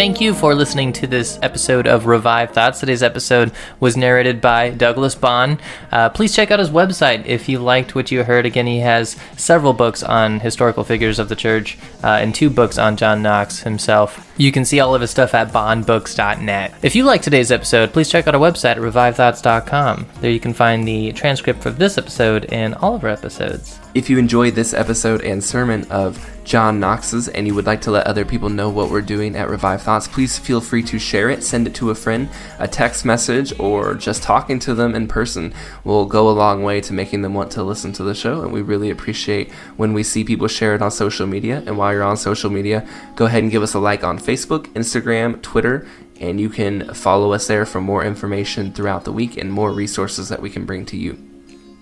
Thank 0.00 0.18
you 0.18 0.32
for 0.32 0.54
listening 0.54 0.94
to 0.94 1.06
this 1.06 1.38
episode 1.42 1.86
of 1.86 2.06
Revived 2.06 2.54
Thoughts. 2.54 2.80
Today's 2.80 3.02
episode 3.02 3.52
was 3.80 3.98
narrated 3.98 4.40
by 4.40 4.70
Douglas 4.70 5.14
Bond. 5.14 5.60
Uh, 5.92 6.08
please 6.08 6.34
check 6.34 6.50
out 6.50 6.58
his 6.58 6.70
website 6.70 7.26
if 7.26 7.50
you 7.50 7.58
liked 7.58 7.94
what 7.94 8.10
you 8.10 8.24
heard. 8.24 8.46
Again, 8.46 8.66
he 8.66 8.78
has 8.78 9.18
several 9.36 9.74
books 9.74 10.02
on 10.02 10.40
historical 10.40 10.84
figures 10.84 11.18
of 11.18 11.28
the 11.28 11.36
church 11.36 11.76
uh, 12.02 12.12
and 12.12 12.34
two 12.34 12.48
books 12.48 12.78
on 12.78 12.96
John 12.96 13.20
Knox 13.20 13.60
himself. 13.60 14.32
You 14.38 14.52
can 14.52 14.64
see 14.64 14.80
all 14.80 14.94
of 14.94 15.02
his 15.02 15.10
stuff 15.10 15.34
at 15.34 15.52
bondbooks.net. 15.52 16.76
If 16.80 16.96
you 16.96 17.04
like 17.04 17.20
today's 17.20 17.52
episode, 17.52 17.92
please 17.92 18.08
check 18.08 18.26
out 18.26 18.34
our 18.34 18.40
website 18.40 18.76
at 18.76 18.78
revivedthoughts.com. 18.78 20.06
There 20.22 20.30
you 20.30 20.40
can 20.40 20.54
find 20.54 20.88
the 20.88 21.12
transcript 21.12 21.62
for 21.62 21.72
this 21.72 21.98
episode 21.98 22.46
and 22.46 22.74
all 22.76 22.94
of 22.94 23.04
our 23.04 23.10
episodes. 23.10 23.78
If 23.94 24.08
you 24.08 24.16
enjoyed 24.16 24.54
this 24.54 24.72
episode 24.72 25.20
and 25.20 25.44
sermon 25.44 25.84
of 25.90 26.16
John 26.44 26.80
Knox's 26.80 27.28
and 27.28 27.46
you 27.46 27.54
would 27.54 27.66
like 27.66 27.80
to 27.82 27.90
let 27.90 28.06
other 28.06 28.24
people 28.24 28.48
know 28.48 28.68
what 28.68 28.90
we're 28.90 29.00
doing 29.00 29.36
at 29.36 29.48
Revived 29.48 29.82
Thoughts, 29.82 30.08
please 30.08 30.38
feel 30.38 30.60
free 30.60 30.82
to 30.84 30.98
share 30.98 31.30
it, 31.30 31.42
send 31.42 31.66
it 31.66 31.74
to 31.76 31.90
a 31.90 31.94
friend, 31.94 32.28
a 32.58 32.66
text 32.66 33.04
message, 33.04 33.58
or 33.58 33.94
just 33.94 34.22
talking 34.22 34.58
to 34.60 34.74
them 34.74 34.94
in 34.94 35.06
person 35.08 35.52
will 35.84 36.06
go 36.06 36.28
a 36.28 36.32
long 36.32 36.62
way 36.62 36.80
to 36.80 36.92
making 36.92 37.22
them 37.22 37.34
want 37.34 37.50
to 37.52 37.62
listen 37.62 37.92
to 37.92 38.02
the 38.02 38.14
show. 38.14 38.42
And 38.42 38.52
we 38.52 38.62
really 38.62 38.90
appreciate 38.90 39.50
when 39.76 39.92
we 39.92 40.02
see 40.02 40.24
people 40.24 40.48
share 40.48 40.74
it 40.74 40.82
on 40.82 40.90
social 40.90 41.26
media. 41.26 41.62
And 41.66 41.76
while 41.78 41.92
you're 41.92 42.02
on 42.02 42.16
social 42.16 42.50
media, 42.50 42.88
go 43.16 43.26
ahead 43.26 43.42
and 43.42 43.52
give 43.52 43.62
us 43.62 43.74
a 43.74 43.78
like 43.78 44.02
on 44.02 44.18
Facebook, 44.18 44.66
Instagram, 44.74 45.40
Twitter, 45.42 45.86
and 46.20 46.40
you 46.40 46.50
can 46.50 46.92
follow 46.94 47.32
us 47.32 47.46
there 47.46 47.64
for 47.64 47.80
more 47.80 48.04
information 48.04 48.72
throughout 48.72 49.04
the 49.04 49.12
week 49.12 49.36
and 49.36 49.52
more 49.52 49.72
resources 49.72 50.28
that 50.28 50.42
we 50.42 50.50
can 50.50 50.66
bring 50.66 50.84
to 50.86 50.96
you. 50.96 51.18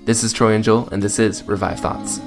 This 0.05 0.25
is 0.25 0.33
Troy 0.33 0.55
and 0.55 0.65
Joel, 0.65 0.89
and 0.91 1.03
this 1.03 1.19
is 1.19 1.43
Revived 1.43 1.81
Thoughts. 1.81 2.21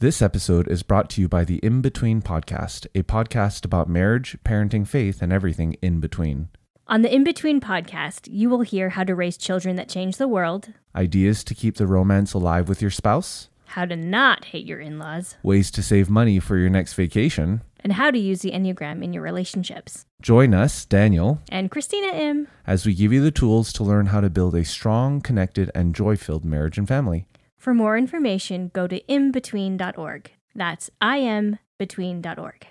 This 0.00 0.22
episode 0.22 0.66
is 0.68 0.82
brought 0.82 1.10
to 1.10 1.20
you 1.20 1.28
by 1.28 1.44
the 1.44 1.58
In 1.58 1.82
Between 1.82 2.22
Podcast, 2.22 2.86
a 2.94 3.02
podcast 3.02 3.66
about 3.66 3.86
marriage, 3.86 4.38
parenting, 4.44 4.86
faith, 4.86 5.20
and 5.20 5.30
everything 5.30 5.76
in 5.82 6.00
between. 6.00 6.48
On 6.86 7.02
the 7.02 7.14
In 7.14 7.22
Between 7.22 7.60
podcast, 7.60 8.26
you 8.30 8.48
will 8.48 8.62
hear 8.62 8.88
how 8.90 9.04
to 9.04 9.14
raise 9.14 9.36
children 9.36 9.76
that 9.76 9.90
change 9.90 10.16
the 10.16 10.26
world, 10.26 10.72
Ideas 10.96 11.44
to 11.44 11.54
keep 11.54 11.76
the 11.76 11.86
romance 11.86 12.32
alive 12.32 12.66
with 12.68 12.80
your 12.80 12.90
spouse, 12.90 13.50
how 13.66 13.84
to 13.84 13.94
not 13.94 14.46
hate 14.46 14.64
your 14.66 14.80
in 14.80 14.98
laws, 14.98 15.36
ways 15.42 15.70
to 15.72 15.82
save 15.82 16.08
money 16.08 16.40
for 16.40 16.56
your 16.56 16.70
next 16.70 16.94
vacation. 16.94 17.60
and 17.82 17.92
how 17.94 18.10
to 18.10 18.18
use 18.18 18.40
the 18.40 18.50
Enneagram 18.52 19.02
in 19.04 19.12
your 19.14 19.22
relationships. 19.22 20.04
Join 20.20 20.52
us, 20.54 20.84
Daniel, 20.84 21.40
And 21.50 21.70
Christina 21.70 22.08
M. 22.12 22.48
as 22.66 22.84
we 22.86 22.94
give 22.94 23.12
you 23.12 23.22
the 23.22 23.30
tools 23.30 23.72
to 23.74 23.84
learn 23.84 24.06
how 24.06 24.20
to 24.22 24.28
build 24.30 24.54
a 24.54 24.64
strong, 24.64 25.20
connected, 25.20 25.70
and 25.74 25.94
joy 25.94 26.16
filled 26.16 26.44
marriage 26.44 26.76
and 26.78 26.88
family. 26.88 27.26
For 27.60 27.74
more 27.74 27.98
information, 27.98 28.70
go 28.72 28.86
to 28.86 29.02
inbetween.org. 29.02 30.30
That's 30.54 30.88
inbetween.org. 31.02 32.66